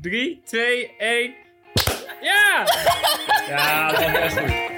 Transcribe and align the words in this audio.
3, 0.00 0.40
2, 0.44 0.90
1. 0.98 1.34
Ja! 2.22 2.66
Ja, 3.48 3.90
dat 3.90 4.00
was 4.00 4.12
best 4.12 4.38
goed. 4.38 4.74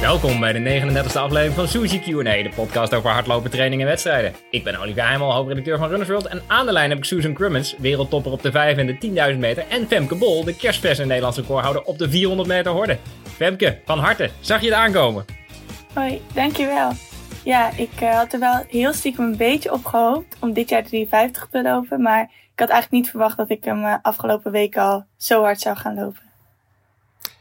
Welkom 0.00 0.40
bij 0.40 0.52
de 0.52 0.80
39e 0.80 1.16
aflevering 1.16 1.54
van 1.54 1.68
Suzy 1.68 1.98
Q&A, 1.98 2.22
de 2.22 2.50
podcast 2.54 2.94
over 2.94 3.10
hardlopen, 3.10 3.50
training 3.50 3.80
en 3.80 3.88
wedstrijden. 3.88 4.34
Ik 4.50 4.64
ben 4.64 4.76
Olivier 4.80 5.06
Heimel, 5.06 5.32
hoofdredacteur 5.32 5.78
van 5.78 5.88
Runners 5.88 6.08
World 6.08 6.26
en 6.26 6.42
aan 6.46 6.66
de 6.66 6.72
lijn 6.72 6.88
heb 6.88 6.98
ik 6.98 7.04
Susan 7.04 7.34
Crummins, 7.34 7.74
wereldtopper 7.78 8.32
op 8.32 8.42
de 8.42 8.50
5 8.50 8.76
en 8.76 8.86
de 8.86 9.32
10.000 9.32 9.38
meter 9.38 9.64
en 9.68 9.86
Femke 9.86 10.14
Bol, 10.14 10.44
de 10.44 10.56
kerstverse 10.56 11.04
Nederlandse 11.04 11.40
recordhouder 11.40 11.82
op 11.82 11.98
de 11.98 12.10
400 12.10 12.48
meter 12.48 12.72
horde. 12.72 12.98
Femke, 13.36 13.78
van 13.84 13.98
harte, 13.98 14.30
zag 14.40 14.60
je 14.60 14.66
het 14.66 14.74
aankomen? 14.74 15.43
Hoi, 15.94 16.20
dankjewel. 16.32 16.92
Ja, 17.44 17.70
ik 17.76 18.00
uh, 18.02 18.16
had 18.16 18.32
er 18.32 18.38
wel 18.38 18.64
heel 18.68 18.92
stiekem 18.92 19.24
een 19.24 19.36
beetje 19.36 19.72
op 19.72 19.84
gehoopt 19.84 20.36
om 20.40 20.52
dit 20.52 20.68
jaar 20.68 20.82
de 20.82 20.88
53 20.88 21.48
te 21.50 21.62
lopen, 21.62 22.02
maar 22.02 22.22
ik 22.22 22.60
had 22.60 22.68
eigenlijk 22.68 23.02
niet 23.02 23.10
verwacht 23.10 23.36
dat 23.36 23.50
ik 23.50 23.64
hem 23.64 23.84
uh, 23.84 23.94
afgelopen 24.02 24.52
week 24.52 24.76
al 24.76 25.04
zo 25.16 25.42
hard 25.42 25.60
zou 25.60 25.76
gaan 25.76 25.94
lopen. 25.94 26.20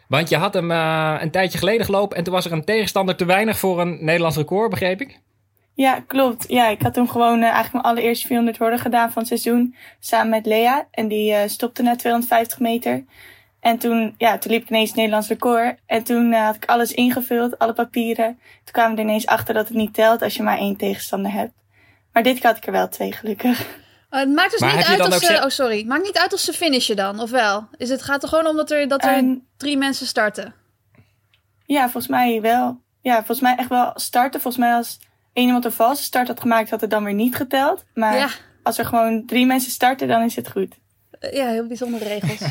Want 0.08 0.30
je 0.30 0.38
had 0.38 0.54
hem 0.54 0.72
uh, 0.72 1.18
een 1.20 1.32
tijdje 1.32 1.58
geleden 1.58 1.86
gelopen 1.86 2.18
en 2.18 2.24
toen 2.24 2.34
was 2.34 2.46
er 2.46 2.52
een 2.52 2.66
tegenstander 2.66 3.16
te 3.16 3.26
weinig 3.26 3.58
voor 3.58 3.82
een 3.82 3.98
Nederlands 4.06 4.38
record, 4.38 4.70
begreep 4.70 5.02
ik? 5.02 5.20
Ja, 5.74 6.04
klopt. 6.08 6.46
Ja, 6.48 6.68
ik 6.68 6.82
had 6.82 6.94
toen 6.94 7.10
gewoon 7.10 7.42
eigenlijk 7.42 7.74
mijn 7.74 7.86
allereerste 7.86 8.28
400 8.28 8.58
worden 8.58 8.80
gedaan 8.80 9.12
van 9.12 9.22
het 9.22 9.28
seizoen 9.28 9.76
samen 10.00 10.30
met 10.30 10.46
Lea. 10.46 10.88
En 10.92 11.08
die 11.08 11.48
stopte 11.48 11.82
na 11.82 11.96
250 11.96 12.60
meter. 12.60 13.04
En 13.64 13.78
toen, 13.78 14.16
ja, 14.18 14.38
toen 14.38 14.52
liep 14.52 14.62
ik 14.62 14.70
ineens 14.70 14.88
het 14.88 14.98
Nederlands 14.98 15.28
record. 15.28 15.80
En 15.86 16.04
toen 16.04 16.34
had 16.34 16.56
ik 16.56 16.66
alles 16.66 16.92
ingevuld, 16.92 17.60
alle 17.60 17.74
papieren. 17.74 18.40
Toen 18.64 18.74
kwamen 18.74 18.96
we 18.96 19.02
er 19.02 19.08
ineens 19.08 19.26
achter 19.26 19.54
dat 19.54 19.68
het 19.68 19.78
niet 19.78 19.94
telt 19.94 20.22
als 20.22 20.36
je 20.36 20.44
maar 20.44 20.58
één 20.58 20.76
tegenstander 20.76 21.32
hebt. 21.32 21.54
Maar 22.14 22.24
dit 22.24 22.40
keer 22.40 22.46
had 22.46 22.58
ik 22.58 22.66
er 22.66 22.72
wel 22.72 22.90
twee, 22.90 23.12
gelukkig. 23.12 23.60
Uh, 23.60 24.20
het 24.20 24.30
maakt 24.30 24.52
dus 24.52 24.60
maar 24.60 24.76
niet 24.76 24.86
uit 24.86 25.08
of 25.08 25.14
ze... 25.14 25.42
Oh, 25.44 25.50
sorry. 25.50 25.86
Maakt 25.86 26.04
niet 26.04 26.18
uit 26.18 26.34
of 26.34 26.40
ze 26.40 26.54
finishen 26.54 26.96
dan, 26.96 27.20
of 27.20 27.30
wel? 27.30 27.68
Is 27.78 27.90
het 27.90 28.02
gaat 28.02 28.24
er 28.24 28.30
gewoon 28.30 28.48
om 28.48 28.56
dat 28.56 28.72
er, 28.72 28.88
dat 28.88 29.04
er 29.04 29.18
um, 29.18 29.48
drie 29.58 29.78
mensen 29.78 30.08
starten? 30.08 30.54
Ja, 31.66 31.82
volgens 31.82 32.08
mij 32.08 32.42
wel. 32.42 32.82
Ja, 33.02 33.16
volgens 33.16 33.40
mij 33.40 33.56
echt 33.56 33.70
wel 33.70 33.92
starten. 33.96 34.42
Volgens 34.42 34.64
mij 34.64 34.76
als 34.76 35.00
één 35.34 35.46
iemand 35.46 35.66
een 35.66 35.72
valse 35.72 36.04
start 36.04 36.28
had 36.28 36.40
gemaakt, 36.40 36.70
had 36.70 36.82
het 36.82 36.90
dan 36.90 37.04
weer 37.04 37.14
niet 37.14 37.36
geteld. 37.36 37.86
Maar 37.94 38.18
ja. 38.18 38.30
als 38.64 38.78
er 38.78 38.86
gewoon 38.86 39.26
drie 39.26 39.46
mensen 39.46 39.72
starten, 39.72 40.08
dan 40.08 40.22
is 40.22 40.36
het 40.36 40.52
goed. 40.52 40.82
Ja, 41.32 41.50
heel 41.50 41.68
bijzondere 41.68 42.06
regels. 42.08 42.40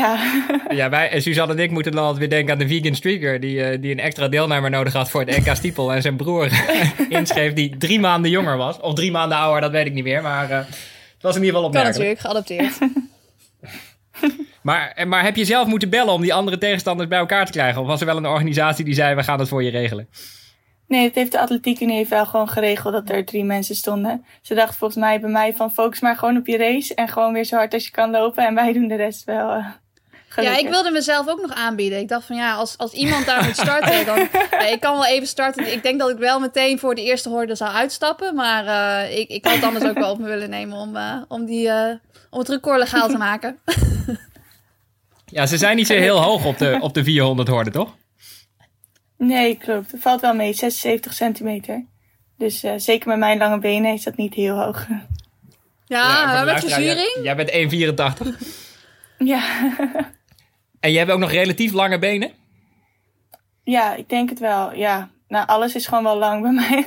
ja. 0.00 0.42
ja, 0.68 0.88
wij, 0.88 1.10
en 1.10 1.22
Suzanne 1.22 1.54
en 1.54 1.58
ik 1.58 1.70
moeten 1.70 1.92
dan 1.92 2.00
altijd 2.00 2.18
weer 2.18 2.30
denken 2.30 2.52
aan 2.52 2.58
de 2.58 2.68
vegan 2.68 2.94
streaker... 2.94 3.40
die, 3.40 3.56
uh, 3.56 3.80
die 3.80 3.92
een 3.92 4.00
extra 4.00 4.28
deelnemer 4.28 4.70
nodig 4.70 4.92
had 4.92 5.10
voor 5.10 5.20
het 5.20 5.44
NK 5.44 5.56
Stiepel... 5.56 5.92
en 5.92 6.02
zijn 6.02 6.16
broer 6.16 6.48
inschreef 7.08 7.52
die 7.52 7.76
drie 7.76 8.00
maanden 8.00 8.30
jonger 8.30 8.56
was. 8.56 8.80
Of 8.80 8.94
drie 8.94 9.10
maanden 9.10 9.38
ouder, 9.38 9.60
dat 9.60 9.70
weet 9.70 9.86
ik 9.86 9.92
niet 9.92 10.04
meer. 10.04 10.22
Maar 10.22 10.50
uh, 10.50 10.56
het 10.56 11.20
was 11.20 11.36
in 11.36 11.44
ieder 11.44 11.56
geval 11.56 11.68
opmerkelijk. 11.68 12.18
Kan 12.18 12.34
natuurlijk, 12.34 12.58
geadopteerd. 12.60 12.92
maar, 14.68 15.04
maar 15.06 15.24
heb 15.24 15.36
je 15.36 15.44
zelf 15.44 15.66
moeten 15.66 15.90
bellen 15.90 16.12
om 16.12 16.22
die 16.22 16.34
andere 16.34 16.58
tegenstanders 16.58 17.08
bij 17.08 17.18
elkaar 17.18 17.46
te 17.46 17.52
krijgen? 17.52 17.80
Of 17.80 17.86
was 17.86 18.00
er 18.00 18.06
wel 18.06 18.16
een 18.16 18.26
organisatie 18.26 18.84
die 18.84 18.94
zei, 18.94 19.14
we 19.14 19.22
gaan 19.22 19.38
het 19.38 19.48
voor 19.48 19.62
je 19.62 19.70
regelen? 19.70 20.08
Nee, 20.90 21.04
het 21.04 21.14
heeft 21.14 21.32
de 21.32 21.40
atletiek 21.40 21.80
Unie 21.80 22.06
wel 22.08 22.26
gewoon 22.26 22.48
geregeld 22.48 22.92
dat 22.92 23.10
er 23.10 23.24
drie 23.24 23.44
mensen 23.44 23.74
stonden. 23.74 24.24
Ze 24.42 24.54
dachten 24.54 24.78
volgens 24.78 25.00
mij 25.00 25.20
bij 25.20 25.30
mij 25.30 25.54
van 25.54 25.72
focus 25.72 26.00
maar 26.00 26.16
gewoon 26.16 26.36
op 26.36 26.46
je 26.46 26.56
race 26.56 26.94
en 26.94 27.08
gewoon 27.08 27.32
weer 27.32 27.44
zo 27.44 27.56
hard 27.56 27.74
als 27.74 27.84
je 27.84 27.90
kan 27.90 28.10
lopen 28.10 28.46
en 28.46 28.54
wij 28.54 28.72
doen 28.72 28.88
de 28.88 28.94
rest 28.94 29.24
wel. 29.24 29.56
Uh, 29.56 29.66
ja, 30.36 30.56
ik 30.56 30.68
wilde 30.68 30.90
mezelf 30.90 31.28
ook 31.28 31.40
nog 31.40 31.54
aanbieden. 31.54 31.98
Ik 31.98 32.08
dacht 32.08 32.26
van 32.26 32.36
ja, 32.36 32.54
als, 32.54 32.78
als 32.78 32.92
iemand 32.92 33.26
daar 33.26 33.44
moet 33.44 33.56
starten, 33.56 34.06
dan 34.06 34.18
ja, 34.50 34.66
ik 34.66 34.80
kan 34.80 34.92
wel 34.92 35.06
even 35.06 35.26
starten. 35.26 35.72
Ik 35.72 35.82
denk 35.82 35.98
dat 35.98 36.10
ik 36.10 36.18
wel 36.18 36.40
meteen 36.40 36.78
voor 36.78 36.94
de 36.94 37.02
eerste 37.02 37.28
horde 37.28 37.54
zou 37.54 37.70
uitstappen, 37.70 38.34
maar 38.34 38.64
uh, 38.64 39.18
ik, 39.18 39.28
ik 39.28 39.44
had 39.44 39.54
het 39.54 39.64
anders 39.64 39.84
ook 39.84 39.98
wel 39.98 40.10
op 40.10 40.18
me 40.18 40.26
willen 40.28 40.50
nemen 40.50 40.78
om, 40.78 40.96
uh, 40.96 41.16
om, 41.28 41.44
die, 41.44 41.66
uh, 41.66 41.90
om 42.30 42.38
het 42.38 42.48
record 42.48 42.78
legaal 42.78 43.08
te 43.08 43.18
maken. 43.18 43.58
ja, 45.26 45.46
ze 45.46 45.56
zijn 45.56 45.76
niet 45.76 45.86
zo 45.86 45.94
heel 45.94 46.22
hoog 46.22 46.44
op 46.44 46.58
de, 46.58 46.78
op 46.80 46.94
de 46.94 47.04
400 47.04 47.48
horde, 47.48 47.70
toch? 47.70 47.94
Nee, 49.26 49.56
klopt. 49.56 49.92
Het 49.92 50.00
valt 50.00 50.20
wel 50.20 50.34
mee, 50.34 50.52
76 50.52 51.12
centimeter. 51.12 51.84
Dus 52.38 52.64
uh, 52.64 52.72
zeker 52.76 53.08
met 53.08 53.18
mijn 53.18 53.38
lange 53.38 53.58
benen 53.58 53.92
is 53.92 54.02
dat 54.02 54.16
niet 54.16 54.34
heel 54.34 54.62
hoog. 54.62 54.86
Ja, 55.86 56.32
ja 56.32 56.44
met 56.44 56.60
verzuring? 56.60 57.10
Jij, 57.14 57.22
jij 57.22 57.36
bent 57.36 57.50
1,84. 57.50 58.28
ja. 59.18 59.42
en 60.80 60.90
jij 60.90 60.98
hebt 60.98 61.10
ook 61.10 61.18
nog 61.18 61.30
relatief 61.30 61.72
lange 61.72 61.98
benen? 61.98 62.30
Ja, 63.64 63.94
ik 63.94 64.08
denk 64.08 64.28
het 64.28 64.38
wel. 64.38 64.74
Ja, 64.74 65.10
nou, 65.28 65.46
alles 65.46 65.74
is 65.74 65.86
gewoon 65.86 66.04
wel 66.04 66.18
lang 66.18 66.42
bij 66.42 66.52
mij. 66.52 66.84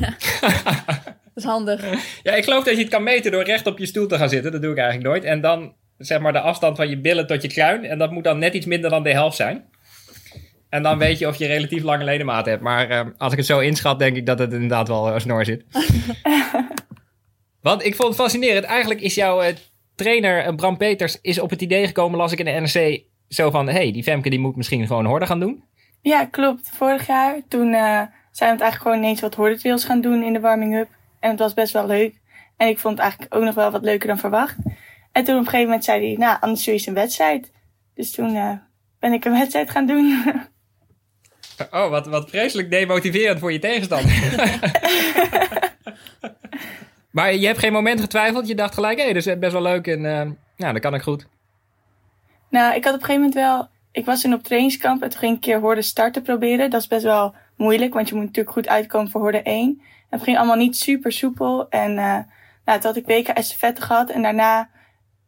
ja. 0.00 0.14
Dat 1.34 1.44
is 1.44 1.44
handig. 1.44 1.84
Ja, 2.22 2.32
ik 2.32 2.44
geloof 2.44 2.64
dat 2.64 2.74
je 2.74 2.80
het 2.80 2.90
kan 2.90 3.02
meten 3.02 3.32
door 3.32 3.44
recht 3.44 3.66
op 3.66 3.78
je 3.78 3.86
stoel 3.86 4.06
te 4.06 4.16
gaan 4.16 4.28
zitten. 4.28 4.52
Dat 4.52 4.62
doe 4.62 4.72
ik 4.72 4.78
eigenlijk 4.78 5.08
nooit. 5.08 5.24
En 5.24 5.40
dan 5.40 5.74
zeg 5.98 6.20
maar 6.20 6.32
de 6.32 6.40
afstand 6.40 6.76
van 6.76 6.88
je 6.88 7.00
billen 7.00 7.26
tot 7.26 7.42
je 7.42 7.48
kruin. 7.48 7.84
En 7.84 7.98
dat 7.98 8.10
moet 8.10 8.24
dan 8.24 8.38
net 8.38 8.54
iets 8.54 8.66
minder 8.66 8.90
dan 8.90 9.02
de 9.02 9.12
helft 9.12 9.36
zijn. 9.36 9.64
En 10.68 10.82
dan 10.82 10.98
weet 10.98 11.18
je 11.18 11.26
of 11.26 11.36
je 11.36 11.46
relatief 11.46 11.82
lange 11.82 12.04
ledematen 12.04 12.50
hebt. 12.50 12.62
Maar 12.62 12.90
uh, 12.90 13.00
als 13.16 13.32
ik 13.32 13.38
het 13.38 13.46
zo 13.46 13.58
inschat, 13.58 13.98
denk 13.98 14.16
ik 14.16 14.26
dat 14.26 14.38
het 14.38 14.52
inderdaad 14.52 14.88
wel 14.88 15.14
een 15.14 15.20
snor 15.20 15.44
zit. 15.44 15.64
Want 17.60 17.84
ik 17.84 17.94
vond 17.94 18.08
het 18.08 18.18
fascinerend. 18.18 18.64
Eigenlijk 18.64 19.00
is 19.00 19.14
jouw 19.14 19.42
uh, 19.42 19.48
trainer 19.94 20.54
Bram 20.54 20.76
Peters 20.76 21.18
is 21.20 21.40
op 21.40 21.50
het 21.50 21.62
idee 21.62 21.86
gekomen, 21.86 22.18
las 22.18 22.32
ik 22.32 22.38
in 22.38 22.44
de 22.44 22.50
NRC, 22.50 23.02
zo 23.28 23.50
van... 23.50 23.68
hey, 23.68 23.92
die 23.92 24.02
Femke 24.02 24.30
die 24.30 24.38
moet 24.38 24.56
misschien 24.56 24.86
gewoon 24.86 25.06
horde 25.06 25.26
gaan 25.26 25.40
doen. 25.40 25.64
Ja, 26.02 26.24
klopt. 26.24 26.70
Vorig 26.74 27.06
jaar, 27.06 27.40
toen 27.48 27.70
zijn 27.70 28.10
we 28.32 28.44
het 28.44 28.60
eigenlijk 28.60 28.82
gewoon 28.82 28.96
ineens 28.98 29.20
wat 29.20 29.34
hordetrails 29.34 29.84
gaan 29.84 30.00
doen 30.00 30.22
in 30.22 30.32
de 30.32 30.40
warming-up. 30.40 30.88
En 31.20 31.30
het 31.30 31.38
was 31.38 31.54
best 31.54 31.72
wel 31.72 31.86
leuk. 31.86 32.20
En 32.56 32.68
ik 32.68 32.78
vond 32.78 32.94
het 32.94 33.02
eigenlijk 33.02 33.34
ook 33.34 33.42
nog 33.42 33.54
wel 33.54 33.70
wat 33.70 33.82
leuker 33.82 34.08
dan 34.08 34.18
verwacht. 34.18 34.56
En 35.12 35.24
toen 35.24 35.34
op 35.34 35.40
een 35.40 35.44
gegeven 35.44 35.66
moment 35.66 35.84
zei 35.84 36.06
hij, 36.06 36.16
nou, 36.16 36.36
anders 36.40 36.64
doe 36.64 36.74
je 36.74 36.88
een 36.88 36.94
wedstrijd. 36.94 37.52
Dus 37.94 38.10
toen 38.10 38.60
ben 38.98 39.12
ik 39.12 39.24
een 39.24 39.32
wedstrijd 39.32 39.70
gaan 39.70 39.86
doen. 39.86 40.22
Oh, 41.70 41.90
wat, 41.90 42.06
wat 42.06 42.30
vreselijk 42.30 42.70
demotiverend 42.70 43.38
voor 43.38 43.52
je 43.52 43.58
tegenstander. 43.58 44.10
maar 47.16 47.34
je 47.34 47.46
hebt 47.46 47.58
geen 47.58 47.72
moment 47.72 48.00
getwijfeld? 48.00 48.48
Je 48.48 48.54
dacht 48.54 48.74
gelijk, 48.74 48.98
hé, 48.98 49.04
hey, 49.04 49.12
dat 49.12 49.26
is 49.26 49.38
best 49.38 49.52
wel 49.52 49.62
leuk 49.62 49.86
en 49.86 50.04
uh, 50.04 50.26
ja, 50.56 50.72
dat 50.72 50.80
kan 50.80 50.94
ik 50.94 51.02
goed. 51.02 51.26
Nou, 52.50 52.74
ik 52.74 52.84
had 52.84 52.94
op 52.94 53.00
een 53.00 53.06
gegeven 53.06 53.28
moment 53.28 53.34
wel... 53.34 53.68
Ik 53.92 54.04
was 54.04 54.20
toen 54.20 54.34
op 54.34 54.42
trainingskamp 54.42 55.02
en 55.02 55.08
toen 55.08 55.18
ging 55.18 55.36
ik 55.36 55.44
een 55.44 55.50
keer 55.50 55.60
horde 55.60 55.82
starten 55.82 56.22
proberen. 56.22 56.70
Dat 56.70 56.80
is 56.80 56.86
best 56.86 57.02
wel 57.02 57.34
moeilijk, 57.56 57.94
want 57.94 58.08
je 58.08 58.14
moet 58.14 58.24
natuurlijk 58.24 58.54
goed 58.54 58.68
uitkomen 58.68 59.10
voor 59.10 59.20
horde 59.20 59.42
1. 59.42 59.64
En 59.64 59.78
het 60.08 60.22
ging 60.22 60.36
allemaal 60.36 60.56
niet 60.56 60.76
super 60.76 61.12
soepel. 61.12 61.68
En 61.68 61.90
uh, 61.90 62.18
nou, 62.64 62.80
toen 62.80 62.82
had 62.82 62.96
ik 62.96 63.06
weken 63.06 63.34
estafette 63.34 63.80
gehad. 63.80 64.10
En 64.10 64.22
daarna 64.22 64.68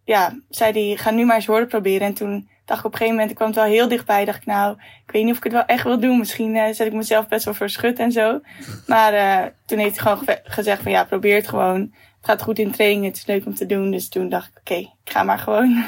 ja, 0.05 0.39
zei 0.49 0.73
hij, 0.73 0.97
ga 0.97 1.11
nu 1.11 1.25
maar 1.25 1.37
eens 1.37 1.47
horde 1.47 1.67
proberen. 1.67 2.07
En 2.07 2.15
toen 2.15 2.49
dacht 2.71 2.81
ik 2.81 2.87
op 2.87 2.93
een 2.93 2.99
gegeven 2.99 3.15
moment, 3.15 3.31
ik 3.31 3.37
kwam 3.37 3.49
het 3.49 3.57
wel 3.57 3.67
heel 3.67 3.89
dichtbij. 3.89 4.25
Dacht 4.25 4.39
ik, 4.39 4.47
nou, 4.47 4.77
ik 5.07 5.13
weet 5.13 5.23
niet 5.23 5.31
of 5.31 5.37
ik 5.37 5.45
het 5.45 5.53
wel 5.53 5.65
echt 5.65 5.85
wil 5.85 6.01
doen. 6.01 6.19
Misschien 6.19 6.55
uh, 6.55 6.65
zet 6.73 6.87
ik 6.87 6.93
mezelf 6.93 7.29
best 7.29 7.45
wel 7.45 7.55
voor 7.55 7.69
schut 7.69 7.99
en 7.99 8.13
zo. 8.13 8.41
Maar 8.87 9.15
uh, 9.15 9.51
toen 9.67 9.79
heeft 9.79 10.01
hij 10.01 10.13
gewoon 10.13 10.39
gezegd 10.45 10.83
van 10.83 10.93
ja, 10.93 11.05
probeer 11.05 11.35
het 11.35 11.49
gewoon. 11.49 11.81
Het 11.81 12.31
gaat 12.31 12.43
goed 12.43 12.59
in 12.59 12.71
training, 12.71 13.05
het 13.05 13.17
is 13.17 13.27
leuk 13.27 13.47
om 13.47 13.55
te 13.55 13.67
doen. 13.67 13.91
Dus 13.91 14.09
toen 14.09 14.29
dacht 14.29 14.49
ik, 14.49 14.59
oké, 14.59 14.73
okay, 14.73 14.95
ik 15.05 15.13
ga 15.13 15.23
maar 15.23 15.39
gewoon. 15.39 15.85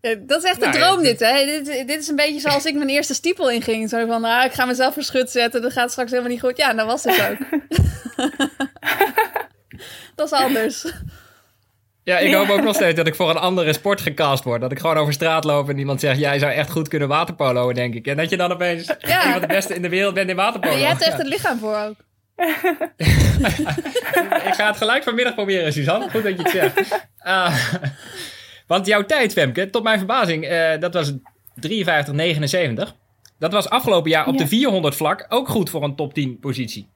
dat 0.26 0.42
is 0.42 0.50
echt 0.50 0.62
een 0.62 0.70
nou, 0.70 0.82
droom 0.82 1.02
dit, 1.02 1.20
hè? 1.20 1.44
Dit, 1.44 1.66
dit, 1.66 2.00
is 2.00 2.08
een 2.08 2.16
beetje 2.16 2.40
zoals 2.40 2.64
ik 2.64 2.74
mijn 2.74 2.88
eerste 2.88 3.14
stiepel 3.14 3.50
inging. 3.50 3.88
Zo 3.88 4.06
van, 4.06 4.24
ah, 4.24 4.44
ik 4.44 4.52
ga 4.52 4.64
mezelf 4.64 4.94
voor 4.94 5.02
schut 5.02 5.30
zetten, 5.30 5.62
dat 5.62 5.72
gaat 5.72 5.90
straks 5.90 6.10
helemaal 6.10 6.32
niet 6.32 6.40
goed. 6.40 6.56
Ja, 6.56 6.74
dat 6.74 6.86
was 6.86 7.04
het 7.04 7.30
ook. 7.30 7.38
dat 10.16 10.32
is 10.32 10.38
anders. 10.38 10.92
Ja, 12.06 12.18
ik 12.18 12.34
hoop 12.34 12.48
ook 12.48 12.62
nog 12.62 12.74
steeds 12.74 12.96
dat 12.96 13.06
ik 13.06 13.14
voor 13.14 13.30
een 13.30 13.36
andere 13.36 13.72
sport 13.72 14.00
gecast 14.00 14.44
word. 14.44 14.60
Dat 14.60 14.72
ik 14.72 14.78
gewoon 14.78 14.96
over 14.96 15.12
straat 15.12 15.44
loop 15.44 15.68
en 15.68 15.78
iemand 15.78 16.00
zegt... 16.00 16.18
jij 16.18 16.38
zou 16.38 16.52
echt 16.52 16.70
goed 16.70 16.88
kunnen 16.88 17.08
waterpoloen, 17.08 17.74
denk 17.74 17.94
ik. 17.94 18.06
En 18.06 18.16
dat 18.16 18.30
je 18.30 18.36
dan 18.36 18.52
opeens 18.52 18.92
ja. 18.98 19.22
van 19.32 19.40
de 19.40 19.46
beste 19.46 19.74
in 19.74 19.82
de 19.82 19.88
wereld 19.88 20.14
bent 20.14 20.30
in 20.30 20.36
waterpolo. 20.36 20.76
Je 20.76 20.84
hebt 20.84 21.02
echt 21.02 21.18
het 21.18 21.26
lichaam 21.26 21.58
voor 21.58 21.76
ook. 21.76 21.94
ik 24.46 24.54
ga 24.54 24.66
het 24.66 24.76
gelijk 24.76 25.02
vanmiddag 25.02 25.34
proberen, 25.34 25.72
Suzanne. 25.72 26.10
Goed 26.10 26.22
dat 26.22 26.36
je 26.36 26.42
het 26.42 26.50
zegt. 26.50 27.08
Uh, 27.26 27.64
want 28.72 28.86
jouw 28.86 29.04
tijd, 29.04 29.32
Femke, 29.32 29.70
tot 29.70 29.82
mijn 29.82 29.98
verbazing... 29.98 30.50
Uh, 30.50 30.78
dat 30.80 30.94
was 30.94 31.12
53,79. 31.12 31.18
Dat 33.38 33.52
was 33.52 33.68
afgelopen 33.68 34.10
jaar 34.10 34.26
op 34.26 34.38
de 34.38 34.46
400 34.46 34.94
vlak 34.94 35.26
ook 35.28 35.48
goed 35.48 35.70
voor 35.70 35.82
een 35.82 35.96
top 35.96 36.14
10 36.14 36.38
positie. 36.38 36.88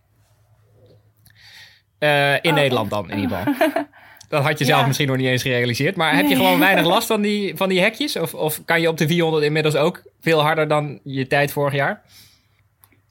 Uh, 1.98 2.32
in 2.32 2.50
oh, 2.50 2.54
Nederland 2.54 2.90
dan, 2.90 3.10
in 3.10 3.18
ieder 3.18 3.36
geval. 3.36 3.88
Dat 4.30 4.42
had 4.44 4.58
je 4.58 4.64
zelf 4.64 4.86
misschien 4.86 5.08
nog 5.08 5.16
niet 5.16 5.26
eens 5.26 5.42
gerealiseerd. 5.42 5.96
Maar 5.96 6.16
heb 6.16 6.26
je 6.26 6.36
gewoon 6.36 6.58
weinig 6.68 6.84
last 6.84 7.06
van 7.06 7.20
die, 7.20 7.56
van 7.56 7.68
die 7.68 7.80
hekjes? 7.80 8.16
Of, 8.16 8.34
of 8.34 8.64
kan 8.64 8.80
je 8.80 8.88
op 8.88 8.98
de 8.98 9.06
400 9.06 9.44
inmiddels 9.44 9.76
ook 9.76 10.02
veel 10.20 10.40
harder 10.40 10.68
dan 10.68 11.00
je 11.04 11.26
tijd 11.26 11.52
vorig 11.52 11.74
jaar? 11.74 12.02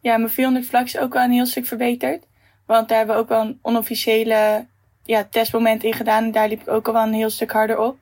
Ja, 0.02 0.18
mijn 0.18 0.30
400 0.30 0.66
vlak 0.66 0.86
is 0.86 0.98
ook 0.98 1.14
wel 1.14 1.24
een 1.24 1.32
heel 1.32 1.46
stuk 1.46 1.66
verbeterd. 1.66 2.24
Want 2.66 2.90
daar 2.90 2.98
hebben 2.98 3.16
we 3.16 3.22
ook 3.22 3.30
wel 3.30 3.42
een 3.42 3.60
onofficiële 3.62 4.66
ja, 5.04 5.28
testmoment 5.30 5.84
in 5.84 5.94
gedaan. 5.94 6.24
En 6.24 6.32
daar 6.32 6.48
liep 6.48 6.62
ik 6.62 6.70
ook 6.70 6.88
al 6.88 6.94
wel 6.94 7.04
een 7.04 7.14
heel 7.14 7.30
stuk 7.30 7.52
harder 7.52 7.80
op. 7.80 7.98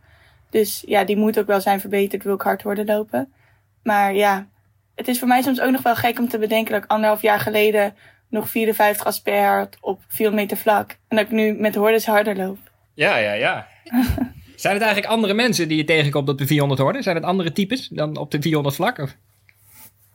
Dus 0.49 0.83
ja, 0.85 1.03
die 1.03 1.17
moet 1.17 1.39
ook 1.39 1.47
wel 1.47 1.61
zijn 1.61 1.79
verbeterd, 1.79 2.23
wil 2.23 2.33
ik 2.33 2.41
hard 2.41 2.63
worden 2.63 2.85
lopen. 2.85 3.33
Maar 3.83 4.13
ja, 4.13 4.47
het 4.95 5.07
is 5.07 5.19
voor 5.19 5.27
mij 5.27 5.41
soms 5.41 5.61
ook 5.61 5.71
nog 5.71 5.81
wel 5.81 5.95
gek 5.95 6.19
om 6.19 6.29
te 6.29 6.37
bedenken 6.37 6.73
dat 6.73 6.83
ik 6.83 6.89
anderhalf 6.91 7.21
jaar 7.21 7.39
geleden 7.39 7.95
nog 8.29 8.49
54 8.49 9.05
asper 9.05 9.45
had 9.45 9.77
op 9.81 10.01
400 10.07 10.49
meter 10.49 10.63
vlak. 10.63 10.97
En 11.07 11.17
dat 11.17 11.25
ik 11.25 11.31
nu 11.31 11.53
met 11.53 11.75
hordes 11.75 12.05
harder 12.05 12.35
loop. 12.35 12.66
Ja, 12.97 13.17
ja, 13.17 13.33
ja. 13.33 13.67
Zijn 14.55 14.73
het 14.73 14.83
eigenlijk 14.83 15.13
andere 15.13 15.33
mensen 15.33 15.67
die 15.67 15.77
je 15.77 15.83
tegenkomt 15.83 16.29
op 16.29 16.37
de 16.37 16.47
400 16.47 16.81
horden? 16.81 17.03
Zijn 17.03 17.15
het 17.15 17.25
andere 17.25 17.51
types 17.51 17.87
dan 17.87 18.17
op 18.17 18.31
de 18.31 18.41
400 18.41 18.75
vlak? 18.75 18.97
Of? 18.97 19.15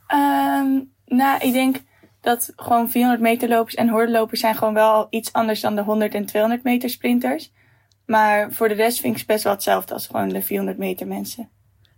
Ehm, 0.07 0.79
nou, 1.05 1.39
ik 1.39 1.53
denk 1.53 1.81
dat 2.21 2.53
gewoon 2.55 2.89
400 2.89 3.21
meter 3.21 3.49
lopers 3.49 3.75
en 3.75 3.89
hordenlopers 3.89 4.39
zijn 4.39 4.55
gewoon 4.55 4.73
wel 4.73 5.07
iets 5.09 5.33
anders 5.33 5.59
dan 5.61 5.75
de 5.75 5.81
100 5.81 6.13
en 6.13 6.25
200 6.25 6.63
meter 6.63 6.89
sprinters. 6.89 7.51
Maar 8.05 8.51
voor 8.51 8.67
de 8.67 8.73
rest 8.73 8.99
vind 8.99 9.13
ik 9.13 9.19
het 9.19 9.27
best 9.27 9.43
wel 9.43 9.53
hetzelfde 9.53 9.93
als 9.93 10.07
gewoon 10.07 10.29
de 10.29 10.41
400 10.41 10.77
meter 10.77 11.07
mensen. 11.07 11.49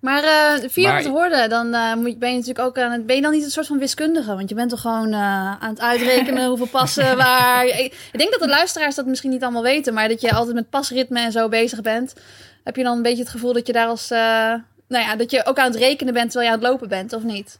Maar 0.06 0.24
uh, 0.24 0.69
400 0.69 1.06
horden, 1.06 1.50
dan 1.50 1.74
uh, 1.74 1.96
moet, 1.96 2.19
ben 2.19 2.30
je 2.30 2.36
natuurlijk 2.36 2.68
ook 2.68 2.78
aan 2.78 2.92
het. 2.92 3.06
Ben 3.06 3.16
je 3.16 3.22
dan 3.22 3.31
niet 3.31 3.44
een 3.44 3.50
soort 3.50 3.68
van 3.68 3.78
wiskundige? 3.78 4.36
Want 4.36 4.50
je 4.50 4.56
bent 4.56 4.69
toch 4.69 4.81
gewoon 4.81 5.13
uh, 5.13 5.52
aan 5.60 5.69
het 5.69 5.80
uitrekenen 5.80 6.48
hoeveel 6.52 6.68
passen 6.68 7.18
waar. 7.18 7.66
Ik, 7.66 8.10
ik, 8.12 8.19
denk 8.19 8.31
dat 8.31 8.40
de 8.40 8.48
luisteraars 8.48 8.96
dat 8.96 9.06
misschien 9.06 9.30
niet 9.30 9.44
allemaal 9.44 9.63
weten, 9.63 9.94
maar 9.94 10.07
dat 10.07 10.22
je 10.22 10.34
altijd 10.34 10.56
met 10.56 10.69
pasritme 10.69 11.19
en 11.19 11.31
zo 11.31 11.50
bezig 11.50 11.81
bent. 11.81 12.13
Heb 12.63 12.75
je 12.75 12.84
dan 12.84 12.96
een 12.96 13.02
beetje 13.02 13.24
het 13.24 13.31
gevoel 13.31 13.54
dat 13.54 13.68
je 13.68 13.74
daar 13.74 13.88
als. 13.88 14.10
nou 14.10 14.63
ja, 14.88 15.16
dat 15.16 15.31
je 15.31 15.46
ook 15.46 15.57
aan 15.57 15.72
het 15.72 15.80
rekenen 15.80 16.13
bent 16.13 16.31
terwijl 16.31 16.52
je 16.52 16.56
aan 16.56 16.62
het 16.62 16.72
lopen 16.72 16.90
bent, 16.90 17.13
of 17.13 17.24
niet? 17.24 17.60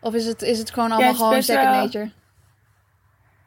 Of 0.00 0.14
is 0.14 0.26
het, 0.26 0.42
is 0.42 0.58
het 0.58 0.70
gewoon 0.70 0.90
allemaal 0.92 1.10
ja, 1.10 1.16
gewoon 1.16 1.42
second 1.42 1.64
wel... 1.64 1.74
nature? 1.74 2.10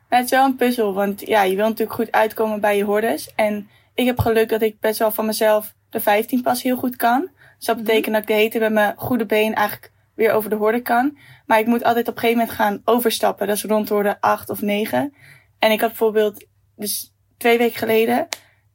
het 0.09 0.23
is 0.25 0.31
wel 0.31 0.45
een 0.45 0.55
puzzel, 0.55 0.93
want 0.93 1.27
ja, 1.27 1.43
je 1.43 1.55
wil 1.55 1.65
natuurlijk 1.65 1.93
goed 1.93 2.11
uitkomen 2.11 2.59
bij 2.59 2.77
je 2.77 2.83
hordes. 2.83 3.31
En 3.35 3.69
ik 3.93 4.05
heb 4.05 4.19
geluk 4.19 4.49
dat 4.49 4.61
ik 4.61 4.79
best 4.79 4.99
wel 4.99 5.11
van 5.11 5.25
mezelf 5.25 5.73
de 5.89 5.99
15 5.99 6.41
pas 6.41 6.63
heel 6.63 6.77
goed 6.77 6.95
kan. 6.95 7.29
Dus 7.57 7.65
dat 7.65 7.75
mhm. 7.75 7.85
betekent 7.85 8.13
dat 8.13 8.21
ik 8.21 8.27
de 8.27 8.33
hete 8.33 8.59
met 8.59 8.71
mijn 8.71 8.93
goede 8.97 9.25
been 9.25 9.53
eigenlijk 9.53 9.91
weer 10.15 10.31
over 10.31 10.49
de 10.49 10.55
horde 10.55 10.81
kan. 10.81 11.17
Maar 11.45 11.59
ik 11.59 11.65
moet 11.65 11.83
altijd 11.83 12.07
op 12.07 12.13
een 12.13 12.19
gegeven 12.19 12.41
moment 12.41 12.57
gaan 12.57 12.81
overstappen. 12.85 13.47
Dat 13.47 13.55
is 13.55 13.63
rond 13.63 13.89
horde 13.89 14.21
8 14.21 14.49
of 14.49 14.61
9. 14.61 15.13
En 15.59 15.71
ik 15.71 15.81
had 15.81 15.89
bijvoorbeeld, 15.89 16.45
dus 16.75 17.13
twee 17.37 17.57
weken 17.57 17.77
geleden, 17.77 18.27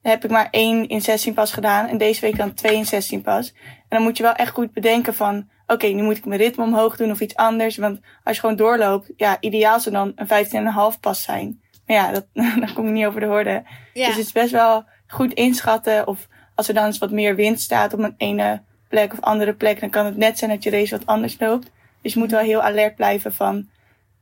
heb 0.03 0.25
ik 0.25 0.31
maar 0.31 0.49
één 0.51 0.89
in 0.89 1.01
16 1.01 1.35
pas 1.35 1.53
gedaan. 1.53 1.87
En 1.87 1.99
deze 1.99 2.21
week 2.21 2.37
dan 2.37 2.55
twee 2.55 2.77
in 2.77 2.87
16 2.87 3.23
pas. 3.23 3.53
En 3.63 3.85
dan 3.89 4.03
moet 4.03 4.17
je 4.17 4.23
wel 4.23 4.35
echt 4.35 4.53
goed 4.53 4.73
bedenken 4.73 5.15
van, 5.15 5.49
oké, 5.63 5.73
okay, 5.73 5.93
nu 5.93 6.03
moet 6.03 6.17
ik 6.17 6.25
mijn 6.25 6.41
ritme 6.41 6.65
omhoog 6.65 6.97
doen 6.97 7.11
of 7.11 7.21
iets 7.21 7.37
anders. 7.37 7.77
Want 7.77 8.01
als 8.25 8.35
je 8.35 8.41
gewoon 8.41 8.57
doorloopt, 8.57 9.13
ja, 9.17 9.37
ideaal 9.41 9.81
zou 9.81 9.95
dan 9.95 10.13
een 10.15 10.95
15,5 10.95 11.01
pas 11.01 11.23
zijn. 11.23 11.61
Maar 11.87 11.97
ja, 11.97 12.13
dat, 12.13 12.27
dan 12.61 12.73
kom 12.75 12.87
ik 12.87 12.93
niet 12.93 13.07
over 13.07 13.21
de 13.21 13.27
horde. 13.27 13.63
Ja. 13.93 14.07
Dus 14.07 14.17
het 14.17 14.27
is 14.27 14.33
best 14.33 14.51
wel 14.51 14.85
goed 15.07 15.33
inschatten. 15.33 16.07
Of 16.07 16.29
als 16.55 16.69
er 16.69 16.75
dan 16.75 16.85
eens 16.85 16.99
wat 16.99 17.11
meer 17.11 17.37
wind 17.37 17.61
staat 17.61 17.93
op 17.93 17.99
een 17.99 18.15
ene 18.17 18.63
plek 18.93 19.13
of 19.13 19.21
andere 19.21 19.55
plek, 19.55 19.81
dan 19.81 19.91
kan 19.91 20.07
het 20.07 20.17
net 20.17 20.39
zijn 20.39 20.51
dat 20.51 20.63
je 20.63 20.71
race 20.71 20.97
wat 20.97 21.07
anders 21.07 21.37
loopt. 21.39 21.71
Dus 22.03 22.13
je 22.13 22.19
moet 22.19 22.31
wel 22.31 22.41
heel 22.41 22.63
alert 22.63 22.97
blijven 22.97 23.33
van, 23.33 23.69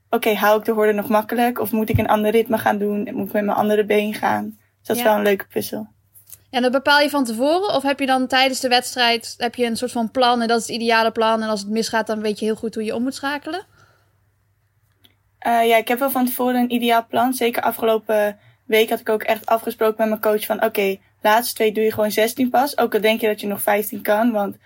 oké, 0.07 0.17
okay, 0.17 0.35
hou 0.35 0.59
ik 0.59 0.65
de 0.65 0.73
horde 0.73 0.93
nog 0.93 1.09
makkelijk? 1.09 1.59
Of 1.59 1.73
moet 1.73 1.89
ik 1.89 1.99
een 1.99 2.09
ander 2.09 2.31
ritme 2.31 2.59
gaan 2.59 2.79
doen? 2.79 2.99
Moet 2.99 3.27
ik 3.27 3.33
met 3.33 3.45
mijn 3.45 3.59
andere 3.59 3.85
been 3.85 4.15
gaan? 4.15 4.45
Dus 4.45 4.87
dat 4.87 4.97
is 4.97 5.03
wel 5.03 5.17
een 5.17 5.23
leuke 5.23 5.47
puzzel. 5.47 5.89
Ja, 6.51 6.61
dat 6.61 6.73
bepaal 6.73 7.01
je 7.01 7.11
van 7.11 7.25
tevoren? 7.25 7.75
Of 7.75 7.83
heb 7.83 8.01
je 8.01 8.07
dan 8.07 8.27
tijdens 8.27 8.61
de 8.61 8.69
wedstrijd 8.69 9.35
heb 9.39 9.55
je 9.55 9.65
een 9.65 9.77
soort 9.77 9.93
van 9.93 10.11
plan 10.11 10.41
en 10.41 10.49
dat 10.49 10.61
is 10.61 10.67
het 10.67 10.77
ideale 10.77 11.11
plan 11.11 11.43
en 11.43 11.49
als 11.49 11.61
het 11.61 11.69
misgaat 11.69 12.07
dan 12.07 12.21
weet 12.21 12.39
je 12.39 12.45
heel 12.45 12.55
goed 12.55 12.75
hoe 12.75 12.85
je 12.85 12.95
om 12.95 13.03
moet 13.03 13.15
schakelen? 13.15 13.67
Uh, 15.47 15.67
ja, 15.67 15.77
ik 15.77 15.89
heb 15.89 15.99
wel 15.99 16.11
van 16.11 16.27
tevoren 16.27 16.57
een 16.57 16.73
ideaal 16.73 17.07
plan. 17.09 17.33
Zeker 17.33 17.63
afgelopen 17.63 18.39
week 18.65 18.91
had 18.91 19.01
ik 19.01 19.09
ook 19.09 19.23
echt 19.23 19.47
afgesproken 19.47 19.97
met 19.99 20.09
mijn 20.09 20.21
coach 20.21 20.47
van 20.47 20.57
oké, 20.57 20.67
okay, 20.67 21.01
laatste 21.23 21.55
twee 21.55 21.73
doe 21.73 21.85
je 21.85 21.93
gewoon 21.93 22.11
16 22.11 22.51
pas. 22.51 22.79
Ook 22.79 22.95
al 22.95 23.01
denk 23.01 23.21
je 23.21 23.27
dat 23.27 23.41
je 23.41 23.47
nog 23.47 23.63
15 23.63 24.03
kan, 24.03 24.33
want 24.33 24.57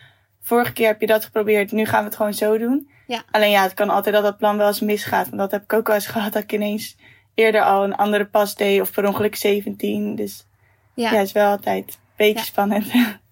vorige 0.43 0.73
keer 0.73 0.87
heb 0.87 1.01
je 1.01 1.06
dat 1.06 1.25
geprobeerd, 1.25 1.73
nu 1.73 1.85
gaan 1.85 2.01
we 2.01 2.06
het 2.06 2.17
gewoon 2.17 2.35
zo 2.35 2.59
doen. 2.59 2.89
Ja. 3.06 3.25
Alleen 3.31 3.51
ja, 3.51 3.62
het 3.62 3.75
kan 3.75 3.91
altijd 3.91 4.15
dat 4.15 4.25
dat 4.25 4.39
plan 4.39 4.56
wel 4.56 4.67
eens 4.67 4.81
misgaat. 4.81 5.27
Want 5.27 5.39
dat 5.39 5.51
heb 5.51 5.62
ik 5.62 5.73
ook 5.73 5.87
wel 5.87 5.97
eens 5.97 6.06
gehad 6.06 6.33
dat 6.33 6.43
ik 6.43 6.53
ineens 6.53 6.97
eerder 7.35 7.62
al 7.62 7.85
een 7.85 7.95
andere 7.95 8.27
pas 8.27 8.55
deed 8.55 8.81
of 8.81 8.93
per 8.93 9.06
ongeluk 9.06 9.35
17. 9.35 10.15
Dus 10.15 10.47
ja, 10.95 11.11
ja 11.11 11.17
het 11.19 11.27
is 11.27 11.33
wel 11.33 11.51
altijd 11.51 11.89
een 11.89 11.95
beetje 12.17 12.45
spannend. 12.45 12.87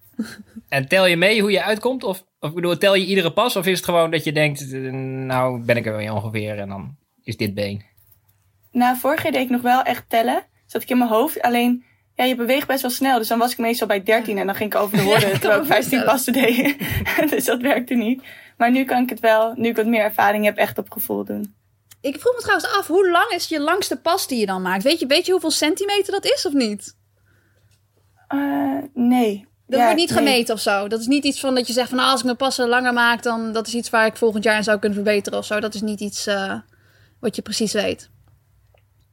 En 0.69 0.87
tel 0.87 1.05
je 1.05 1.15
mee 1.15 1.41
hoe 1.41 1.51
je 1.51 1.63
uitkomt? 1.63 2.03
Of, 2.03 2.23
of 2.39 2.53
bedoel, 2.53 2.77
tel 2.77 2.95
je 2.95 3.05
iedere 3.05 3.33
pas? 3.33 3.55
Of 3.55 3.65
is 3.65 3.75
het 3.75 3.85
gewoon 3.85 4.11
dat 4.11 4.23
je 4.23 4.31
denkt, 4.31 4.71
nou 4.71 5.63
ben 5.65 5.77
ik 5.77 5.85
er 5.85 5.97
weer 5.97 6.13
ongeveer 6.13 6.59
en 6.59 6.69
dan 6.69 6.95
is 7.23 7.37
dit 7.37 7.53
been? 7.53 7.83
Nou, 8.71 8.97
vorig 8.97 9.23
jaar 9.23 9.31
deed 9.31 9.41
ik 9.41 9.49
nog 9.49 9.61
wel 9.61 9.81
echt 9.81 10.09
tellen. 10.09 10.43
Zat 10.65 10.81
ik 10.81 10.89
in 10.89 10.97
mijn 10.97 11.09
hoofd. 11.09 11.41
Alleen, 11.41 11.83
ja, 12.15 12.23
je 12.23 12.35
beweegt 12.35 12.67
best 12.67 12.81
wel 12.81 12.91
snel. 12.91 13.17
Dus 13.17 13.27
dan 13.27 13.39
was 13.39 13.51
ik 13.51 13.57
meestal 13.57 13.87
bij 13.87 14.03
13 14.03 14.37
en 14.37 14.45
dan 14.45 14.55
ging 14.55 14.73
ik 14.73 14.79
over 14.79 14.97
de 14.97 15.03
woorden. 15.03 15.39
terwijl 15.39 15.61
ik 15.61 15.67
15 15.67 16.03
passen 16.03 16.33
deed. 16.33 16.77
dus 17.29 17.45
dat 17.45 17.61
werkte 17.61 17.93
niet. 17.93 18.23
Maar 18.57 18.71
nu 18.71 18.83
kan 18.83 19.03
ik 19.03 19.09
het 19.09 19.19
wel, 19.19 19.53
nu 19.55 19.69
ik 19.69 19.75
wat 19.75 19.85
meer 19.85 20.03
ervaring 20.03 20.45
heb, 20.45 20.57
echt 20.57 20.77
op 20.77 20.91
gevoel 20.91 21.23
doen. 21.23 21.55
Ik 22.01 22.19
vroeg 22.19 22.33
me 22.33 22.41
trouwens 22.41 22.71
af, 22.77 22.87
hoe 22.87 23.09
lang 23.09 23.31
is 23.31 23.47
je 23.47 23.59
langste 23.59 23.99
pas 24.01 24.27
die 24.27 24.39
je 24.39 24.45
dan 24.45 24.61
maakt? 24.61 24.83
Weet 24.83 24.99
je, 24.99 25.05
weet 25.05 25.25
je 25.25 25.31
hoeveel 25.31 25.51
centimeter 25.51 26.11
dat 26.11 26.25
is 26.25 26.45
of 26.45 26.53
niet? 26.53 26.95
Uh, 28.33 28.77
nee. 28.93 29.47
Dat 29.67 29.81
wordt 29.81 29.95
niet 29.95 30.11
gemeten 30.11 30.53
of 30.53 30.61
zo. 30.61 30.87
Dat 30.87 30.99
is 30.99 31.07
niet 31.07 31.23
iets 31.23 31.39
van 31.39 31.55
dat 31.55 31.67
je 31.67 31.73
zegt 31.73 31.89
van 31.89 31.97
nou, 31.97 32.09
als 32.09 32.19
ik 32.19 32.25
mijn 32.25 32.37
passen 32.37 32.67
langer 32.67 32.93
maak, 32.93 33.23
dan 33.23 33.53
dat 33.53 33.67
is 33.67 33.73
iets 33.73 33.89
waar 33.89 34.05
ik 34.05 34.15
volgend 34.15 34.43
jaar 34.43 34.57
in 34.57 34.63
zou 34.63 34.79
kunnen 34.79 35.03
verbeteren 35.03 35.39
of 35.39 35.45
zo. 35.45 35.59
Dat 35.59 35.73
is 35.73 35.81
niet 35.81 35.99
iets 35.99 36.27
uh, 36.27 36.53
wat 37.19 37.35
je 37.35 37.41
precies 37.41 37.73
weet. 37.73 38.09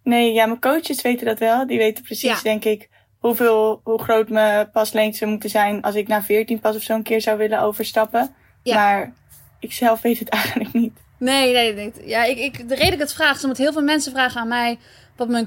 Nee, 0.03 0.33
ja, 0.33 0.47
mijn 0.47 0.61
coaches 0.61 1.03
weten 1.03 1.27
dat 1.27 1.39
wel. 1.39 1.67
Die 1.67 1.79
weten 1.79 2.05
precies, 2.05 2.43
denk 2.43 2.65
ik, 2.65 2.89
hoeveel, 3.19 3.81
hoe 3.85 4.03
groot 4.03 4.29
mijn 4.29 4.71
paslengte 4.71 5.19
zou 5.19 5.31
moeten 5.31 5.51
zijn 5.51 5.83
als 5.83 5.95
ik 5.95 6.09
naar 6.09 6.23
14 6.23 6.61
pas 6.61 6.77
of 6.77 6.83
zo 6.83 6.95
een 6.95 7.03
keer 7.03 7.21
zou 7.21 7.39
willen 7.39 7.61
overstappen. 7.61 8.35
Ja. 8.63 8.75
Maar 8.75 9.13
ik 9.61 9.73
zelf 9.73 10.01
weet 10.01 10.19
het 10.19 10.29
eigenlijk 10.39 10.73
niet. 10.73 10.93
Nee, 11.19 11.53
nee, 11.53 11.75
nee. 11.75 11.93
Ja, 12.05 12.25
ik, 12.25 12.39
ik, 12.39 12.69
de 12.69 12.75
reden 12.75 12.85
dat 12.85 12.93
ik 12.93 12.99
het 12.99 13.13
vraag 13.13 13.37
is 13.37 13.43
omdat 13.43 13.59
heel 13.59 13.73
veel 13.73 13.83
mensen 13.83 14.13
vragen 14.13 14.41
aan 14.41 14.49
mij 14.49 14.79
wat 15.17 15.29
mijn 15.29 15.47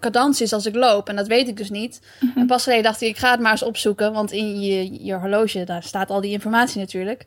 cadans 0.00 0.40
is 0.40 0.52
als 0.52 0.66
ik 0.66 0.74
loop. 0.74 1.08
En 1.08 1.16
dat 1.16 1.26
weet 1.26 1.48
ik 1.48 1.56
dus 1.56 1.70
niet. 1.70 2.00
Mhm. 2.20 2.38
En 2.38 2.46
pas 2.46 2.62
geleden 2.62 2.84
dacht 2.84 3.00
ik, 3.00 3.08
ik 3.08 3.16
ga 3.16 3.30
het 3.30 3.40
maar 3.40 3.50
eens 3.50 3.62
opzoeken. 3.62 4.12
Want 4.12 4.32
in 4.32 4.60
je, 4.60 5.04
je 5.04 5.14
horloge, 5.14 5.64
daar 5.64 5.82
staat 5.82 6.10
al 6.10 6.20
die 6.20 6.32
informatie 6.32 6.80
natuurlijk. 6.80 7.24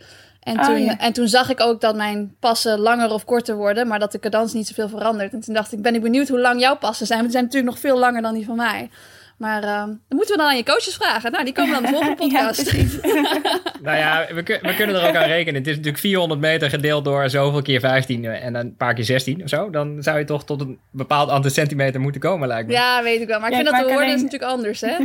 En, 0.47 0.59
oh, 0.59 0.65
toen, 0.65 0.87
en 0.87 1.13
toen 1.13 1.27
zag 1.27 1.49
ik 1.49 1.61
ook 1.61 1.81
dat 1.81 1.95
mijn 1.95 2.35
passen 2.39 2.79
langer 2.79 3.11
of 3.11 3.25
korter 3.25 3.55
worden, 3.55 3.87
maar 3.87 3.99
dat 3.99 4.11
de 4.11 4.19
cadans 4.19 4.53
niet 4.53 4.67
zoveel 4.67 4.89
verandert. 4.89 5.33
En 5.33 5.39
toen 5.39 5.53
dacht 5.53 5.71
ik, 5.71 5.81
ben 5.81 5.95
ik 5.95 6.01
benieuwd 6.01 6.27
hoe 6.27 6.39
lang 6.39 6.59
jouw 6.59 6.77
passen 6.77 7.05
zijn. 7.05 7.19
Want 7.19 7.31
die 7.31 7.39
zijn 7.39 7.51
natuurlijk 7.51 7.73
nog 7.73 7.91
veel 7.91 7.99
langer 7.99 8.21
dan 8.21 8.33
die 8.33 8.45
van 8.45 8.55
mij. 8.55 8.89
Maar 9.37 9.63
uh, 9.63 9.69
dan 9.69 9.99
moeten 10.09 10.35
we 10.35 10.41
dan 10.41 10.49
aan 10.49 10.57
je 10.57 10.63
coaches 10.63 10.95
vragen. 10.95 11.31
Nou, 11.31 11.43
die 11.43 11.53
komen 11.53 11.73
dan 11.73 11.81
de 11.81 11.87
volgende 11.87 12.15
podcast. 12.23 12.71
Ja, 12.71 12.81
nou 13.87 13.97
ja, 13.97 14.25
we, 14.27 14.43
we, 14.61 14.75
kunnen 14.75 14.95
er 14.95 15.07
ook 15.07 15.15
aan 15.15 15.27
rekenen. 15.27 15.59
Het 15.59 15.67
is 15.67 15.75
natuurlijk 15.75 16.03
400 16.03 16.39
meter 16.39 16.69
gedeeld 16.69 17.05
door 17.05 17.29
zoveel 17.29 17.61
keer 17.61 17.79
15 17.79 18.25
en 18.25 18.53
dan 18.53 18.61
een 18.61 18.75
paar 18.75 18.93
keer 18.93 19.03
16 19.03 19.43
of 19.43 19.49
zo. 19.49 19.69
Dan 19.69 20.03
zou 20.03 20.19
je 20.19 20.25
toch 20.25 20.45
tot 20.45 20.61
een 20.61 20.79
bepaald 20.91 21.29
aantal 21.29 21.51
centimeter 21.51 22.01
moeten 22.01 22.21
komen, 22.21 22.47
lijkt 22.47 22.67
me. 22.67 22.73
Ja, 22.73 23.03
weet 23.03 23.21
ik 23.21 23.27
wel. 23.27 23.39
Maar 23.39 23.49
ik 23.49 23.55
vind 23.55 23.69
dat 23.69 23.87
de 23.87 23.93
hordes 23.93 24.21
natuurlijk 24.21 24.51
anders, 24.51 24.81
hè? 24.81 24.97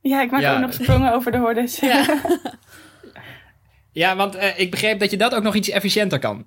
ja, 0.00 0.22
ik 0.22 0.30
maak 0.30 0.54
ook 0.54 0.60
nog 0.60 0.72
sprongen 0.72 1.12
over 1.12 1.32
de 1.32 1.38
hordes. 1.38 1.80
Ja. 3.94 4.16
Want 4.16 4.36
uh, 4.36 4.58
ik 4.58 4.70
begreep 4.70 4.98
dat 4.98 5.10
je 5.10 5.16
dat 5.16 5.34
ook 5.34 5.42
nog 5.42 5.54
iets 5.54 5.68
efficiënter 5.68 6.18
kan. 6.18 6.46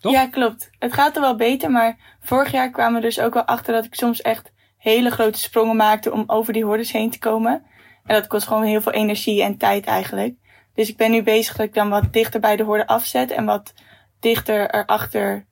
Toch? 0.00 0.12
Ja, 0.12 0.26
klopt. 0.26 0.70
Het 0.78 0.92
gaat 0.92 1.14
er 1.14 1.20
wel 1.20 1.36
beter, 1.36 1.70
maar 1.70 2.16
vorig 2.20 2.52
jaar 2.52 2.70
kwamen 2.70 3.00
we 3.00 3.06
dus 3.06 3.20
ook 3.20 3.34
wel 3.34 3.44
achter 3.44 3.74
dat 3.74 3.84
ik 3.84 3.94
soms 3.94 4.22
echt 4.22 4.52
hele 4.76 5.10
grote 5.10 5.38
sprongen 5.38 5.76
maakte 5.76 6.12
om 6.12 6.24
over 6.26 6.52
die 6.52 6.64
hordes 6.64 6.92
heen 6.92 7.10
te 7.10 7.18
komen. 7.18 7.62
En 8.04 8.14
dat 8.14 8.26
kost 8.26 8.46
gewoon 8.46 8.62
heel 8.62 8.80
veel 8.80 8.92
energie 8.92 9.42
en 9.42 9.56
tijd 9.56 9.86
eigenlijk. 9.86 10.34
Dus 10.74 10.88
ik 10.88 10.96
ben 10.96 11.10
nu 11.10 11.22
bezig 11.22 11.56
dat 11.56 11.66
ik 11.66 11.74
dan 11.74 11.88
wat 11.88 12.12
dichter 12.12 12.40
bij 12.40 12.56
de 12.56 12.62
horde 12.62 12.86
afzet 12.86 13.30
en 13.30 13.44
wat 13.44 13.74
dichter 14.20 14.74
erachter 14.74 15.46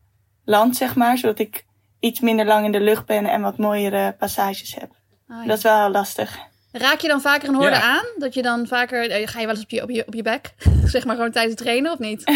land, 0.45 0.77
zeg 0.77 0.95
maar. 0.95 1.19
Zodat 1.19 1.39
ik 1.39 1.65
iets 2.01 2.21
minder 2.21 2.47
lang 2.47 2.65
in 2.65 2.73
de 2.73 2.81
lucht 2.81 3.07
ben 3.07 3.27
en 3.27 3.41
wat 3.41 3.59
mooiere 3.59 4.15
passages 4.19 4.75
heb. 4.75 4.91
Oh, 5.29 5.47
Dat 5.47 5.57
is 5.57 5.63
wel 5.63 5.91
lastig. 5.91 6.39
Raak 6.77 7.01
je 7.01 7.09
dan 7.09 7.21
vaker 7.21 7.49
een 7.49 7.55
horde 7.55 7.81
aan? 7.81 8.05
Dat 8.19 8.35
je 8.35 8.43
dan 8.43 8.67
vaker, 8.67 9.11
eh, 9.11 9.29
ga 9.29 9.41
je 9.41 9.47
wel 9.47 9.55
eens 9.55 9.65
op 9.65 9.71
je, 9.71 9.83
op 9.83 9.91
je, 9.91 10.07
op 10.07 10.15
je 10.15 10.23
bek? 10.23 10.55
zeg 10.85 11.05
maar 11.05 11.15
gewoon 11.15 11.31
tijdens 11.31 11.55
het 11.55 11.63
trainen 11.63 11.93
of 11.93 11.99
niet? 11.99 12.29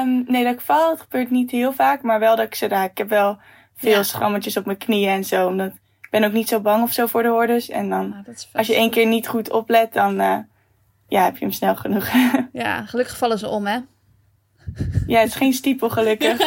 um, 0.00 0.24
nee, 0.32 0.44
dat 0.44 0.52
ik 0.52 0.60
val, 0.60 0.90
dat 0.90 1.00
gebeurt 1.00 1.30
niet 1.30 1.50
heel 1.50 1.72
vaak. 1.72 2.02
Maar 2.02 2.18
wel 2.18 2.36
dat 2.36 2.46
ik 2.46 2.54
ze 2.54 2.68
raak. 2.68 2.90
Ik 2.90 2.98
heb 2.98 3.08
wel 3.08 3.38
veel 3.76 3.90
ja. 3.90 4.02
schrammetjes 4.02 4.56
op 4.56 4.64
mijn 4.64 4.78
knieën 4.78 5.10
en 5.10 5.24
zo. 5.24 5.46
Omdat 5.46 5.66
ik 5.66 6.10
ben 6.10 6.24
ook 6.24 6.32
niet 6.32 6.48
zo 6.48 6.60
bang 6.60 6.82
of 6.82 6.92
zo 6.92 7.06
voor 7.06 7.22
de 7.22 7.28
hordes. 7.28 7.68
En 7.68 7.88
dan, 7.88 8.24
ah, 8.26 8.34
als 8.52 8.66
je 8.66 8.74
één 8.74 8.90
keer 8.90 9.06
niet 9.06 9.28
goed 9.28 9.50
oplet, 9.50 9.92
dan 9.92 10.20
uh, 10.20 10.36
ja, 11.08 11.24
heb 11.24 11.36
je 11.36 11.44
hem 11.44 11.54
snel 11.54 11.76
genoeg. 11.76 12.08
ja, 12.52 12.86
gelukkig 12.86 13.16
vallen 13.16 13.38
ze 13.38 13.48
om, 13.48 13.66
hè? 13.66 13.78
ja, 15.06 15.18
het 15.20 15.28
is 15.28 15.34
geen 15.34 15.52
stiepel, 15.52 15.90
gelukkig. 15.90 16.38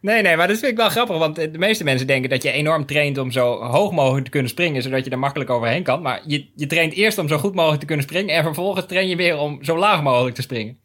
Nee, 0.00 0.22
nee, 0.22 0.36
maar 0.36 0.48
dat 0.48 0.58
vind 0.58 0.72
ik 0.72 0.78
wel 0.78 0.88
grappig. 0.88 1.18
Want 1.18 1.36
de 1.36 1.58
meeste 1.58 1.84
mensen 1.84 2.06
denken 2.06 2.30
dat 2.30 2.42
je 2.42 2.50
enorm 2.50 2.86
traint 2.86 3.18
om 3.18 3.30
zo 3.30 3.62
hoog 3.62 3.92
mogelijk 3.92 4.24
te 4.24 4.30
kunnen 4.30 4.50
springen, 4.50 4.82
zodat 4.82 5.04
je 5.04 5.10
er 5.10 5.18
makkelijk 5.18 5.50
overheen 5.50 5.82
kan. 5.82 6.02
Maar 6.02 6.22
je, 6.26 6.50
je 6.54 6.66
traint 6.66 6.92
eerst 6.92 7.18
om 7.18 7.28
zo 7.28 7.38
goed 7.38 7.54
mogelijk 7.54 7.80
te 7.80 7.86
kunnen 7.86 8.04
springen. 8.04 8.34
En 8.34 8.42
vervolgens 8.42 8.86
train 8.86 9.08
je 9.08 9.16
weer 9.16 9.38
om 9.38 9.64
zo 9.64 9.78
laag 9.78 10.02
mogelijk 10.02 10.34
te 10.34 10.42
springen. 10.42 10.80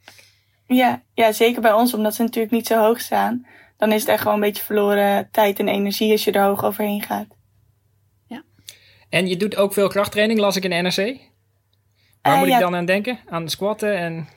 Ja, 0.67 1.03
ja, 1.13 1.31
zeker 1.31 1.61
bij 1.61 1.73
ons, 1.73 1.93
omdat 1.93 2.15
ze 2.15 2.21
natuurlijk 2.21 2.53
niet 2.53 2.67
zo 2.67 2.79
hoog 2.79 2.99
staan. 2.99 3.45
Dan 3.77 3.91
is 3.91 4.01
het 4.01 4.09
echt 4.09 4.21
gewoon 4.21 4.33
een 4.33 4.43
beetje 4.43 4.63
verloren 4.63 5.29
tijd 5.31 5.59
en 5.59 5.67
energie 5.67 6.11
als 6.11 6.23
je 6.23 6.31
er 6.31 6.43
hoog 6.43 6.63
overheen 6.63 7.01
gaat. 7.01 7.27
Ja. 8.27 8.43
En 9.09 9.27
je 9.27 9.37
doet 9.37 9.55
ook 9.55 9.73
veel 9.73 9.87
krachttraining, 9.87 10.39
las 10.39 10.55
ik 10.55 10.63
in 10.63 10.69
de 10.69 10.75
NRC. 10.75 11.19
Waar 12.21 12.33
uh, 12.33 12.39
moet 12.39 12.47
ik 12.47 12.59
dan 12.59 12.75
aan 12.75 12.85
denken? 12.85 13.19
Aan 13.25 13.49
squatten 13.49 13.97
en 13.97 14.27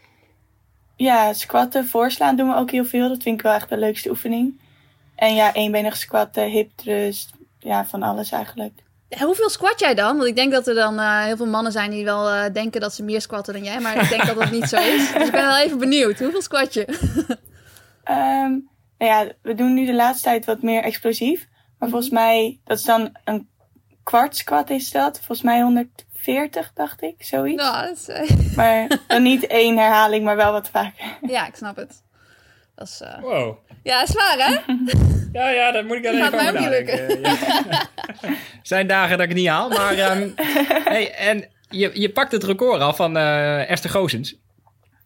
Ja, 0.96 1.32
squatten, 1.32 1.86
voorslaan 1.86 2.36
doen 2.36 2.48
we 2.48 2.56
ook 2.56 2.70
heel 2.70 2.84
veel. 2.84 3.08
Dat 3.08 3.22
vind 3.22 3.36
ik 3.36 3.42
wel 3.42 3.52
echt 3.54 3.68
de 3.68 3.76
leukste 3.76 4.10
oefening. 4.10 4.60
En 5.14 5.34
ja, 5.34 5.52
eenbenig 5.52 5.96
squatten, 5.96 6.44
hip 6.44 6.70
thrust. 6.74 7.30
Ja, 7.58 7.86
van 7.86 8.02
alles 8.02 8.32
eigenlijk. 8.32 8.72
Hoeveel 9.18 9.50
squat 9.50 9.80
jij 9.80 9.94
dan? 9.94 10.16
Want 10.16 10.28
ik 10.28 10.36
denk 10.36 10.52
dat 10.52 10.66
er 10.66 10.74
dan 10.74 10.94
uh, 10.94 11.24
heel 11.24 11.36
veel 11.36 11.46
mannen 11.46 11.72
zijn 11.72 11.90
die 11.90 12.04
wel 12.04 12.34
uh, 12.34 12.44
denken 12.52 12.80
dat 12.80 12.94
ze 12.94 13.02
meer 13.02 13.20
squatten 13.20 13.52
dan 13.52 13.64
jij. 13.64 13.80
Maar 13.80 14.02
ik 14.02 14.08
denk 14.08 14.26
dat 14.26 14.36
dat 14.36 14.50
niet 14.50 14.68
zo 14.68 14.76
is. 14.76 15.12
Dus 15.12 15.26
ik 15.26 15.32
ben 15.32 15.46
wel 15.46 15.58
even 15.58 15.78
benieuwd. 15.78 16.18
Hoeveel 16.18 16.42
squat 16.42 16.74
je? 16.74 16.86
um, 18.10 18.68
nou 18.98 19.12
ja, 19.12 19.32
we 19.42 19.54
doen 19.54 19.74
nu 19.74 19.86
de 19.86 19.94
laatste 19.94 20.24
tijd 20.24 20.44
wat 20.44 20.62
meer 20.62 20.82
explosief. 20.82 21.48
Maar 21.78 21.88
volgens 21.88 22.10
mij, 22.10 22.60
dat 22.64 22.78
is 22.78 22.84
dan 22.84 23.16
een 23.24 23.48
kwart 24.02 24.36
squat 24.36 24.70
is 24.70 24.90
dat. 24.90 25.16
Volgens 25.16 25.42
mij 25.42 25.62
140, 26.26 26.72
dacht 26.74 27.02
ik, 27.02 27.14
zoiets. 27.18 27.62
Nou, 27.62 27.86
dat 27.86 27.96
is... 27.96 28.30
Uh... 28.30 28.56
Maar 28.56 28.88
dan 29.06 29.22
niet 29.22 29.46
één 29.46 29.78
herhaling, 29.78 30.24
maar 30.24 30.36
wel 30.36 30.52
wat 30.52 30.68
vaker. 30.68 31.18
Ja, 31.26 31.46
ik 31.46 31.54
snap 31.54 31.76
het. 31.76 32.02
Dat 32.74 32.88
is... 32.88 33.02
Uh... 33.02 33.20
Wow. 33.20 33.56
Ja, 33.82 34.06
zwaar 34.06 34.36
hè? 34.38 34.74
ja, 35.40 35.48
ja, 35.48 35.72
dat 35.72 35.84
moet 35.84 35.96
ik 35.96 36.04
even 36.04 36.68
lukken. 36.68 37.20
Ja. 37.20 37.36
Zijn 38.62 38.86
dagen 38.86 39.10
dat 39.10 39.20
ik 39.20 39.28
het 39.28 39.38
niet 39.38 39.48
haal, 39.48 39.68
maar... 39.68 40.16
Um, 40.16 40.32
hey, 40.84 41.14
en 41.14 41.48
je, 41.68 41.90
je 41.94 42.10
pakt 42.10 42.32
het 42.32 42.44
record 42.44 42.80
af 42.80 42.96
van 42.96 43.16
uh, 43.16 43.70
Esther 43.70 43.90
Goosens. 43.90 44.36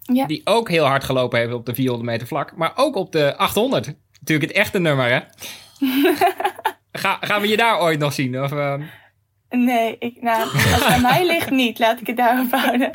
Ja. 0.00 0.26
Die 0.26 0.40
ook 0.44 0.68
heel 0.68 0.84
hard 0.84 1.04
gelopen 1.04 1.38
heeft 1.38 1.52
op 1.52 1.66
de 1.66 1.74
400 1.74 2.10
meter 2.10 2.26
vlak. 2.26 2.56
Maar 2.56 2.72
ook 2.74 2.96
op 2.96 3.12
de 3.12 3.36
800. 3.36 3.86
Natuurlijk 4.20 4.48
het 4.48 4.58
echte 4.58 4.78
nummer, 4.78 5.08
hè? 5.08 5.20
Ga, 6.92 7.18
gaan 7.20 7.40
we 7.40 7.48
je 7.48 7.56
daar 7.56 7.80
ooit 7.80 7.98
nog 7.98 8.12
zien? 8.12 8.42
Of, 8.42 8.52
uh... 8.52 8.74
Nee, 9.50 9.96
ik, 9.98 10.22
nou, 10.22 10.42
als 10.42 10.74
het 10.74 10.84
aan 10.84 11.02
mij 11.02 11.26
ligt 11.26 11.50
niet, 11.50 11.78
laat 11.78 12.00
ik 12.00 12.06
het 12.06 12.16
daarop 12.16 12.50
houden. 12.50 12.90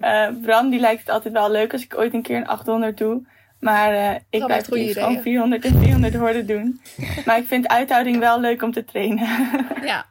Uh, 0.00 0.28
Bram, 0.42 0.70
die 0.70 0.80
lijkt 0.80 1.00
het 1.00 1.10
altijd 1.10 1.34
wel 1.34 1.50
leuk 1.50 1.72
als 1.72 1.82
ik 1.82 1.98
ooit 1.98 2.14
een 2.14 2.22
keer 2.22 2.36
een 2.36 2.46
800 2.46 2.98
doe. 2.98 3.22
Maar 3.60 3.92
uh, 3.92 4.14
ik 4.30 4.44
blijf 4.44 4.66
het 4.66 4.94
gewoon 4.98 5.22
400 5.22 5.64
en 5.64 5.80
400 5.80 6.14
hoorden 6.14 6.46
doen. 6.46 6.80
Maar 7.24 7.38
ik 7.38 7.46
vind 7.46 7.68
uithouding 7.68 8.18
wel 8.18 8.40
leuk 8.40 8.62
om 8.62 8.72
te 8.72 8.84
trainen. 8.84 9.28
ja. 9.82 10.06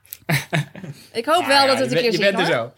Ik 1.14 1.26
hoop 1.26 1.46
wel 1.46 1.62
ja, 1.62 1.66
dat 1.66 1.80
het 1.80 1.92
een 1.92 1.98
keer 1.98 2.12
Je 2.12 2.18
bent 2.18 2.40
er 2.40 2.46
zo. 2.46 2.72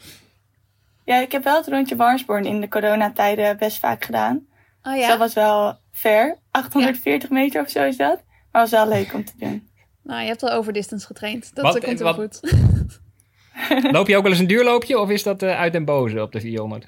Ja, 1.05 1.17
ik 1.17 1.31
heb 1.31 1.43
wel 1.43 1.57
het 1.57 1.67
rondje 1.67 1.95
Warnsborn 1.95 2.45
in 2.45 2.61
de 2.61 2.67
coronatijden 2.67 3.57
best 3.57 3.79
vaak 3.79 4.05
gedaan. 4.05 4.45
Oh 4.83 4.93
ja? 4.93 4.99
Dus 4.99 5.07
dat 5.07 5.17
was 5.17 5.33
wel 5.33 5.77
ver. 5.91 6.37
840 6.51 7.29
ja. 7.29 7.35
meter 7.35 7.61
of 7.61 7.69
zo 7.69 7.83
is 7.83 7.97
dat. 7.97 8.21
Maar 8.51 8.61
was 8.61 8.71
wel 8.71 8.87
leuk 8.87 9.13
om 9.13 9.25
te 9.25 9.33
doen. 9.37 9.69
Nou, 10.03 10.21
je 10.21 10.27
hebt 10.27 10.43
al 10.43 10.51
over 10.51 10.73
distance 10.73 11.05
getraind. 11.05 11.55
Dat 11.55 11.63
wat, 11.63 11.83
komt 11.83 11.99
wel 11.99 12.15
wat, 12.15 12.39
goed. 12.41 12.99
Loop 13.91 14.07
je 14.07 14.17
ook 14.17 14.23
wel 14.23 14.31
eens 14.31 14.41
een 14.41 14.47
duurloopje 14.47 14.99
of 14.99 15.09
is 15.09 15.23
dat 15.23 15.43
uh, 15.43 15.59
uit 15.59 15.73
den 15.73 15.85
boze 15.85 16.21
op 16.21 16.31
de 16.31 16.39
400? 16.39 16.87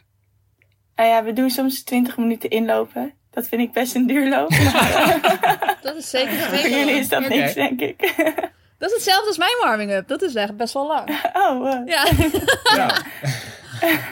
Uh, 0.95 1.05
ja, 1.05 1.23
we 1.23 1.33
doen 1.33 1.49
soms 1.49 1.83
20 1.83 2.17
minuten 2.17 2.49
inlopen. 2.49 3.13
Dat 3.31 3.47
vind 3.47 3.61
ik 3.61 3.71
best 3.71 3.95
een 3.95 4.07
duurloop. 4.07 4.49
Dat 5.81 5.95
is 5.95 6.09
zeker 6.09 6.33
Voor 6.33 6.69
jullie 6.69 6.93
is 6.93 7.09
dat 7.09 7.25
okay. 7.25 7.37
niks, 7.37 7.53
denk 7.53 7.79
ik. 7.79 7.99
Dat 8.77 8.91
is 8.91 8.97
hetzelfde 8.97 9.27
als 9.27 9.37
mijn 9.37 9.57
warming-up. 9.61 10.07
Dat 10.07 10.21
is 10.21 10.35
echt 10.35 10.57
best 10.57 10.73
wel 10.73 10.87
lang. 10.87 11.09
Oh, 11.33 11.57
wow. 11.59 11.87
Ja. 11.87 12.05
ja. 12.75 13.01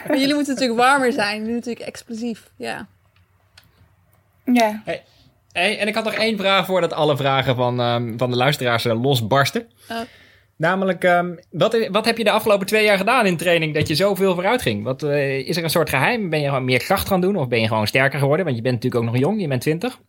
maar 0.06 0.18
jullie 0.18 0.34
moeten 0.34 0.54
natuurlijk 0.54 0.80
warmer 0.80 1.12
zijn. 1.12 1.38
Jullie 1.38 1.54
natuurlijk 1.54 1.86
explosief. 1.86 2.50
Ja. 2.56 2.86
Ja. 4.44 4.82
Hey, 4.84 5.04
hey, 5.52 5.78
en 5.78 5.88
ik 5.88 5.94
had 5.94 6.04
nog 6.04 6.14
één 6.14 6.38
vraag 6.38 6.66
voordat 6.66 6.92
alle 6.92 7.16
vragen 7.16 7.56
van, 7.56 7.80
um, 7.80 8.18
van 8.18 8.30
de 8.30 8.36
luisteraars 8.36 8.84
uh, 8.84 9.02
losbarsten. 9.02 9.70
Oh. 9.90 10.00
Namelijk, 10.56 11.04
um, 11.04 11.38
wat, 11.50 11.88
wat 11.88 12.04
heb 12.04 12.18
je 12.18 12.24
de 12.24 12.30
afgelopen 12.30 12.66
twee 12.66 12.84
jaar 12.84 12.96
gedaan 12.96 13.26
in 13.26 13.36
training 13.36 13.74
dat 13.74 13.88
je 13.88 13.94
zoveel 13.94 14.34
vooruit 14.34 14.62
ging? 14.62 14.84
Wat, 14.84 15.02
uh, 15.02 15.38
is 15.38 15.56
er 15.56 15.64
een 15.64 15.70
soort 15.70 15.88
geheim? 15.88 16.30
Ben 16.30 16.40
je 16.40 16.48
gewoon 16.48 16.64
meer 16.64 16.78
kracht 16.84 17.08
gaan 17.08 17.20
doen 17.20 17.36
of 17.36 17.48
ben 17.48 17.60
je 17.60 17.68
gewoon 17.68 17.86
sterker 17.86 18.18
geworden? 18.18 18.44
Want 18.44 18.56
je 18.56 18.62
bent 18.62 18.74
natuurlijk 18.74 19.04
ook 19.04 19.10
nog 19.10 19.20
jong, 19.20 19.40
je 19.40 19.48
bent 19.48 19.60
20. 19.60 20.00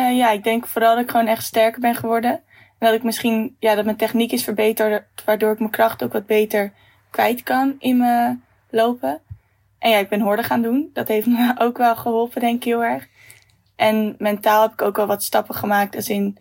Uh, 0.00 0.16
ja, 0.16 0.30
ik 0.30 0.44
denk 0.44 0.66
vooral 0.66 0.94
dat 0.94 1.04
ik 1.04 1.10
gewoon 1.10 1.26
echt 1.26 1.44
sterker 1.44 1.80
ben 1.80 1.94
geworden. 1.94 2.30
En 2.30 2.86
dat 2.86 2.94
ik 2.94 3.02
misschien, 3.02 3.56
ja, 3.58 3.74
dat 3.74 3.84
mijn 3.84 3.96
techniek 3.96 4.32
is 4.32 4.44
verbeterd, 4.44 5.04
waardoor 5.24 5.52
ik 5.52 5.58
mijn 5.58 5.70
kracht 5.70 6.02
ook 6.02 6.12
wat 6.12 6.26
beter 6.26 6.72
kwijt 7.10 7.42
kan 7.42 7.74
in 7.78 7.96
mijn 7.96 8.42
lopen. 8.70 9.20
En 9.78 9.90
ja, 9.90 9.98
ik 9.98 10.08
ben 10.08 10.20
horden 10.20 10.44
gaan 10.44 10.62
doen. 10.62 10.90
Dat 10.92 11.08
heeft 11.08 11.26
me 11.26 11.54
ook 11.58 11.78
wel 11.78 11.96
geholpen, 11.96 12.40
denk 12.40 12.56
ik 12.56 12.64
heel 12.64 12.84
erg. 12.84 13.08
En 13.76 14.14
mentaal 14.18 14.62
heb 14.62 14.72
ik 14.72 14.82
ook 14.82 14.98
al 14.98 15.06
wat 15.06 15.22
stappen 15.22 15.54
gemaakt, 15.54 15.96
als 15.96 16.08
in 16.08 16.38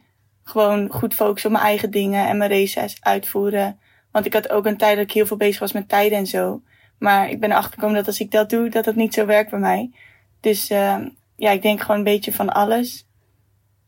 gewoon 0.50 0.90
goed 0.92 1.14
focussen 1.14 1.50
op 1.50 1.56
mijn 1.56 1.68
eigen 1.68 1.92
dingen 1.92 2.28
en 2.28 2.38
mijn 2.38 2.52
races 2.52 2.98
uitvoeren. 3.02 3.80
Want 4.12 4.26
ik 4.26 4.34
had 4.34 4.50
ook 4.50 4.66
een 4.66 4.78
tijd 4.78 4.96
dat 4.96 5.06
ik 5.06 5.12
heel 5.12 5.26
veel 5.26 5.38
bezig 5.38 5.60
was 5.60 5.72
met 5.72 5.90
tijden 5.90 6.18
en 6.18 6.28
zo. 6.28 6.62
Maar 6.98 7.30
ik 7.30 7.40
ben 7.40 7.52
erachter 7.52 7.74
gekomen 7.74 7.96
dat 7.96 8.08
als 8.08 8.20
ik 8.20 8.32
dat 8.32 8.50
doe, 8.50 8.70
dat 8.70 8.86
dat 8.86 8.96
niet 8.96 9.14
zo 9.14 9.26
werkt 9.26 9.50
bij 9.50 9.60
mij. 9.60 9.92
Dus 10.40 10.72
uh, 10.72 10.98
ja, 11.36 11.52
ik 11.52 11.62
denk 11.62 11.82
gewoon 11.82 11.98
een 11.98 12.04
beetje 12.04 12.34
van 12.34 12.50
alles. 12.50 13.08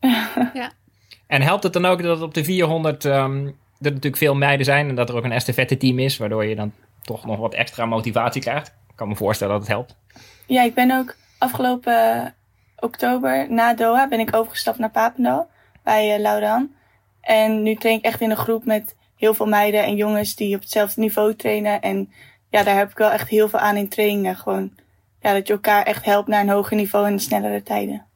ja. 0.54 0.72
En 1.26 1.42
helpt 1.42 1.62
het 1.62 1.72
dan 1.72 1.84
ook 1.84 2.02
dat 2.02 2.22
op 2.22 2.34
de 2.34 2.44
400 2.44 3.04
um, 3.04 3.46
er 3.46 3.54
natuurlijk 3.78 4.16
veel 4.16 4.34
meiden 4.34 4.66
zijn 4.66 4.88
en 4.88 4.94
dat 4.94 5.08
er 5.08 5.16
ook 5.16 5.24
een 5.24 5.32
estafette 5.32 5.76
team 5.76 5.98
is, 5.98 6.16
waardoor 6.16 6.44
je 6.44 6.54
dan 6.54 6.72
toch 7.02 7.26
nog 7.26 7.38
wat 7.38 7.54
extra 7.54 7.86
motivatie 7.86 8.42
krijgt? 8.42 8.68
Ik 8.68 8.96
kan 8.96 9.08
me 9.08 9.16
voorstellen 9.16 9.52
dat 9.52 9.62
het 9.62 9.72
helpt. 9.72 9.96
Ja, 10.46 10.62
ik 10.62 10.74
ben 10.74 10.90
ook 10.90 11.16
afgelopen 11.38 12.34
oktober 12.76 13.52
na 13.52 13.74
Doha 13.74 14.08
ben 14.08 14.20
ik 14.20 14.36
overgestapt 14.36 14.78
naar 14.78 14.90
Papendal 14.90 15.50
bij 15.82 16.14
uh, 16.14 16.20
Laudan. 16.20 16.70
En 17.20 17.62
nu 17.62 17.74
train 17.74 17.98
ik 17.98 18.04
echt 18.04 18.20
in 18.20 18.30
een 18.30 18.36
groep 18.36 18.64
met 18.64 18.96
heel 19.16 19.34
veel 19.34 19.46
meiden 19.46 19.84
en 19.84 19.96
jongens 19.96 20.34
die 20.34 20.54
op 20.54 20.60
hetzelfde 20.60 21.00
niveau 21.00 21.34
trainen. 21.34 21.80
En 21.80 22.12
ja, 22.50 22.62
daar 22.62 22.76
heb 22.76 22.90
ik 22.90 22.98
wel 22.98 23.10
echt 23.10 23.28
heel 23.28 23.48
veel 23.48 23.58
aan 23.58 23.76
in 23.76 23.88
trainingen. 23.88 24.36
Gewoon 24.36 24.72
ja, 25.20 25.32
dat 25.32 25.46
je 25.46 25.52
elkaar 25.52 25.82
echt 25.82 26.04
helpt 26.04 26.28
naar 26.28 26.40
een 26.40 26.48
hoger 26.48 26.76
niveau 26.76 27.06
en 27.06 27.20
snellere 27.20 27.62
tijden. 27.62 28.06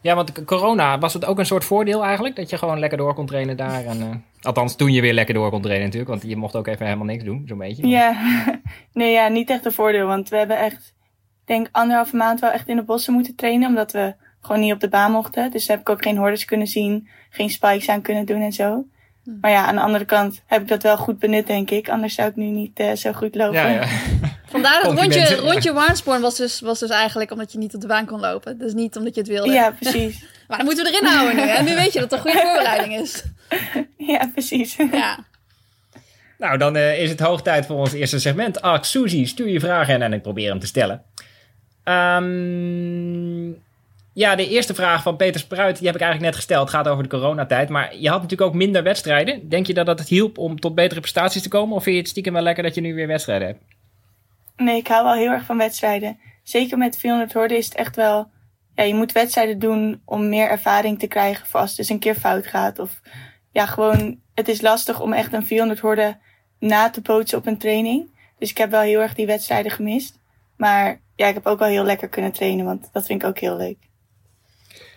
Ja, 0.00 0.14
want 0.14 0.44
corona, 0.44 0.98
was 0.98 1.14
het 1.14 1.24
ook 1.24 1.38
een 1.38 1.46
soort 1.46 1.64
voordeel 1.64 2.04
eigenlijk? 2.04 2.36
Dat 2.36 2.50
je 2.50 2.58
gewoon 2.58 2.78
lekker 2.78 2.98
door 2.98 3.14
kon 3.14 3.26
trainen 3.26 3.56
daar? 3.56 3.84
En, 3.84 4.00
uh, 4.00 4.08
althans, 4.40 4.76
toen 4.76 4.92
je 4.92 5.00
weer 5.00 5.12
lekker 5.12 5.34
door 5.34 5.50
kon 5.50 5.62
trainen 5.62 5.84
natuurlijk. 5.84 6.10
Want 6.10 6.22
je 6.22 6.36
mocht 6.36 6.56
ook 6.56 6.66
even 6.66 6.84
helemaal 6.86 7.06
niks 7.06 7.24
doen, 7.24 7.44
zo'n 7.46 7.58
beetje. 7.58 7.82
Maar... 7.82 7.90
Ja, 7.90 8.14
nee, 8.92 9.12
ja, 9.12 9.28
niet 9.28 9.50
echt 9.50 9.64
een 9.64 9.72
voordeel. 9.72 10.06
Want 10.06 10.28
we 10.28 10.36
hebben 10.36 10.58
echt, 10.58 10.94
ik 11.40 11.46
denk 11.46 11.68
anderhalve 11.72 12.16
maand 12.16 12.40
wel 12.40 12.50
echt 12.50 12.68
in 12.68 12.76
de 12.76 12.82
bossen 12.82 13.12
moeten 13.12 13.34
trainen. 13.34 13.68
Omdat 13.68 13.92
we 13.92 14.14
gewoon 14.42 14.60
niet 14.60 14.72
op 14.72 14.80
de 14.80 14.88
baan 14.88 15.12
mochten. 15.12 15.50
Dus 15.50 15.68
heb 15.68 15.80
ik 15.80 15.88
ook 15.88 16.02
geen 16.02 16.16
hordes 16.16 16.44
kunnen 16.44 16.66
zien, 16.66 17.08
geen 17.30 17.50
spikes 17.50 17.88
aan 17.88 18.02
kunnen 18.02 18.24
doen 18.24 18.40
en 18.40 18.52
zo. 18.52 18.84
Hm. 19.24 19.30
Maar 19.40 19.50
ja, 19.50 19.66
aan 19.66 19.74
de 19.74 19.80
andere 19.80 20.04
kant 20.04 20.42
heb 20.46 20.62
ik 20.62 20.68
dat 20.68 20.82
wel 20.82 20.96
goed 20.96 21.18
benut, 21.18 21.46
denk 21.46 21.70
ik. 21.70 21.88
Anders 21.88 22.14
zou 22.14 22.28
ik 22.28 22.36
nu 22.36 22.44
niet 22.44 22.80
uh, 22.80 22.92
zo 22.92 23.12
goed 23.12 23.34
lopen. 23.34 23.60
Ja, 23.60 23.68
ja. 23.68 23.86
Vandaar 24.52 24.82
dat 24.82 24.98
rondje, 24.98 25.34
rondje 25.36 25.72
Warnsborn 25.72 26.20
was 26.20 26.36
dus, 26.36 26.60
was 26.60 26.78
dus 26.78 26.90
eigenlijk 26.90 27.30
omdat 27.30 27.52
je 27.52 27.58
niet 27.58 27.74
op 27.74 27.80
de 27.80 27.86
baan 27.86 28.06
kon 28.06 28.20
lopen. 28.20 28.58
Dus 28.58 28.72
niet 28.72 28.96
omdat 28.96 29.14
je 29.14 29.20
het 29.20 29.30
wilde. 29.30 29.52
Ja, 29.52 29.70
precies. 29.70 30.24
maar 30.48 30.56
dan 30.56 30.66
moeten 30.66 30.84
we 30.84 30.90
erin 30.90 31.06
houden 31.06 31.36
nu. 31.36 31.50
En 31.50 31.64
nu 31.64 31.74
weet 31.74 31.92
je 31.92 32.00
dat 32.00 32.10
het 32.10 32.12
een 32.12 32.32
goede 32.32 32.46
voorbereiding 32.46 33.00
is. 33.00 33.24
Ja, 33.96 34.30
precies. 34.32 34.76
Ja. 34.92 35.18
Nou, 36.38 36.58
dan 36.58 36.76
uh, 36.76 37.02
is 37.02 37.10
het 37.10 37.20
hoog 37.20 37.42
tijd 37.42 37.66
voor 37.66 37.76
ons 37.76 37.92
eerste 37.92 38.18
segment. 38.18 38.60
Ask 38.62 38.84
Suzy, 38.84 39.24
stuur 39.24 39.48
je 39.48 39.60
vragen 39.60 39.94
in 39.94 40.02
en 40.02 40.12
ik 40.12 40.22
probeer 40.22 40.48
hem 40.48 40.58
te 40.58 40.66
stellen. 40.66 41.02
Um, 41.84 43.62
ja, 44.14 44.34
de 44.34 44.48
eerste 44.48 44.74
vraag 44.74 45.02
van 45.02 45.16
Peter 45.16 45.40
Spruit, 45.40 45.78
die 45.78 45.86
heb 45.86 45.94
ik 45.94 46.00
eigenlijk 46.00 46.30
net 46.30 46.40
gesteld. 46.40 46.62
Het 46.62 46.76
gaat 46.76 46.88
over 46.88 47.02
de 47.02 47.08
coronatijd. 47.08 47.68
Maar 47.68 47.96
je 47.96 48.08
had 48.08 48.22
natuurlijk 48.22 48.50
ook 48.50 48.56
minder 48.56 48.82
wedstrijden. 48.82 49.48
Denk 49.48 49.66
je 49.66 49.74
dat 49.74 49.86
dat 49.86 49.98
het 49.98 50.08
hielp 50.08 50.38
om 50.38 50.60
tot 50.60 50.74
betere 50.74 51.00
prestaties 51.00 51.42
te 51.42 51.48
komen? 51.48 51.76
Of 51.76 51.82
vind 51.82 51.94
je 51.94 52.00
het 52.00 52.10
stiekem 52.10 52.32
wel 52.32 52.42
lekker 52.42 52.62
dat 52.62 52.74
je 52.74 52.80
nu 52.80 52.94
weer 52.94 53.06
wedstrijden 53.06 53.48
hebt? 53.48 53.62
Nee, 54.56 54.76
ik 54.76 54.86
hou 54.86 55.04
wel 55.04 55.14
heel 55.14 55.30
erg 55.30 55.44
van 55.44 55.58
wedstrijden. 55.58 56.18
Zeker 56.42 56.78
met 56.78 56.96
400 56.96 57.32
horden 57.32 57.56
is 57.56 57.64
het 57.64 57.74
echt 57.74 57.96
wel... 57.96 58.30
Ja, 58.74 58.82
je 58.82 58.94
moet 58.94 59.12
wedstrijden 59.12 59.58
doen 59.58 60.00
om 60.04 60.28
meer 60.28 60.48
ervaring 60.48 60.98
te 60.98 61.06
krijgen 61.06 61.46
voor 61.46 61.60
als 61.60 61.68
het 61.68 61.78
dus 61.78 61.88
een 61.88 61.98
keer 61.98 62.14
fout 62.14 62.46
gaat. 62.46 62.78
Of 62.78 63.00
ja, 63.50 63.66
gewoon, 63.66 64.18
het 64.34 64.48
is 64.48 64.60
lastig 64.60 65.00
om 65.00 65.12
echt 65.12 65.32
een 65.32 65.46
400 65.46 65.80
horden 65.80 66.20
na 66.58 66.90
te 66.90 67.02
pootsen 67.02 67.38
op 67.38 67.46
een 67.46 67.58
training. 67.58 68.10
Dus 68.38 68.50
ik 68.50 68.58
heb 68.58 68.70
wel 68.70 68.80
heel 68.80 69.00
erg 69.00 69.14
die 69.14 69.26
wedstrijden 69.26 69.72
gemist. 69.72 70.18
Maar 70.56 71.00
ja, 71.16 71.26
ik 71.26 71.34
heb 71.34 71.46
ook 71.46 71.58
wel 71.58 71.68
heel 71.68 71.84
lekker 71.84 72.08
kunnen 72.08 72.32
trainen, 72.32 72.64
want 72.64 72.88
dat 72.92 73.06
vind 73.06 73.22
ik 73.22 73.28
ook 73.28 73.38
heel 73.38 73.56
leuk. 73.56 73.76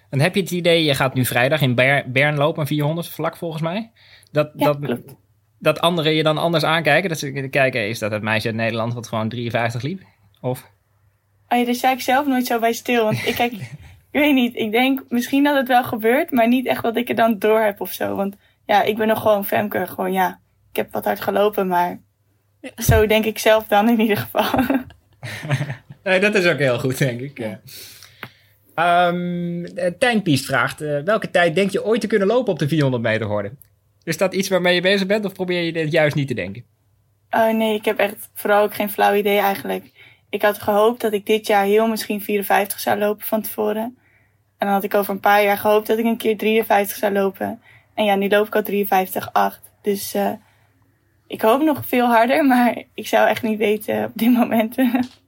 En 0.10 0.20
heb 0.20 0.36
je 0.36 0.42
het 0.42 0.52
idee, 0.52 0.84
je 0.84 0.96
gaat 0.96 1.14
nu 1.14 1.26
vrijdag 1.26 1.62
in 1.62 1.76
Ber 1.76 2.12
Bern 2.12 2.36
lopen, 2.36 2.62
een 2.62 2.68
400 2.68 3.10
vlak 3.10 3.38
volgens 3.38 3.62
mij. 3.62 3.92
Dat, 4.32 4.52
ja, 4.56 4.66
dat, 4.66 4.80
klopt. 4.80 5.16
dat 5.60 5.80
anderen 5.80 6.14
je 6.14 6.24
dan 6.24 6.38
anders 6.38 6.64
aankijken. 6.64 7.10
Dat 7.10 7.20
ze 7.20 7.48
kijken, 7.50 7.88
is 7.88 8.00
dat 8.00 8.12
het 8.12 8.22
meisje 8.22 8.48
uit 8.48 8.56
Nederland 8.56 8.94
wat 8.94 9.08
gewoon 9.08 9.30
53 9.30 9.82
liep? 9.82 10.02
Of? 10.42 10.70
Oh 11.50 11.58
ja, 11.58 11.66
daar 11.66 11.76
sta 11.76 11.92
ik 11.92 12.02
zelf 12.02 12.28
nooit 12.28 12.46
zo 12.46 12.60
bij 12.60 12.74
stil. 12.74 13.04
Want 13.04 13.28
ik 13.28 13.36
kijk, 13.36 13.52
ik 14.12 14.20
weet 14.22 14.34
niet, 14.34 14.56
ik 14.56 14.72
denk 14.72 15.04
misschien 15.10 15.44
dat 15.44 15.56
het 15.56 15.68
wel 15.68 15.84
gebeurt, 15.84 16.32
maar 16.32 16.48
niet 16.48 16.66
echt 16.66 16.82
wat 16.82 16.96
ik 16.96 17.10
er 17.10 17.16
dan 17.16 17.40
door 17.40 17.60
heb 17.60 17.82
of 17.82 17.92
zo. 17.92 18.16
Want 18.16 18.36
ja, 18.66 18.84
ik 18.84 18.98
ben 18.98 19.08
nog 19.08 19.22
gewoon 19.22 19.46
Femke. 19.46 19.88
Gewoon 19.88 20.14
ja, 20.14 20.40
ik 20.70 20.76
heb 20.76 20.92
wat 20.92 21.06
hard 21.06 21.20
gelopen, 21.20 21.68
maar 21.68 22.00
ja. 22.62 22.70
zo 22.76 23.08
denk 23.08 23.26
ik 23.26 23.38
zelf 23.38 23.68
dan 23.68 23.90
in 23.90 24.00
ieder 24.00 24.18
geval. 24.18 24.64
nee, 26.04 26.20
dat 26.20 26.36
is 26.36 26.46
ook 26.46 26.60
heel 26.60 26.80
goed, 26.80 26.98
denk 26.98 27.20
ik. 27.20 27.38
Ja. 27.38 27.60
Um, 28.80 29.66
Tijnpiest 30.00 30.46
vraagt, 30.46 30.82
uh, 30.82 31.00
welke 31.04 31.32
tijd 31.32 31.56
denk 31.56 31.72
je 31.72 31.86
ooit 31.86 32.02
te 32.02 32.08
kunnen 32.08 32.28
lopen 32.28 32.54
op 32.54 32.60
de 32.60 32.68
400 32.68 33.04
meter 33.04 33.28
horde? 33.28 33.52
Is 34.04 34.18
dat 34.18 34.34
iets 34.34 34.50
waarmee 34.50 34.76
je 34.76 34.82
bezig 34.82 35.08
bent 35.08 35.26
of 35.26 35.34
probeer 35.34 35.62
je 35.62 35.74
dit 35.74 35.92
juist 35.92 36.16
niet 36.16 36.28
te 36.28 36.34
denken? 36.34 36.66
Oh 37.30 37.54
nee, 37.54 37.76
ik 37.76 37.86
heb 37.86 37.98
echt 37.98 38.30
vooral 38.34 38.64
ook 38.64 38.74
geen 38.74 38.90
flauw 38.90 39.14
idee 39.14 39.38
eigenlijk. 39.38 39.92
ik 40.30 40.42
had 40.42 40.62
gehoopt 40.62 41.02
dat 41.02 41.14
ik 41.14 41.26
dit 41.26 41.48
jaar 41.48 41.66
heel 41.66 41.88
misschien 41.88 42.22
54 42.22 42.80
zou 42.80 42.98
lopen 42.98 43.26
van 43.26 43.42
tevoren. 43.42 43.98
En 44.58 44.68
dan 44.68 44.70
had 44.70 44.84
ik 44.84 44.94
over 44.94 45.14
een 45.14 45.20
paar 45.20 45.44
jaar 45.44 45.58
gehoopt 45.58 45.88
dat 45.88 45.98
ik 45.98 46.06
een 46.06 46.18
keer 46.18 46.38
53 46.38 46.98
zou 46.98 47.14
lopen. 47.14 47.62
En 47.94 48.06
ja, 48.06 48.16
nu 48.16 48.30
loop 48.30 48.48
ik 48.48 48.56
al 48.56 49.52
53,8. 49.54 49.62
Dus 49.82 50.16
uh, 50.16 50.32
ik 51.28 51.42
hoop 51.42 51.62
nog 51.62 51.86
veel 51.86 52.06
harder, 52.06 52.46
maar 52.56 52.84
ik 52.94 53.08
zou 53.08 53.28
echt 53.28 53.44
niet 53.44 53.58
weten 53.58 54.04
op 54.04 54.12
dit 54.14 54.32
moment. 54.32 54.76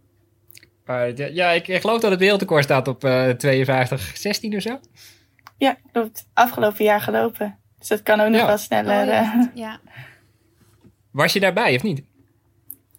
Ja, 0.87 1.49
ik, 1.49 1.67
ik, 1.67 1.81
geloof 1.81 2.01
dat 2.01 2.11
het 2.11 2.19
wereldrecord 2.19 2.63
staat 2.63 2.87
op 2.87 3.03
uh, 3.03 3.29
52, 3.29 4.17
16 4.17 4.55
of 4.55 4.61
zo. 4.61 4.79
Ja, 5.57 5.77
klopt. 5.91 6.27
Afgelopen 6.33 6.85
jaar 6.85 7.01
gelopen. 7.01 7.57
Dus 7.79 7.87
dat 7.87 8.03
kan 8.03 8.19
ook 8.19 8.29
nog 8.29 8.39
ja. 8.39 8.47
wel 8.47 8.57
sneller. 8.57 9.01
Oh, 9.01 9.07
ja. 9.07 9.51
ja. 9.65 9.79
Was 11.11 11.33
je 11.33 11.39
daarbij 11.39 11.75
of 11.75 11.83
niet? 11.83 12.03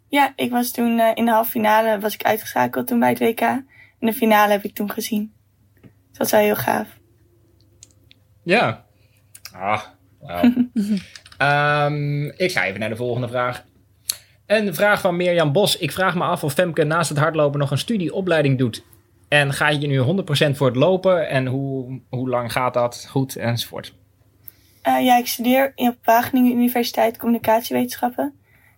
Ja, 0.09 0.33
ik 0.37 0.51
was 0.51 0.71
toen 0.71 0.99
uh, 0.99 1.11
in 1.15 1.25
de 1.25 1.31
halve 1.31 1.51
finale 1.51 2.01
was 2.01 2.15
ik 2.15 2.23
uitgeschakeld 2.23 2.87
toen 2.87 2.99
bij 2.99 3.09
het 3.09 3.19
WK. 3.19 3.41
En 3.41 3.65
de 3.99 4.13
finale 4.13 4.53
heb 4.53 4.65
ik 4.65 4.75
toen 4.75 4.91
gezien. 4.91 5.33
Dus 5.81 5.91
dat 6.09 6.19
was 6.19 6.31
wel 6.31 6.41
heel 6.41 6.57
gaaf. 6.57 6.89
Ja. 8.43 8.85
Ah, 9.53 9.83
wow. 10.19 10.45
um, 11.39 12.25
ik 12.47 12.53
ga 12.53 12.65
even 12.65 12.81
naar 12.81 12.89
de 12.89 12.97
volgende 12.97 13.29
vraag. 13.29 13.65
Een 14.49 14.75
vraag 14.75 15.01
van 15.01 15.17
Mirjam 15.17 15.53
Bos. 15.53 15.79
Ik 15.79 15.93
vraag 15.93 16.15
me 16.15 16.25
af 16.25 16.45
of 16.45 16.53
Femke 16.53 16.85
naast 16.85 17.09
het 17.09 17.19
hardlopen 17.19 17.59
nog 17.59 17.71
een 17.71 17.79
studieopleiding 17.79 18.59
doet. 18.59 18.85
En 19.29 19.53
ga 19.53 19.69
je 19.69 19.87
nu 19.87 20.23
100% 20.53 20.57
voor 20.57 20.67
het 20.67 20.77
lopen? 20.77 21.29
En 21.29 21.47
hoe, 21.47 22.01
hoe 22.09 22.29
lang 22.29 22.53
gaat 22.53 22.75
dat 22.75 23.07
goed 23.11 23.37
enzovoort? 23.37 23.95
Uh, 24.87 25.05
ja, 25.05 25.19
ik 25.19 25.27
studeer 25.27 25.73
op 25.77 25.97
Wageningen 26.05 26.53
Universiteit 26.53 27.19
Communicatiewetenschappen. 27.19 28.35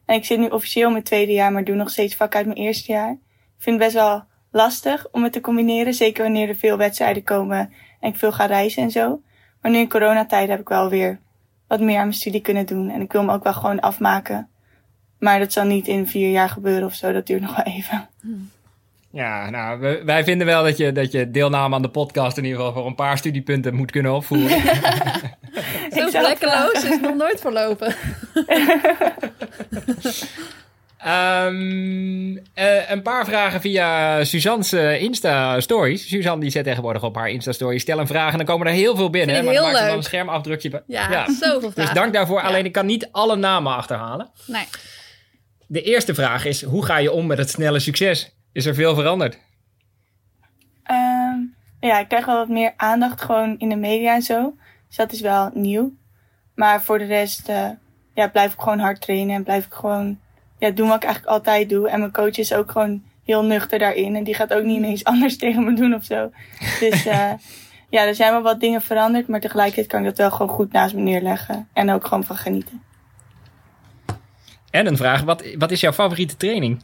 En 0.07 0.17
ik 0.17 0.25
zit 0.25 0.39
nu 0.39 0.47
officieel 0.47 0.91
mijn 0.91 1.03
tweede 1.03 1.33
jaar, 1.33 1.53
maar 1.53 1.65
doe 1.65 1.75
nog 1.75 1.91
steeds 1.91 2.17
vak 2.17 2.35
uit 2.35 2.47
mijn 2.47 2.59
eerste 2.59 2.93
jaar. 2.93 3.13
Ik 3.13 3.63
vind 3.63 3.77
het 3.77 3.85
best 3.85 4.05
wel 4.05 4.25
lastig 4.51 5.07
om 5.13 5.23
het 5.23 5.33
te 5.33 5.41
combineren. 5.41 5.95
Zeker 5.95 6.23
wanneer 6.23 6.49
er 6.49 6.57
veel 6.57 6.77
wedstrijden 6.77 7.23
komen 7.23 7.73
en 8.01 8.09
ik 8.09 8.17
veel 8.17 8.33
ga 8.33 8.47
reizen 8.47 8.83
en 8.83 8.91
zo. 8.91 9.23
Maar 9.63 9.71
nu 9.71 9.79
in 9.79 9.89
coronatijd 9.89 10.49
heb 10.49 10.61
ik 10.61 10.69
wel 10.69 10.89
weer 10.89 11.21
wat 11.69 11.81
meer 11.81 11.97
aan 11.97 12.07
mijn 12.07 12.15
studie 12.15 12.41
kunnen 12.41 12.67
doen. 12.67 12.91
En 12.91 13.01
ik 13.01 13.13
wil 13.13 13.25
me 13.25 13.33
ook 13.33 13.45
wel 13.45 13.55
gewoon 13.55 13.81
afmaken. 13.81 14.49
Maar 15.21 15.39
dat 15.39 15.53
zal 15.53 15.65
niet 15.65 15.87
in 15.87 16.07
vier 16.07 16.31
jaar 16.31 16.49
gebeuren 16.49 16.85
of 16.85 16.95
zo. 16.95 17.13
Dat 17.13 17.27
duurt 17.27 17.41
nog 17.41 17.57
wel 17.57 17.75
even. 17.75 18.09
Ja, 19.13 19.51
nou, 19.51 20.05
wij 20.05 20.25
vinden 20.25 20.47
wel 20.47 20.63
dat 20.63 20.77
je, 20.77 20.93
dat 20.93 21.13
je 21.13 21.31
deelname 21.31 21.75
aan 21.75 21.83
de 21.83 21.89
podcast 21.89 22.37
in 22.37 22.45
ieder 22.45 22.59
geval 22.59 22.75
voor 22.75 22.87
een 22.87 22.95
paar 22.95 23.19
studiepunten 23.19 23.75
moet 23.75 23.91
kunnen 23.91 24.15
opvoeren. 24.15 24.61
Zo 25.97 26.09
vlekkeloos 26.09 26.85
is 26.85 27.01
nog 27.01 27.15
nooit 27.15 27.41
verlopen. 27.41 27.95
um, 31.07 32.31
uh, 32.55 32.91
een 32.91 33.03
paar 33.03 33.25
vragen 33.25 33.61
via 33.61 34.25
Suzanne's 34.25 34.73
uh, 34.73 35.03
Insta-stories. 35.03 36.09
Suzanne 36.09 36.41
die 36.41 36.51
zet 36.51 36.65
tegenwoordig 36.65 37.03
op 37.03 37.17
haar 37.17 37.31
Insta-stories. 37.31 37.83
Stel 37.83 37.99
een 37.99 38.07
vraag 38.07 38.31
en 38.31 38.37
dan 38.37 38.47
komen 38.47 38.67
er 38.67 38.73
heel 38.73 38.97
veel 38.97 39.11
binnen. 39.11 39.35
Vind 39.35 39.47
maar 39.47 39.55
heel 39.55 39.65
dan 39.65 39.73
maakt 39.73 39.87
dan 39.87 39.97
een 39.97 40.03
schermafdrukje. 40.03 40.83
Ja, 40.87 41.11
ja. 41.11 41.25
zoveel 41.41 41.61
vragen. 41.61 41.75
Dus 41.75 41.93
dank 41.93 42.13
daarvoor. 42.13 42.41
Ja. 42.41 42.47
Alleen 42.47 42.65
ik 42.65 42.73
kan 42.73 42.87
niet 42.87 43.09
alle 43.13 43.37
namen 43.37 43.77
achterhalen. 43.77 44.29
Nee. 44.47 44.65
De 45.73 45.83
eerste 45.83 46.15
vraag 46.15 46.45
is, 46.45 46.63
hoe 46.63 46.85
ga 46.85 46.97
je 46.97 47.13
om 47.13 47.27
met 47.27 47.39
het 47.39 47.51
snelle 47.51 47.79
succes? 47.79 48.35
Is 48.53 48.67
er 48.67 48.75
veel 48.75 48.95
veranderd? 48.95 49.39
Um, 50.91 51.55
ja, 51.81 51.99
ik 51.99 52.09
krijg 52.09 52.27
wel 52.27 52.37
wat 52.37 52.49
meer 52.49 52.73
aandacht 52.77 53.21
gewoon 53.21 53.59
in 53.59 53.69
de 53.69 53.77
media 53.77 54.15
en 54.15 54.23
zo. 54.23 54.55
Dus 54.89 54.97
dat 54.97 55.13
is 55.13 55.21
wel 55.21 55.51
nieuw. 55.55 55.93
Maar 56.55 56.83
voor 56.83 56.99
de 56.99 57.05
rest 57.05 57.49
uh, 57.49 57.69
ja, 58.15 58.29
blijf 58.29 58.53
ik 58.53 58.61
gewoon 58.61 58.79
hard 58.79 59.01
trainen 59.01 59.35
en 59.35 59.43
blijf 59.43 59.67
ik 59.67 59.73
gewoon 59.73 60.19
ja, 60.59 60.71
doen 60.71 60.89
wat 60.89 60.97
ik 60.97 61.05
eigenlijk 61.05 61.35
altijd 61.35 61.69
doe. 61.69 61.89
En 61.89 61.99
mijn 61.99 62.13
coach 62.13 62.37
is 62.37 62.53
ook 62.53 62.71
gewoon 62.71 63.03
heel 63.25 63.45
nuchter 63.45 63.79
daarin. 63.79 64.17
En 64.17 64.25
die 64.25 64.35
gaat 64.35 64.53
ook 64.53 64.65
niet 64.65 64.77
ineens 64.77 65.05
anders 65.13 65.37
tegen 65.37 65.65
me 65.65 65.75
doen 65.75 65.95
of 65.95 66.05
zo. 66.05 66.31
Dus 66.81 67.07
uh, 67.07 67.33
ja, 67.95 68.07
er 68.07 68.15
zijn 68.15 68.33
wel 68.33 68.43
wat 68.43 68.61
dingen 68.61 68.83
veranderd. 68.83 69.29
Maar 69.29 69.41
tegelijkertijd 69.41 69.87
kan 69.87 70.01
ik 70.01 70.07
dat 70.07 70.19
wel 70.19 70.31
gewoon 70.31 70.57
goed 70.57 70.73
naast 70.73 70.95
me 70.95 71.01
neerleggen. 71.01 71.69
En 71.73 71.91
ook 71.91 72.07
gewoon 72.07 72.25
van 72.25 72.37
genieten. 72.37 72.89
En 74.71 74.87
een 74.87 74.97
vraag, 74.97 75.23
wat, 75.23 75.45
wat 75.59 75.71
is 75.71 75.81
jouw 75.81 75.93
favoriete 75.93 76.37
training? 76.37 76.83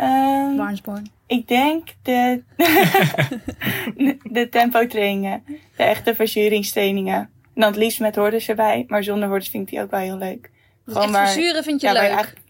Um, 0.00 0.56
Barnsborn. 0.56 1.10
Ik 1.26 1.48
denk 1.48 1.88
de, 2.02 2.42
de 4.38 4.48
tempo 4.50 4.86
trainingen. 4.86 5.42
De 5.76 5.82
echte 5.82 6.14
verzuringstrainingen. 6.14 7.14
En 7.14 7.60
dan 7.60 7.70
het 7.70 7.76
liefst 7.76 8.00
met 8.00 8.16
hordes 8.16 8.48
erbij. 8.48 8.84
Maar 8.88 9.04
zonder 9.04 9.28
hordes 9.28 9.48
vind 9.48 9.62
ik 9.62 9.70
die 9.70 9.82
ook 9.82 9.90
wel 9.90 10.00
heel 10.00 10.16
leuk. 10.16 10.50
Dus 10.84 10.96
echt 10.96 11.10
verzuren 11.10 11.62
vind 11.64 11.80
je 11.80 11.86
ja, 11.86 11.92
leuk? 11.92 12.02
Eigenlijk... 12.02 12.40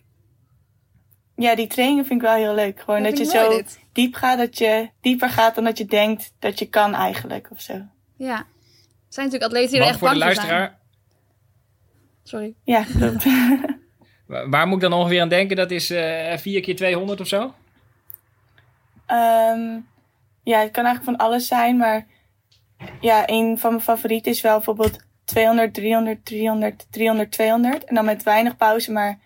Ja, 1.37 1.55
die 1.55 1.67
trainingen 1.67 2.07
vind 2.07 2.23
ik 2.23 2.27
wel 2.27 2.37
heel 2.37 2.55
leuk. 2.55 2.81
Gewoon 2.81 3.03
dat, 3.03 3.17
dat 3.17 3.27
je 3.27 3.39
zo 3.39 3.49
dit. 3.49 3.81
diep 3.93 4.15
gaat, 4.15 4.39
dat 4.39 4.59
je 4.59 4.91
dieper 5.01 5.31
gaat 5.31 5.55
dan 5.55 5.65
dat 5.65 5.79
je 5.79 5.85
denkt 5.85 6.33
dat 6.39 6.59
je 6.59 6.67
kan 6.67 6.95
eigenlijk 6.95 7.49
of 7.51 7.61
zo. 7.61 7.73
Ja. 8.17 8.37
Er 8.37 9.19
zijn 9.19 9.27
natuurlijk 9.27 9.53
atleten 9.53 9.71
die 9.73 9.81
er 9.81 9.87
echt 9.87 9.99
voor 9.99 10.09
de 10.09 10.19
bang 10.19 10.25
luisteraar. 10.25 10.67
Zijn. 10.67 10.82
Sorry. 12.23 12.55
Ja, 12.65 12.85
klopt. 12.99 13.25
Waar 14.27 14.67
moet 14.67 14.83
ik 14.83 14.91
dan 14.91 14.99
ongeveer 14.99 15.21
aan 15.21 15.29
denken? 15.29 15.57
Dat 15.57 15.71
is 15.71 15.91
uh, 15.91 16.37
4 16.37 16.61
keer 16.61 16.77
200 16.77 17.21
of 17.21 17.27
zo? 17.27 17.55
Um, 19.07 19.87
ja, 20.43 20.61
het 20.61 20.71
kan 20.71 20.85
eigenlijk 20.85 21.05
van 21.05 21.17
alles 21.17 21.47
zijn, 21.47 21.77
maar 21.77 22.07
ja, 23.01 23.23
een 23.27 23.59
van 23.59 23.71
mijn 23.71 23.83
favorieten 23.83 24.33
is 24.33 24.41
wel 24.41 24.57
bijvoorbeeld 24.57 24.99
200, 25.25 25.75
300, 25.75 26.25
300, 26.25 26.87
300, 26.91 27.31
200. 27.31 27.85
En 27.85 27.95
dan 27.95 28.05
met 28.05 28.23
weinig 28.23 28.57
pauze, 28.57 28.93
maar 28.93 29.19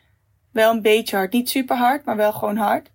wel 0.51 0.73
een 0.73 0.83
beetje 0.83 1.17
hard. 1.17 1.33
Niet 1.33 1.51
super 1.51 1.77
hard, 1.77 2.05
maar 2.05 2.17
wel 2.17 2.33
gewoon 2.33 2.57
hard. 2.57 2.91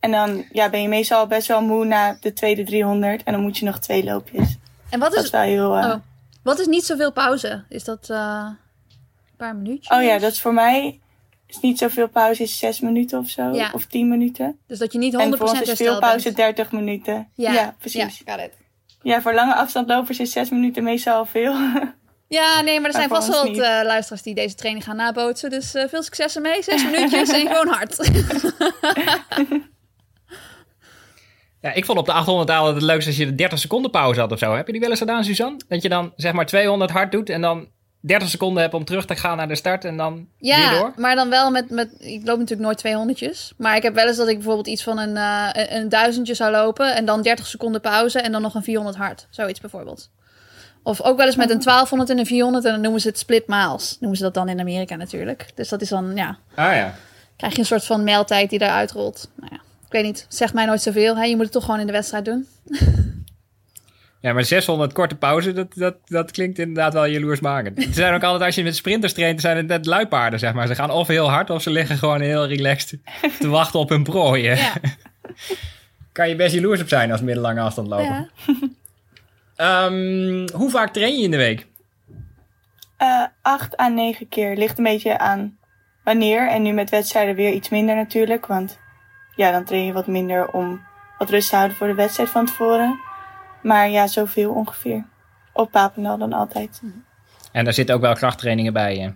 En 0.00 0.10
dan 0.10 0.44
ja, 0.52 0.70
ben 0.70 0.82
je 0.82 0.88
meestal 0.88 1.26
best 1.26 1.48
wel 1.48 1.62
moe 1.62 1.84
na 1.84 2.16
de 2.20 2.32
tweede 2.32 2.64
300 2.64 3.22
en 3.22 3.32
dan 3.32 3.42
moet 3.42 3.58
je 3.58 3.64
nog 3.64 3.78
twee 3.78 4.04
loopjes. 4.04 4.56
En 4.90 4.98
wat 5.00 5.08
is, 5.08 5.14
dat 5.14 5.24
is 5.24 5.30
wel 5.30 5.40
heel... 5.40 5.78
Uh, 5.78 5.84
oh. 5.84 5.94
Wat 6.42 6.58
is 6.58 6.66
niet 6.66 6.84
zoveel 6.84 7.12
pauze? 7.12 7.64
Is 7.68 7.84
dat 7.84 8.08
uh, 8.10 8.46
een 8.46 8.56
paar 9.36 9.56
minuutjes? 9.56 9.98
Oh 9.98 10.02
ja, 10.02 10.18
dat 10.18 10.32
is 10.32 10.40
voor 10.40 10.54
mij 10.54 11.00
is 11.46 11.60
niet 11.60 11.78
zoveel 11.78 12.08
pauze, 12.08 12.42
is 12.42 12.58
zes 12.58 12.80
minuten 12.80 13.18
of 13.18 13.28
zo. 13.28 13.50
Ja. 13.50 13.70
Of 13.72 13.86
tien 13.86 14.08
minuten. 14.08 14.58
Dus 14.66 14.78
dat 14.78 14.92
je 14.92 14.98
niet 14.98 15.14
100% 15.14 15.16
En 15.16 15.36
voor 15.36 15.48
ons 15.48 15.60
is 15.60 15.72
veel 15.72 15.98
pauze 15.98 16.24
bent. 16.24 16.36
30 16.36 16.72
minuten. 16.72 17.28
Ja, 17.34 17.52
ja 17.52 17.76
precies. 17.78 18.22
Ja, 18.24 18.32
got 18.32 18.44
it. 18.44 18.52
Ja, 19.02 19.22
voor 19.22 19.34
lange 19.34 19.54
afstandlopers 19.54 20.20
is 20.20 20.32
zes 20.32 20.50
minuten 20.50 20.82
meestal 20.82 21.16
al 21.16 21.26
veel. 21.26 21.54
Ja, 22.28 22.60
nee, 22.60 22.80
maar 22.80 22.86
er 22.86 22.96
zijn 22.96 23.08
Maar 23.08 23.22
vast 23.22 23.28
wel 23.28 23.46
wat 23.46 23.56
uh, 23.56 23.80
luisteraars 23.84 24.22
die 24.22 24.34
deze 24.34 24.54
training 24.54 24.84
gaan 24.84 24.96
nabootsen. 24.96 25.50
Dus 25.50 25.74
uh, 25.74 25.84
veel 25.88 26.02
succes 26.02 26.36
ermee. 26.36 26.62
Zes 26.62 26.84
minuutjes 26.84 27.28
en 27.28 27.46
gewoon 27.46 27.68
hard. 27.68 27.96
Ja, 31.60 31.72
ik 31.72 31.84
vond 31.84 31.98
op 31.98 32.06
de 32.06 32.12
800 32.12 32.50
altijd 32.50 32.74
het 32.74 32.84
leukste 32.84 33.10
als 33.10 33.18
je 33.18 33.26
de 33.26 33.34
30 33.34 33.58
seconden 33.58 33.90
pauze 33.90 34.20
had 34.20 34.32
of 34.32 34.38
zo. 34.38 34.54
Heb 34.54 34.66
je 34.66 34.72
die 34.72 34.80
wel 34.80 34.90
eens 34.90 34.98
gedaan, 34.98 35.24
Suzanne? 35.24 35.60
Dat 35.68 35.82
je 35.82 35.88
dan 35.88 36.12
zeg 36.16 36.32
maar 36.32 36.46
200 36.46 36.90
hard 36.90 37.12
doet 37.12 37.30
en 37.30 37.40
dan 37.40 37.68
30 38.06 38.28
seconden 38.28 38.62
hebt 38.62 38.74
om 38.74 38.84
terug 38.84 39.06
te 39.06 39.16
gaan 39.16 39.36
naar 39.36 39.48
de 39.48 39.54
start 39.54 39.84
en 39.84 39.96
dan 39.96 40.26
ja, 40.38 40.70
weer 40.70 40.78
door? 40.78 40.92
maar 40.96 41.14
dan 41.14 41.30
wel 41.30 41.50
met, 41.50 41.70
met... 41.70 41.88
Ik 41.98 42.20
loop 42.24 42.38
natuurlijk 42.38 42.60
nooit 42.60 42.78
200 42.78 43.54
Maar 43.56 43.76
ik 43.76 43.82
heb 43.82 43.94
wel 43.94 44.06
eens 44.06 44.16
dat 44.16 44.28
ik 44.28 44.34
bijvoorbeeld 44.34 44.66
iets 44.66 44.82
van 44.82 44.98
een, 44.98 45.16
uh, 45.16 45.48
een 45.52 45.88
duizendje 45.88 46.34
zou 46.34 46.50
lopen... 46.50 46.94
en 46.94 47.04
dan 47.04 47.22
30 47.22 47.46
seconden 47.46 47.80
pauze 47.80 48.20
en 48.20 48.32
dan 48.32 48.42
nog 48.42 48.54
een 48.54 48.62
400 48.62 48.96
hard. 48.96 49.26
Zoiets 49.30 49.60
bijvoorbeeld. 49.60 50.10
Of 50.82 51.02
ook 51.02 51.16
wel 51.16 51.26
eens 51.26 51.36
met 51.36 51.50
een 51.50 51.62
1200 51.62 52.10
en 52.10 52.18
een 52.18 52.26
400 52.26 52.64
en 52.64 52.70
dan 52.72 52.80
noemen 52.80 53.00
ze 53.00 53.08
het 53.08 53.18
split 53.18 53.46
miles. 53.46 53.96
Noemen 54.00 54.18
ze 54.18 54.24
dat 54.24 54.34
dan 54.34 54.48
in 54.48 54.60
Amerika 54.60 54.96
natuurlijk. 54.96 55.50
Dus 55.54 55.68
dat 55.68 55.80
is 55.80 55.88
dan, 55.88 56.12
ja... 56.14 56.38
Ah 56.54 56.74
ja. 56.74 56.94
Krijg 57.36 57.52
je 57.52 57.58
een 57.58 57.66
soort 57.66 57.84
van 57.84 58.04
mijltijd 58.04 58.50
die 58.50 58.58
daaruit 58.58 58.92
rolt. 58.92 59.28
Nou 59.34 59.50
ja, 59.54 59.60
ik 59.86 59.92
weet 59.92 60.04
niet. 60.04 60.26
Zegt 60.28 60.54
mij 60.54 60.66
nooit 60.66 60.82
zoveel. 60.82 61.16
Hè? 61.16 61.24
Je 61.24 61.34
moet 61.34 61.44
het 61.44 61.52
toch 61.52 61.64
gewoon 61.64 61.80
in 61.80 61.86
de 61.86 61.92
wedstrijd 61.92 62.24
doen. 62.24 62.46
Ja, 64.20 64.32
maar 64.32 64.44
600 64.44 64.92
korte 64.92 65.14
pauze, 65.14 65.52
dat, 65.52 65.74
dat, 65.74 65.96
dat 66.04 66.30
klinkt 66.30 66.58
inderdaad 66.58 66.92
wel 66.92 67.06
jaloersmakend. 67.06 67.82
Ze 67.82 67.92
zijn 67.92 68.14
ook 68.14 68.22
altijd, 68.22 68.42
als 68.42 68.54
je 68.54 68.62
met 68.62 68.76
sprinters 68.76 69.12
traint, 69.12 69.40
zijn 69.40 69.56
het 69.56 69.66
net 69.66 69.86
luipaarden, 69.86 70.38
zeg 70.38 70.54
maar. 70.54 70.66
Ze 70.66 70.74
gaan 70.74 70.90
of 70.90 71.06
heel 71.06 71.30
hard, 71.30 71.50
of 71.50 71.62
ze 71.62 71.70
liggen 71.70 71.98
gewoon 71.98 72.20
heel 72.20 72.46
relaxed 72.46 72.98
te 73.40 73.48
wachten 73.48 73.80
op 73.80 73.88
hun 73.88 74.02
prooi. 74.02 74.42
Ja. 74.42 74.72
kan 76.12 76.28
je 76.28 76.36
best 76.36 76.54
jaloers 76.54 76.80
op 76.80 76.88
zijn 76.88 77.12
als 77.12 77.20
middellange 77.20 77.60
afstand 77.60 77.88
lopen. 77.88 78.30
Ja. 79.56 79.84
Um, 79.84 80.48
hoe 80.52 80.70
vaak 80.70 80.92
train 80.92 81.16
je 81.16 81.24
in 81.24 81.30
de 81.30 81.36
week? 81.36 81.66
Uh, 83.02 83.24
acht 83.42 83.80
à 83.80 83.88
negen 83.88 84.28
keer. 84.28 84.56
Ligt 84.56 84.78
een 84.78 84.84
beetje 84.84 85.18
aan 85.18 85.58
wanneer. 86.04 86.48
En 86.48 86.62
nu 86.62 86.72
met 86.72 86.90
wedstrijden 86.90 87.34
weer 87.34 87.52
iets 87.52 87.68
minder 87.68 87.94
natuurlijk. 87.94 88.46
Want 88.46 88.78
ja, 89.34 89.50
dan 89.50 89.64
train 89.64 89.84
je 89.84 89.92
wat 89.92 90.06
minder 90.06 90.50
om 90.50 90.80
wat 91.18 91.30
rust 91.30 91.48
te 91.48 91.56
houden 91.56 91.76
voor 91.76 91.86
de 91.86 91.94
wedstrijd 91.94 92.28
van 92.28 92.46
tevoren. 92.46 93.00
Maar 93.66 93.90
ja, 93.90 94.06
zoveel 94.06 94.52
ongeveer. 94.52 95.04
Op 95.52 95.70
Papendal 95.70 96.18
dan 96.18 96.32
altijd. 96.32 96.82
En 97.52 97.64
daar 97.64 97.72
zitten 97.72 97.94
ook 97.94 98.00
wel 98.00 98.14
krachttrainingen 98.14 98.72
bij 98.72 98.96
je? 98.96 99.12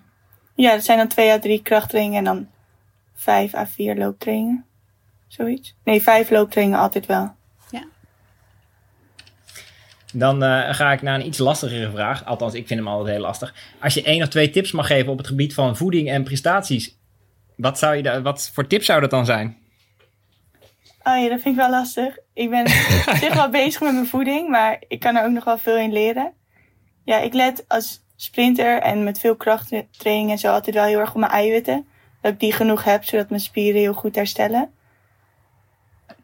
Ja, 0.55 0.73
dat 0.75 0.85
zijn 0.85 0.99
dan 0.99 1.09
twee 1.09 1.31
à 1.31 1.39
drie 1.39 1.63
krachttrainingen 1.63 2.19
en 2.19 2.25
dan 2.25 2.49
vijf 3.15 3.55
à 3.55 3.67
vier 3.67 3.97
looptrainingen. 3.97 4.65
Zoiets. 5.27 5.77
Nee, 5.85 6.03
vijf 6.03 6.31
looptrainingen 6.31 6.81
altijd 6.81 7.07
wel. 7.07 7.35
Ja. 7.71 7.85
Dan 10.13 10.43
uh, 10.43 10.75
ga 10.75 10.93
ik 10.93 11.03
naar 11.03 11.15
een 11.15 11.27
iets 11.27 11.39
lastigere 11.39 11.91
vraag. 11.91 12.25
Althans, 12.25 12.55
ik 12.55 12.67
vind 12.67 12.81
hem 12.81 12.89
altijd 12.89 13.09
heel 13.09 13.25
lastig. 13.25 13.55
Als 13.81 13.95
je 13.95 14.03
één 14.03 14.23
of 14.23 14.29
twee 14.29 14.51
tips 14.51 14.73
mag 14.73 14.87
geven 14.87 15.13
op 15.13 15.19
het 15.19 15.27
gebied 15.27 15.55
van 15.55 15.77
voeding 15.77 16.09
en 16.09 16.25
prestaties. 16.25 16.99
Wat, 17.57 17.79
zou 17.79 17.97
je 17.97 18.03
da- 18.03 18.23
wat 18.23 18.51
voor 18.55 18.67
tips 18.67 18.87
zou 18.87 19.01
dat 19.01 19.11
dan 19.11 19.25
zijn? 19.25 19.59
Oh 21.03 21.23
ja, 21.23 21.29
dat 21.29 21.41
vind 21.41 21.45
ik 21.45 21.61
wel 21.61 21.71
lastig. 21.71 22.19
Ik 22.33 22.51
ben 22.51 22.65
op 23.09 23.17
zich 23.17 23.35
wel 23.35 23.51
bezig 23.51 23.81
met 23.81 23.93
mijn 23.93 24.07
voeding, 24.07 24.49
maar 24.49 24.83
ik 24.89 25.01
kan 25.01 25.17
er 25.17 25.25
ook 25.25 25.33
nog 25.33 25.45
wel 25.45 25.59
veel 25.59 25.77
in 25.77 25.93
leren. 25.93 26.33
Ja, 27.05 27.19
ik 27.19 27.35
let 27.35 27.65
als 27.69 28.05
sprinter 28.17 28.83
en 28.83 29.05
met 29.05 29.19
veel 29.19 29.37
krachttraining 29.37 30.31
en 30.31 30.39
zo 30.39 30.53
altijd 30.53 30.75
wel 30.75 30.85
heel 30.85 30.99
erg 30.99 31.11
op 31.11 31.21
mijn 31.21 31.33
eiwitten. 31.33 31.87
Dat 32.21 32.33
ik 32.33 32.41
die 32.41 32.53
genoeg 32.53 32.85
heb, 32.85 33.05
zodat 33.05 33.29
mijn 33.29 33.41
spieren 33.41 33.81
heel 33.81 33.93
goed 33.93 34.15
herstellen. 34.15 34.73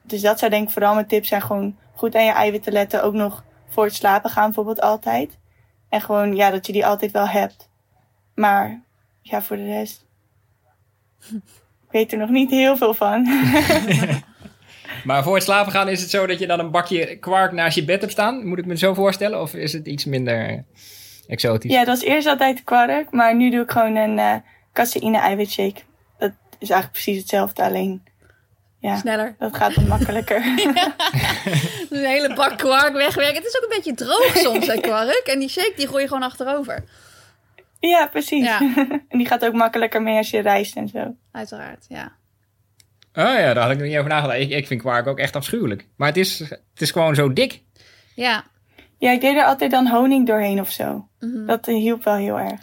Dus 0.02 0.20
dat 0.20 0.38
zou 0.38 0.50
denk 0.50 0.66
ik 0.66 0.72
vooral 0.72 0.94
mijn 0.94 1.06
tips 1.06 1.28
zijn. 1.28 1.42
Gewoon 1.42 1.76
goed 1.94 2.14
aan 2.14 2.24
je 2.24 2.32
eiwitten 2.32 2.72
letten. 2.72 3.02
Ook 3.02 3.14
nog 3.14 3.44
voor 3.68 3.84
het 3.84 3.94
slapen 3.94 4.30
gaan 4.30 4.44
bijvoorbeeld 4.44 4.80
altijd. 4.80 5.38
En 5.88 6.00
gewoon, 6.00 6.36
ja, 6.36 6.50
dat 6.50 6.66
je 6.66 6.72
die 6.72 6.86
altijd 6.86 7.12
wel 7.12 7.28
hebt. 7.28 7.68
Maar, 8.34 8.82
ja, 9.20 9.42
voor 9.42 9.56
de 9.56 9.64
rest... 9.64 10.04
Ik 11.86 11.92
weet 11.92 12.12
er 12.12 12.18
nog 12.18 12.30
niet 12.30 12.50
heel 12.50 12.76
veel 12.76 12.94
van. 12.94 13.26
Maar 15.06 15.22
voor 15.22 15.34
het 15.34 15.44
slapen 15.44 15.72
gaan 15.72 15.88
is 15.88 16.00
het 16.00 16.10
zo 16.10 16.26
dat 16.26 16.38
je 16.38 16.46
dan 16.46 16.58
een 16.58 16.70
bakje 16.70 17.16
kwark 17.16 17.52
naast 17.52 17.76
je 17.76 17.84
bed 17.84 18.00
hebt 18.00 18.12
staan? 18.12 18.46
Moet 18.46 18.58
ik 18.58 18.66
me 18.66 18.76
zo 18.76 18.94
voorstellen? 18.94 19.40
Of 19.40 19.54
is 19.54 19.72
het 19.72 19.86
iets 19.86 20.04
minder 20.04 20.64
exotisch? 21.28 21.72
Ja, 21.72 21.78
dat 21.78 21.86
was 21.86 22.02
eerst 22.02 22.26
altijd 22.26 22.64
kwark. 22.64 23.10
Maar 23.10 23.36
nu 23.36 23.50
doe 23.50 23.62
ik 23.62 23.70
gewoon 23.70 23.96
een 23.96 24.18
uh, 24.18 24.34
caseïne 24.72 25.18
eiwitshake. 25.18 25.80
Dat 26.18 26.32
is 26.58 26.70
eigenlijk 26.70 26.92
precies 26.92 27.18
hetzelfde, 27.18 27.62
alleen... 27.62 28.02
Ja, 28.80 28.96
Sneller. 28.96 29.34
dat 29.38 29.56
gaat 29.56 29.74
wat 29.74 29.86
makkelijker. 29.86 30.42
Dus 31.88 31.98
een 31.98 32.04
hele 32.04 32.34
bak 32.34 32.58
kwark 32.58 32.92
wegwerken. 32.92 33.36
Het 33.36 33.46
is 33.46 33.56
ook 33.56 33.62
een 33.62 33.76
beetje 33.76 33.94
droog 33.94 34.36
soms, 34.36 34.66
hè, 34.66 34.80
kwark. 34.80 35.22
En 35.26 35.38
die 35.38 35.48
shake, 35.48 35.72
die 35.76 35.88
gooi 35.88 36.02
je 36.02 36.08
gewoon 36.08 36.22
achterover. 36.22 36.84
ja, 37.80 38.06
precies. 38.06 38.44
Ja. 38.44 38.60
en 39.08 39.18
die 39.18 39.26
gaat 39.26 39.44
ook 39.44 39.52
makkelijker 39.52 40.02
mee 40.02 40.16
als 40.16 40.30
je 40.30 40.40
reist 40.40 40.76
en 40.76 40.88
zo. 40.88 41.14
Uiteraard, 41.32 41.84
ja. 41.88 42.12
Oh 43.16 43.24
ja, 43.24 43.54
daar 43.54 43.62
had 43.62 43.70
ik 43.70 43.78
nog 43.78 43.86
niet 43.86 43.96
over 43.96 44.10
nagedacht. 44.10 44.38
Ik, 44.40 44.50
ik 44.50 44.66
vind 44.66 44.80
kwark 44.80 45.06
ook 45.06 45.18
echt 45.18 45.36
afschuwelijk. 45.36 45.86
Maar 45.96 46.08
het 46.08 46.16
is, 46.16 46.38
het 46.38 46.60
is 46.78 46.90
gewoon 46.90 47.14
zo 47.14 47.32
dik. 47.32 47.60
Ja, 48.14 48.44
Ja, 48.98 49.10
ik 49.12 49.20
deed 49.20 49.36
er 49.36 49.44
altijd 49.44 49.70
dan 49.70 49.88
honing 49.88 50.26
doorheen 50.26 50.60
of 50.60 50.70
zo. 50.70 51.08
mhm. 51.20 51.46
Dat 51.46 51.68
eh, 51.68 51.74
hielp 51.74 52.04
wel 52.04 52.14
heel 52.14 52.38
erg. 52.38 52.60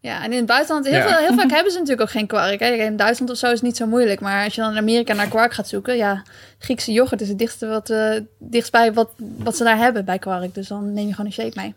ja. 0.00 0.22
en 0.24 0.30
in 0.32 0.36
het 0.36 0.46
buitenland, 0.46 0.86
heel, 0.86 0.94
Ja. 0.96 1.08
veel, 1.08 1.16
heel 1.18 1.34
vaak 1.34 1.50
hebben 1.56 1.72
ze 1.72 1.78
natuurlijk 1.78 2.08
ook 2.08 2.14
geen 2.14 2.26
kwark. 2.26 2.60
Hè. 2.60 2.66
In 2.66 2.96
Duitsland 2.96 3.30
of 3.32 3.36
zo 3.38 3.46
is 3.46 3.52
het 3.52 3.62
niet 3.62 3.76
zo 3.76 3.86
moeilijk. 3.86 4.20
Maar 4.20 4.44
als 4.44 4.54
je 4.54 4.60
dan 4.60 4.70
in 4.70 4.76
Amerika 4.78 5.14
naar 5.14 5.28
kwark 5.28 5.52
gaat 5.52 5.68
zoeken, 5.68 5.96
ja, 5.96 6.22
Griekse 6.58 6.92
yoghurt 6.92 7.20
is 7.20 7.28
het 7.28 7.38
dichtste 7.38 7.66
wat, 7.66 7.90
eh 7.90 8.20
dichtstbij 8.38 8.92
wat, 8.92 9.10
wat 9.18 9.56
ze 9.56 9.64
daar 9.64 9.76
hebben 9.78 10.04
bij 10.04 10.18
kwark. 10.18 10.54
Dus 10.54 10.68
dan 10.68 10.92
neem 10.92 11.06
je 11.06 11.10
gewoon 11.10 11.26
een 11.26 11.32
shake 11.32 11.60
mee. 11.60 11.74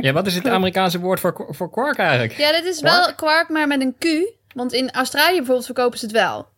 Ja, 0.00 0.12
wat 0.12 0.26
is 0.26 0.34
het 0.34 0.48
Amerikaanse 0.48 1.00
woord 1.00 1.20
voor, 1.20 1.46
voor 1.50 1.70
kwark 1.70 1.98
eigenlijk? 1.98 2.32
Ja, 2.38 2.52
dit 2.52 2.64
is 2.64 2.80
wel 2.80 3.14
kwark, 3.14 3.48
maar 3.48 3.66
met 3.66 3.80
een 3.80 3.94
Q. 3.98 4.06
Want 4.54 4.72
in 4.72 4.90
Australië 4.92 5.36
bijvoorbeeld 5.36 5.64
verkopen 5.66 5.98
ze 5.98 6.04
het 6.04 6.14
wel. 6.14 6.48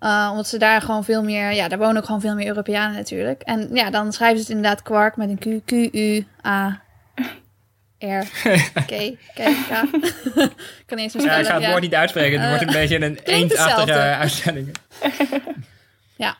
Uh, 0.00 0.28
omdat 0.30 0.46
ze 0.46 0.58
daar 0.58 0.80
gewoon 0.80 1.04
veel 1.04 1.22
meer... 1.22 1.52
Ja, 1.52 1.68
daar 1.68 1.78
wonen 1.78 1.96
ook 1.96 2.04
gewoon 2.04 2.20
veel 2.20 2.34
meer 2.34 2.46
Europeanen 2.46 2.96
natuurlijk. 2.96 3.42
En 3.42 3.68
ja, 3.72 3.90
dan 3.90 4.12
schrijven 4.12 4.38
ze 4.38 4.42
het 4.42 4.56
inderdaad 4.56 4.82
kwark 4.82 5.16
met 5.16 5.28
een 5.28 5.38
Q. 5.38 5.64
Q-U-A... 5.64 6.84
R, 7.98 8.24
K, 8.86 8.86
K, 8.86 9.16
K. 9.34 9.42
Ik 10.80 10.86
kan 10.86 10.98
eens 10.98 11.12
Ja, 11.12 11.36
ik 11.36 11.46
ga 11.46 11.60
het 11.60 11.66
woord 11.66 11.82
niet 11.82 11.94
uitspreken. 11.94 12.40
Het 12.40 12.48
wordt 12.48 12.66
een 12.66 12.80
beetje 12.80 13.04
een 13.04 13.18
eendachtige 13.24 13.92
uitzending. 13.92 14.70
Ja. 16.16 16.36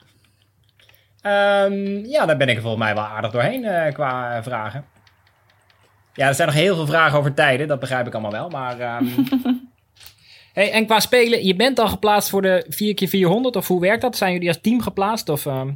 Ehm, 1.21 2.05
ja, 2.05 2.27
daar 2.27 2.37
ben 2.37 2.49
ik 2.49 2.61
volgens 2.61 2.83
mij 2.83 2.95
wel 2.95 3.05
aardig 3.05 3.31
doorheen 3.31 3.64
eh, 3.64 3.92
qua 3.92 4.42
vragen. 4.42 4.85
Ja, 6.14 6.29
er 6.29 6.35
zijn 6.35 6.49
nog 6.49 6.57
heel 6.57 6.75
veel 6.75 6.87
vragen 6.87 7.19
over 7.19 7.35
tijden. 7.35 7.69
Dat 7.69 7.81
begrijp 7.81 8.07
ik 8.07 8.12
allemaal 8.12 8.31
wel. 8.31 8.49
Maar... 8.49 8.81
ehm, 8.81 9.07
hey, 10.57 10.73
en 10.73 10.87
qua 10.87 11.01
spelen, 11.01 11.45
je 11.45 11.57
bent 11.57 11.79
al 11.79 11.88
geplaatst 11.88 12.31
voor 12.31 12.42
de 12.42 12.66
4x400 12.71 13.57
of 13.57 13.66
hoe 13.69 13.81
werkt 13.81 14.03
dat? 14.03 14.16
Zijn 14.16 14.33
jullie 14.33 14.49
als 14.49 14.61
team 14.61 14.81
geplaatst? 14.83 15.29
Of, 15.29 15.47
ehm, 15.47 15.71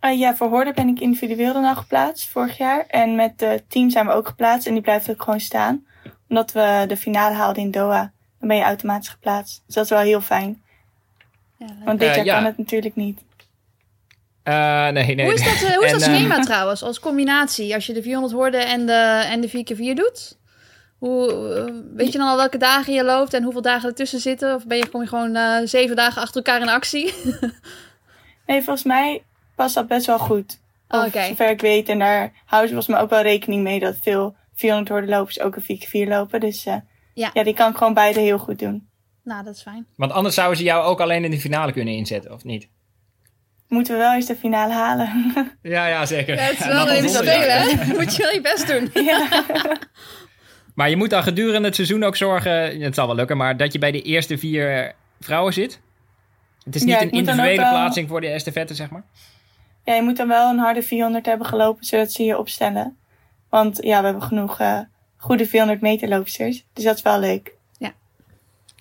Ah, 0.00 0.18
ja, 0.18 0.36
voor 0.36 0.48
Horde 0.48 0.72
ben 0.72 0.88
ik 0.88 1.00
individueel 1.00 1.52
dan 1.52 1.64
al 1.64 1.74
geplaatst 1.76 2.28
vorig 2.28 2.58
jaar. 2.58 2.84
En 2.88 3.14
met 3.14 3.32
het 3.40 3.70
team 3.70 3.90
zijn 3.90 4.06
we 4.06 4.12
ook 4.12 4.26
geplaatst 4.28 4.66
en 4.66 4.72
die 4.72 4.82
blijft 4.82 5.10
ook 5.10 5.22
gewoon 5.22 5.40
staan. 5.40 5.86
Omdat 6.28 6.52
we 6.52 6.84
de 6.88 6.96
finale 6.96 7.34
haalden 7.34 7.62
in 7.62 7.70
Doha. 7.70 8.12
Dan 8.38 8.48
ben 8.48 8.56
je 8.56 8.62
automatisch 8.62 9.08
geplaatst. 9.08 9.62
Dus 9.66 9.74
dat 9.74 9.84
is 9.84 9.90
wel 9.90 9.98
heel 10.00 10.20
fijn. 10.20 10.62
Ja. 11.58 11.66
Want 11.84 11.98
dit 12.00 12.08
Eh, 12.08 12.16
jaar 12.16 12.24
ja. 12.24 12.34
kan 12.34 12.44
het 12.44 12.58
natuurlijk 12.58 12.96
niet. 12.96 13.20
eh, 14.42 14.88
nee, 14.88 15.14
nee. 15.14 15.24
Hoe 15.24 15.34
is 15.34 15.44
dat, 15.44 15.70
eh, 15.70 15.76
hoe 15.76 15.84
is 15.84 15.92
En, 15.92 16.00
ehm, 16.00 16.14
schema 16.16 16.40
trouwens, 16.40 16.82
als 16.82 17.00
combinatie? 17.00 17.74
Als 17.74 17.86
je 17.86 17.92
de 17.92 18.02
400 18.02 18.34
hoorde 18.34 18.56
en 18.58 18.86
de, 18.86 19.24
en 19.30 19.40
de 19.40 19.48
4x4 19.48 19.94
doet? 19.94 20.38
Hoe, 20.98 21.54
eh, 21.54 21.74
weet 21.94 22.12
je 22.12 22.18
dan 22.18 22.28
al 22.28 22.36
welke 22.36 22.58
dagen 22.58 22.92
je 22.92 23.04
loopt 23.04 23.34
en 23.34 23.42
hoeveel 23.42 23.62
dagen 23.62 23.88
ertussen 23.88 24.20
zitten? 24.20 24.54
Of 24.54 24.66
ben 24.66 24.76
je, 24.78 24.88
kom 24.88 25.00
je 25.00 25.06
gewoon 25.08 25.34
eh, 25.36 25.56
zeven 25.64 25.96
dagen 25.96 26.22
achter 26.22 26.36
elkaar 26.36 26.60
in 26.60 26.68
actie? 26.68 27.14
Nee, 28.46 28.62
volgens 28.62 28.84
mij 28.84 29.22
past 29.54 29.74
dat 29.74 29.86
best 29.88 30.06
wel 30.06 30.18
goed. 30.18 30.58
Oh, 30.88 31.04
Oké. 31.06 31.24
Zover 31.26 31.50
ik 31.50 31.60
weet. 31.60 31.88
En 31.88 31.98
daar 31.98 32.32
houden 32.44 32.68
ze 32.68 32.74
volgens 32.74 32.86
mij 32.86 33.00
ook 33.00 33.10
wel 33.10 33.22
rekening 33.22 33.62
mee 33.62 33.80
dat 33.80 33.96
veel 34.02 34.36
400 34.54 34.88
horde 34.90 35.06
lopers 35.06 35.40
ook 35.40 35.56
een 35.56 35.62
4x4 36.06 36.08
lopen. 36.08 36.40
Dus 36.40 36.66
eh, 36.66 36.74
Ja. 37.14 37.30
ja, 37.32 37.42
die 37.44 37.54
kan 37.54 37.70
ik 37.70 37.76
gewoon 37.76 37.94
beide 37.94 38.20
heel 38.20 38.38
goed 38.38 38.58
doen. 38.58 38.88
Nou, 39.24 39.44
dat 39.44 39.54
is 39.54 39.62
fijn. 39.62 39.86
Want 39.96 40.12
anders 40.12 40.34
zouden 40.34 40.56
ze 40.58 40.64
jou 40.64 40.84
ook 40.84 41.00
alleen 41.00 41.24
in 41.24 41.30
de 41.30 41.40
finale 41.40 41.72
kunnen 41.72 41.94
inzetten, 41.94 42.32
of 42.32 42.44
niet? 42.44 42.68
Moeten 43.68 43.92
we 43.94 43.98
wel 44.00 44.12
eens 44.14 44.26
de 44.26 44.36
finale 44.36 44.72
halen. 44.72 45.32
Ja, 45.62 45.86
ja, 45.86 46.06
zeker. 46.06 46.34
Ja, 46.34 46.42
het 46.42 46.58
is 46.60 46.66
wel 46.66 46.88
even 46.88 47.10
volgende 47.10 47.30
spelen, 47.32 47.60
hè? 47.60 47.86
Moet 47.98 48.16
je 48.16 48.22
wel 48.22 48.32
je 48.32 48.40
best 48.40 48.66
doen. 48.66 49.04
ja. 49.04 49.28
Maar 50.76 50.90
je 50.90 50.96
moet 50.96 51.10
dan 51.10 51.22
gedurende 51.22 51.66
het 51.66 51.74
seizoen 51.74 52.04
ook 52.04 52.16
zorgen, 52.16 52.80
het 52.80 52.94
zal 52.94 53.06
wel 53.06 53.16
lukken, 53.16 53.36
maar 53.36 53.56
dat 53.56 53.72
je 53.72 53.78
bij 53.78 53.90
de 53.92 54.02
eerste 54.02 54.38
vier 54.38 54.94
vrouwen 55.20 55.52
zit. 55.52 55.80
Het 56.64 56.74
is 56.74 56.82
niet 56.82 56.90
Ja, 56.90 57.02
een 57.02 57.10
individuele 57.10 57.60
wel- 57.60 57.70
plaatsing 57.70 58.08
voor 58.08 58.20
de 58.20 58.26
estafette, 58.28 58.74
zeg 58.74 58.90
maar. 58.90 59.02
ja, 59.84 59.94
je 59.94 60.02
moet 60.02 60.16
dan 60.16 60.28
wel 60.28 60.50
een 60.50 60.58
harde 60.58 60.82
400 60.82 61.26
hebben 61.26 61.46
gelopen, 61.46 61.84
zodat 61.84 62.12
ze 62.12 62.22
je 62.24 62.38
opstellen. 62.38 62.96
Want 63.50 63.78
ja, 63.82 63.98
we 63.98 64.04
hebben 64.04 64.22
genoeg 64.22 64.60
eh, 64.60 64.78
goede 65.16 65.46
400 65.46 65.80
meter 65.80 66.08
loopsters. 66.08 66.64
Dus 66.72 66.84
dat 66.84 66.96
is 66.96 67.02
wel 67.02 67.20
leuk. 67.20 67.54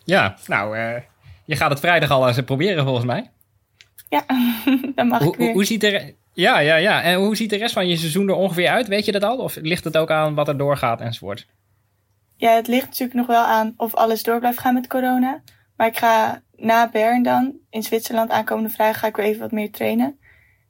Ja, 0.08 0.36
nou, 0.48 0.78
eh, 0.78 1.02
je 1.46 1.56
gaat 1.56 1.70
het 1.70 1.80
vrijdag 1.80 2.10
al 2.12 2.28
eens 2.28 2.42
proberen 2.42 2.84
volgens 2.84 3.06
mij. 3.06 3.30
Ja, 4.10 4.24
dan 4.96 5.08
mag 5.08 5.20
ik 5.20 5.26
Hoe, 5.26 5.38
weer. 5.38 5.46
hoe, 5.46 5.56
hoe 5.56 5.66
ziet 5.66 5.84
er... 5.84 6.14
Ja, 6.34 6.60
ja, 6.60 6.76
ja. 6.76 7.02
En 7.02 7.16
hoe 7.16 7.36
ziet 7.36 7.50
de 7.50 7.58
rest 7.58 7.74
van 7.74 7.88
je 7.88 7.98
seizoen 7.98 8.28
er 8.30 8.36
ongeveer 8.36 8.68
uit? 8.70 8.88
Weet 8.88 9.06
je 9.06 9.12
dat 9.12 9.24
al? 9.24 9.38
Of 9.38 9.56
ligt 9.56 9.84
het 9.84 9.98
ook 9.98 10.12
aan 10.12 10.36
wat 10.36 10.48
er 10.48 10.58
doorgaat 10.58 11.02
enzovoort? 11.02 11.48
Ja, 12.38 12.52
het 12.52 12.68
ligt 12.68 12.86
natuurlijk 12.86 13.18
nog 13.18 13.28
wel 13.28 13.44
aan 13.44 13.74
of 13.78 13.96
alles 13.96 14.24
door 14.24 14.40
blijft 14.40 14.60
gaan 14.60 14.74
met 14.74 14.88
corona. 14.88 15.42
Maar 15.78 15.88
ik 15.88 15.98
ga 15.98 16.42
na 16.56 16.90
Bern 16.90 17.24
dan 17.24 17.54
in 17.70 17.84
Zwitserland 17.84 18.30
aankomende 18.30 18.70
vrijdag 18.70 19.00
ga 19.00 19.08
ik 19.08 19.16
weer 19.16 19.26
even 19.26 19.42
wat 19.42 19.52
meer 19.52 19.72
trainen. 19.72 20.20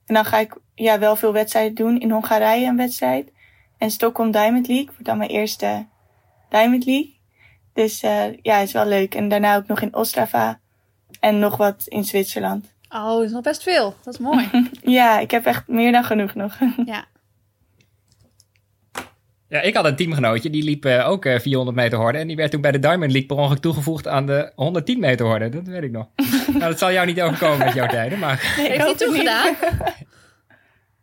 En 0.05 0.13
dan 0.13 0.25
ga 0.25 0.37
ik 0.37 0.57
ja, 0.75 0.99
wel 0.99 1.15
veel 1.15 1.33
wedstrijden 1.33 1.75
doen. 1.75 1.99
In 1.99 2.11
Hongarije 2.11 2.67
een 2.67 2.77
wedstrijd. 2.77 3.31
En 3.77 3.91
Stockholm 3.91 4.31
Diamond 4.31 4.67
League 4.67 4.85
wordt 4.85 5.05
dan 5.05 5.17
mijn 5.17 5.29
eerste 5.29 5.85
Diamond 6.49 6.85
League. 6.85 7.19
Dus 7.73 8.03
eh, 8.03 8.37
ja, 8.41 8.57
is 8.57 8.71
wel 8.71 8.85
leuk. 8.85 9.15
En 9.15 9.29
daarna 9.29 9.55
ook 9.55 9.67
nog 9.67 9.81
in 9.81 9.95
Ostrava. 9.95 10.59
En 11.19 11.39
nog 11.39 11.57
wat 11.57 11.83
in 11.87 12.03
Zwitserland. 12.03 12.73
Oh, 12.89 13.07
dat 13.07 13.23
is 13.23 13.31
nog 13.31 13.41
best 13.41 13.63
veel. 13.63 13.95
Dat 14.03 14.13
is 14.13 14.19
mooi. 14.19 14.49
Ja, 14.81 15.19
ik 15.19 15.31
heb 15.31 15.45
echt 15.45 15.67
meer 15.67 15.91
dan 15.91 16.03
genoeg 16.03 16.35
nog. 16.35 16.57
Ja. 16.85 17.05
Ja, 19.49 19.61
ik 19.61 19.75
had 19.75 19.85
een 19.85 19.95
teamgenootje, 19.95 20.49
die 20.49 20.63
liep 20.63 20.85
eh, 20.85 21.09
ook 21.09 21.25
eh, 21.25 21.39
400 21.39 21.77
meter 21.77 21.97
horde. 21.97 22.17
En 22.17 22.27
die 22.27 22.35
werd 22.35 22.51
toen 22.51 22.61
bij 22.61 22.71
de 22.71 22.79
Diamond 22.79 23.11
League 23.11 23.25
per 23.25 23.37
ongeluk 23.37 23.61
toegevoegd 23.61 24.07
aan 24.07 24.25
de 24.25 24.51
110 24.55 24.99
meter 24.99 25.25
horde. 25.25 25.49
Dat 25.49 25.67
weet 25.67 25.83
ik 25.83 25.91
nog. 25.91 26.07
nou, 26.47 26.59
dat 26.59 26.79
zal 26.79 26.91
jou 26.91 27.05
niet 27.05 27.21
overkomen 27.21 27.57
met 27.65 27.73
jouw 27.73 27.87
tijden, 27.87 28.19
maar... 28.19 28.53
Nee, 28.57 28.65
ik 28.65 28.71
Heeft 28.71 28.83
hij 28.83 29.07
toegedaan? 29.07 29.55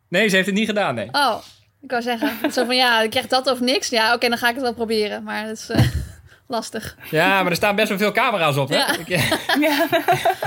Nee, 0.09 0.29
ze 0.29 0.35
heeft 0.35 0.47
het 0.47 0.55
niet 0.55 0.69
gedaan, 0.69 0.95
nee. 0.95 1.09
Oh, 1.13 1.37
ik 1.83 1.91
wou 1.91 2.03
zeggen. 2.03 2.53
Zo 2.53 2.65
van, 2.65 2.77
ja, 2.77 3.03
ik 3.03 3.11
krijg 3.11 3.27
dat 3.27 3.47
of 3.47 3.61
niks. 3.61 3.89
Ja, 3.89 4.15
oké, 4.15 4.29
dan 4.29 4.39
ga 4.39 4.49
ik 4.49 4.55
het 4.55 4.63
wel 4.63 4.75
proberen. 4.75 5.23
Maar 5.23 5.47
dat 5.47 5.57
is 5.57 5.69
eh, 5.71 5.85
lastig. 6.49 6.97
Ja, 7.11 7.43
maar 7.43 7.51
er 7.51 7.57
staan 7.57 7.77
best 7.77 7.89
wel 7.89 7.99
veel 7.99 8.13
camera's 8.13 8.57
op, 8.57 8.69
hè? 8.69 8.77
Ja. 8.77 8.99
Ik, 8.99 9.09
eh, 9.09 9.31
Ja. 9.61 9.87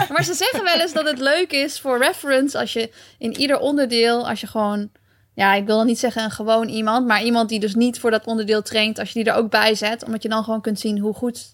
Maar 0.09 0.23
ze 0.23 0.33
zeggen 0.33 0.63
wel 0.63 0.79
eens 0.79 0.93
dat 0.93 1.05
het 1.05 1.19
leuk 1.19 1.51
is 1.51 1.79
voor 1.79 1.97
reference 1.97 2.59
als 2.59 2.73
je 2.73 2.91
in 3.17 3.37
ieder 3.37 3.59
onderdeel, 3.59 4.27
als 4.29 4.41
je 4.41 4.47
gewoon, 4.47 4.89
ja, 5.35 5.53
ik 5.53 5.65
wil 5.65 5.77
dan 5.77 5.85
niet 5.85 5.99
zeggen 5.99 6.23
een 6.23 6.31
gewoon 6.31 6.67
iemand, 6.67 7.07
maar 7.07 7.23
iemand 7.23 7.49
die 7.49 7.59
dus 7.59 7.75
niet 7.75 7.99
voor 7.99 8.11
dat 8.11 8.25
onderdeel 8.25 8.61
traint, 8.61 8.99
als 8.99 9.11
je 9.11 9.23
die 9.23 9.31
er 9.31 9.37
ook 9.37 9.49
bij 9.49 9.75
zet, 9.75 10.03
omdat 10.05 10.23
je 10.23 10.29
dan 10.29 10.43
gewoon 10.43 10.61
kunt 10.61 10.79
zien 10.79 10.99
hoe 10.99 11.13
goed, 11.13 11.53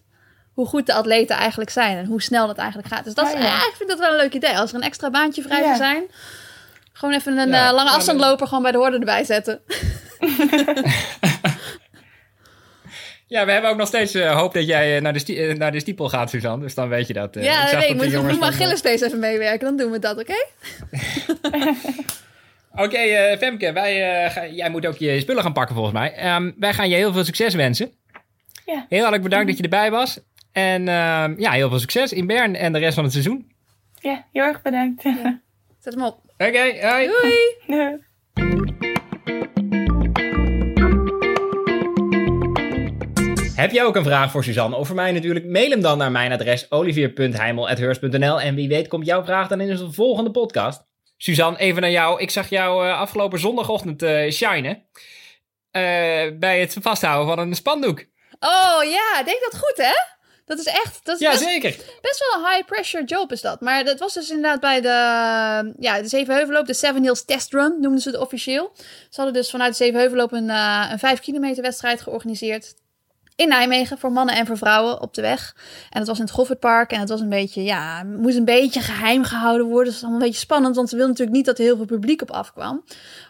hoe 0.54 0.66
goed 0.68 0.86
de 0.86 0.94
atleten 0.94 1.36
eigenlijk 1.36 1.70
zijn 1.70 1.98
en 1.98 2.06
hoe 2.06 2.22
snel 2.22 2.48
dat 2.48 2.58
eigenlijk 2.58 2.94
gaat. 2.94 3.04
Dus 3.04 3.14
dat 3.14 3.26
is, 3.28 3.34
ja. 3.34 3.40
ja, 3.40 3.56
ik 3.56 3.74
vind 3.78 3.90
dat 3.90 4.00
wel 4.00 4.12
een 4.12 4.18
leuk 4.18 4.34
idee. 4.34 4.58
Als 4.58 4.70
er 4.70 4.76
een 4.76 4.82
extra 4.84 5.10
baantje 5.10 5.42
vrij 5.42 5.60
Ja. 5.60 5.66
zou 5.66 5.78
zijn, 5.78 6.04
gewoon 6.94 7.16
even 7.16 7.38
een 7.38 7.50
Ja. 7.50 7.68
eh, 7.68 7.74
lange 7.74 7.90
afstandloper 7.90 8.48
gewoon 8.48 8.64
bij 8.64 8.72
de 8.72 8.78
horde 8.78 9.00
erbij 9.00 9.24
zetten. 9.24 9.62
ja, 13.28 13.46
we 13.46 13.52
hebben 13.52 13.70
ook 13.70 13.78
nog 13.78 13.88
steeds 13.88 14.14
eh, 14.14 14.36
hoop 14.36 14.54
dat 14.54 14.66
jij 14.68 14.96
eh, 14.96 15.02
naar, 15.02 15.14
de 15.14 15.54
naar 15.58 15.72
de 15.72 15.80
stiepel 15.80 16.10
gaat, 16.10 16.30
Suzanne. 16.30 16.64
Dus 16.64 16.76
dan 16.76 16.90
weet 16.90 17.08
je 17.08 17.14
dat. 17.14 17.34
ja, 17.34 17.54
zag 17.54 17.72
dat 17.72 17.80
weet 17.80 17.82
ik. 17.82 17.88
dat 17.88 17.98
de 17.98 18.04
Moet, 18.04 18.14
jongens 18.14 18.32
moet 18.32 18.60
maar 18.60 18.84
even 18.84 19.20
meewerken, 19.20 19.66
dan 19.68 19.78
doen 19.78 19.92
we 19.92 20.00
dat, 20.00 20.20
oké? 20.20 20.36
Oké, 22.76 22.98
eh, 22.98 23.38
Femke, 23.38 23.72
wij, 23.74 24.24
eh, 24.26 24.32
ga- 24.32 24.48
jij 24.48 24.70
moet 24.70 24.86
ook 24.86 24.98
je 24.98 25.20
spullen 25.20 25.44
gaan 25.44 25.54
pakken 25.54 25.76
volgens 25.76 25.96
mij. 25.96 26.14
Ehm, 26.14 26.52
wij 26.58 26.74
gaan 26.74 26.90
je 26.90 26.96
heel 26.96 27.14
veel 27.14 27.26
succes 27.26 27.54
wensen. 27.54 27.92
Ja. 28.66 28.86
Heel 28.90 29.00
hartelijk 29.00 29.24
bedankt 29.24 29.48
dat 29.48 29.58
je 29.58 29.64
erbij 29.64 29.92
was. 29.92 30.20
En 30.52 30.88
ehm, 30.88 31.34
ja, 31.38 31.52
heel 31.52 31.70
veel 31.70 31.80
succes 31.80 32.14
in 32.14 32.28
Bern 32.28 32.56
en 32.56 32.74
de 32.74 32.80
rest 32.80 32.94
van 32.94 33.04
het 33.04 33.12
seizoen. 33.14 33.52
ja, 34.00 34.26
heel 34.32 34.44
erg 34.44 34.62
bedankt. 34.62 35.02
Zet 35.80 35.94
hem 35.94 36.04
op. 36.04 36.20
Oké, 36.38 36.88
hoi. 36.88 37.08
Doei! 37.08 38.00
Heb 43.56 43.72
je 43.72 43.84
ook 43.84 43.96
een 43.96 44.04
vraag 44.04 44.32
voor 44.32 44.44
Suzanne 44.44 44.76
of 44.76 44.88
voor 44.88 44.96
mij 44.96 45.12
natuurlijk? 45.12 45.46
Mail 45.46 45.70
hem 45.70 45.82
dan 45.82 45.98
naar 45.98 46.12
mijn 46.12 46.32
adres 46.32 46.72
olivier.heimel.heurs.nl 46.72 48.42
en 48.42 48.56
wie 48.56 48.68
weet 48.68 48.88
komt 48.88 49.06
jouw 49.06 49.24
vraag 49.24 49.48
dan 49.48 49.62
in 49.62 49.70
onze 49.70 49.92
volgende 49.92 50.32
podcast. 50.32 50.90
Suzanne, 51.22 51.58
even 51.58 51.82
naar 51.82 51.92
jou. 51.92 52.22
Ik 52.22 52.30
zag 52.30 52.50
jou 52.50 52.88
eh, 52.88 53.00
afgelopen 53.00 53.40
zondagochtend 53.40 54.02
eh 54.02 54.32
shinen 54.32 54.84
eh, 55.72 55.82
bij 56.40 56.60
het 56.60 56.76
vasthouden 56.82 57.36
van 57.36 57.40
een 57.40 57.56
spandoek. 57.56 58.06
Oh 58.40 58.84
ja, 58.84 59.24
deed 59.24 59.48
dat 59.52 59.62
goed, 59.62 59.78
hè? 59.78 59.94
Dat 60.46 60.60
is 60.60 60.66
echt... 60.66 61.00
Dat 61.04 61.22
is 61.22 61.28
best, 62.02 62.20
wel 62.20 62.46
een 62.46 62.52
high-pressure 62.52 63.04
job 63.04 63.32
is 63.32 63.42
dat. 63.42 63.62
Maar 63.62 63.84
dat 63.84 64.00
was 64.00 64.14
dus 64.14 64.30
inderdaad 64.30 64.60
bij 64.60 64.82
de, 64.82 65.74
ja, 65.80 66.02
de 66.02 66.08
Zevenheuvelloop, 66.08 66.66
de 66.66 66.74
Seven 66.74 67.02
Hills 67.02 67.26
Test 67.26 67.54
Run 67.54 67.78
noemden 67.80 68.02
ze 68.02 68.10
het 68.10 68.20
officieel. 68.20 68.72
Ze 69.10 69.22
hadden 69.22 69.34
dus 69.34 69.50
vanuit 69.50 69.72
de 69.72 69.84
Zevenheuvelloop 69.84 70.32
een, 70.32 70.50
een 70.50 71.00
5 71.00 71.20
kilometer 71.20 71.64
wedstrijd 71.64 72.02
georganiseerd. 72.02 72.74
In 73.42 73.48
Nijmegen, 73.48 73.98
voor 73.98 74.12
mannen 74.12 74.36
en 74.36 74.46
voor 74.46 74.58
vrouwen 74.58 75.02
op 75.02 75.14
de 75.14 75.22
weg. 75.22 75.56
En 75.90 76.00
het 76.00 76.08
was 76.08 76.18
in 76.18 76.24
het 76.24 76.34
Goffertpark. 76.34 76.92
En 76.92 77.00
het 77.00 77.10
was 77.10 77.20
een 77.20 77.30
beetje, 77.30 77.64
ja, 77.64 78.04
moest 78.04 78.38
een 78.38 78.46
beetje 78.46 78.82
geheim 78.82 79.24
gehouden 79.24 79.68
worden. 79.68 79.86
Dus 79.86 79.94
het 79.94 80.02
was 80.02 80.10
allemaal 80.10 80.22
een 80.22 80.28
beetje 80.28 80.46
spannend. 80.46 80.76
Want 80.76 80.90
ze 80.90 80.96
wilden 80.96 81.12
natuurlijk 81.12 81.38
niet 81.38 81.48
dat 81.48 81.58
er 81.58 81.64
heel 81.64 81.76
veel 81.76 81.86
publiek 81.86 82.22
op 82.22 82.32
afkwam. 82.32 82.84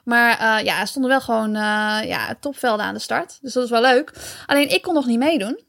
Maar 0.03 0.39
eh, 0.39 0.65
ja, 0.65 0.79
er 0.79 0.87
stonden 0.87 1.11
wel 1.11 1.21
gewoon 1.21 1.55
eh, 1.55 1.99
ja, 2.03 2.35
topvelden 2.39 2.85
aan 2.85 2.93
de 2.93 2.99
start. 2.99 3.37
Dus 3.41 3.53
dat 3.53 3.69
was 3.69 3.81
wel 3.81 3.91
leuk. 3.91 4.13
Alleen 4.45 4.69
ik 4.69 4.81
kon 4.81 4.93
nog 4.93 5.05
niet 5.05 5.19
meedoen. 5.19 5.59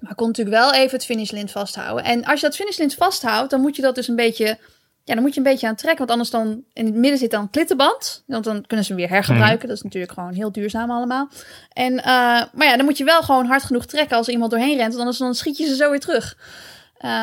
Maar 0.00 0.10
ik 0.10 0.16
kon 0.16 0.26
natuurlijk 0.26 0.56
wel 0.56 0.72
even 0.72 0.96
het 0.96 1.04
finishlint 1.04 1.50
vasthouden. 1.50 2.04
En 2.04 2.24
als 2.24 2.40
je 2.40 2.46
dat 2.46 2.56
finishlint 2.56 2.94
vasthoudt, 2.94 3.50
dan 3.50 3.60
moet 3.60 3.76
je 3.76 3.82
dat 3.82 3.94
dus 3.94 4.08
een 4.08 4.16
beetje... 4.16 4.58
Ja, 5.04 5.14
dan 5.14 5.22
moet 5.22 5.34
je 5.34 5.40
een 5.40 5.46
beetje 5.46 5.66
aan 5.66 5.74
trekken. 5.74 5.98
Want 5.98 6.10
anders 6.10 6.30
dan... 6.30 6.64
In 6.72 6.84
het 6.84 6.94
midden 6.94 7.18
zit 7.18 7.30
dan 7.30 7.42
een 7.42 7.50
klittenband. 7.50 8.22
Want 8.26 8.44
dan 8.44 8.66
kunnen 8.66 8.86
ze 8.86 8.92
hem 8.92 9.00
weer 9.00 9.10
hergebruiken. 9.10 9.68
Dat 9.68 9.76
is 9.76 9.82
natuurlijk 9.82 10.12
gewoon 10.12 10.32
heel 10.32 10.52
duurzaam 10.52 10.90
allemaal. 10.90 11.28
En, 11.72 11.92
uh, 11.92 12.04
maar 12.52 12.66
ja, 12.66 12.76
dan 12.76 12.84
moet 12.84 12.98
je 12.98 13.04
wel 13.04 13.22
gewoon 13.22 13.46
hard 13.46 13.62
genoeg 13.62 13.86
trekken 13.86 14.16
als 14.16 14.26
er 14.26 14.32
iemand 14.32 14.50
doorheen 14.50 14.76
rent. 14.76 14.88
Want 14.88 14.98
anders 14.98 15.18
dan 15.18 15.34
schiet 15.34 15.56
je 15.56 15.66
ze 15.66 15.76
zo 15.76 15.90
weer 15.90 16.00
terug. 16.00 16.36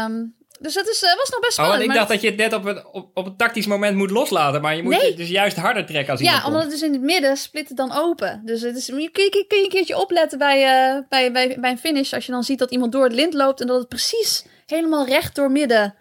Um, 0.06 0.38
dus 0.60 0.74
dat 0.74 0.88
is, 0.88 1.04
uh, 1.04 1.16
was 1.16 1.30
nog 1.30 1.40
best 1.40 1.54
spannend. 1.54 1.76
Oh, 1.76 1.76
en 1.76 1.82
ik 1.82 1.88
maar 1.88 1.98
dacht 1.98 2.10
dat 2.10 2.22
je 2.22 2.28
het 2.28 2.38
net 2.38 2.54
op 2.54 2.66
een, 2.66 3.08
op, 3.14 3.38
tactisch 3.38 3.66
moment 3.66 3.98
moet 3.98 4.12
loslaten. 4.12 4.62
Maar 4.62 4.76
je 4.76 4.84
moet 4.84 4.94
Nee. 4.94 5.08
het 5.08 5.18
dus 5.18 5.30
juist 5.30 5.58
harder 5.58 5.86
trekken 5.86 6.12
als 6.12 6.22
Ja, 6.22 6.26
iemand 6.26 6.46
omdat 6.46 6.62
komt. 6.62 6.72
het 6.72 6.82
dus 6.82 6.90
in 6.90 6.96
het 6.96 7.06
midden 7.12 7.38
split 7.38 7.68
het 7.68 7.78
dan 7.78 7.92
open. 7.94 8.42
Dus 8.46 8.62
het 8.62 8.78
is, 8.78 8.86
kun, 8.86 9.02
je, 9.02 9.10
kun, 9.12 9.24
je, 9.24 9.46
kun 9.48 9.58
je 9.58 9.64
een 9.64 9.70
keertje 9.70 9.98
opletten 9.98 10.38
bij, 10.38 10.58
uh, 10.58 11.02
bij, 11.10 11.32
bij, 11.32 11.58
bij 11.60 11.72
een 11.72 11.80
finish. 11.80 12.14
Als 12.14 12.26
je 12.26 12.32
dan 12.32 12.44
ziet 12.44 12.60
dat 12.60 12.72
iemand 12.72 12.92
door 12.92 13.04
het 13.04 13.14
lint 13.14 13.34
loopt 13.34 13.62
en 13.62 13.68
dat 13.68 13.80
het 13.80 13.88
precies 13.88 14.46
helemaal 14.66 15.06
recht 15.06 15.36
door 15.36 15.52
midden 15.52 15.96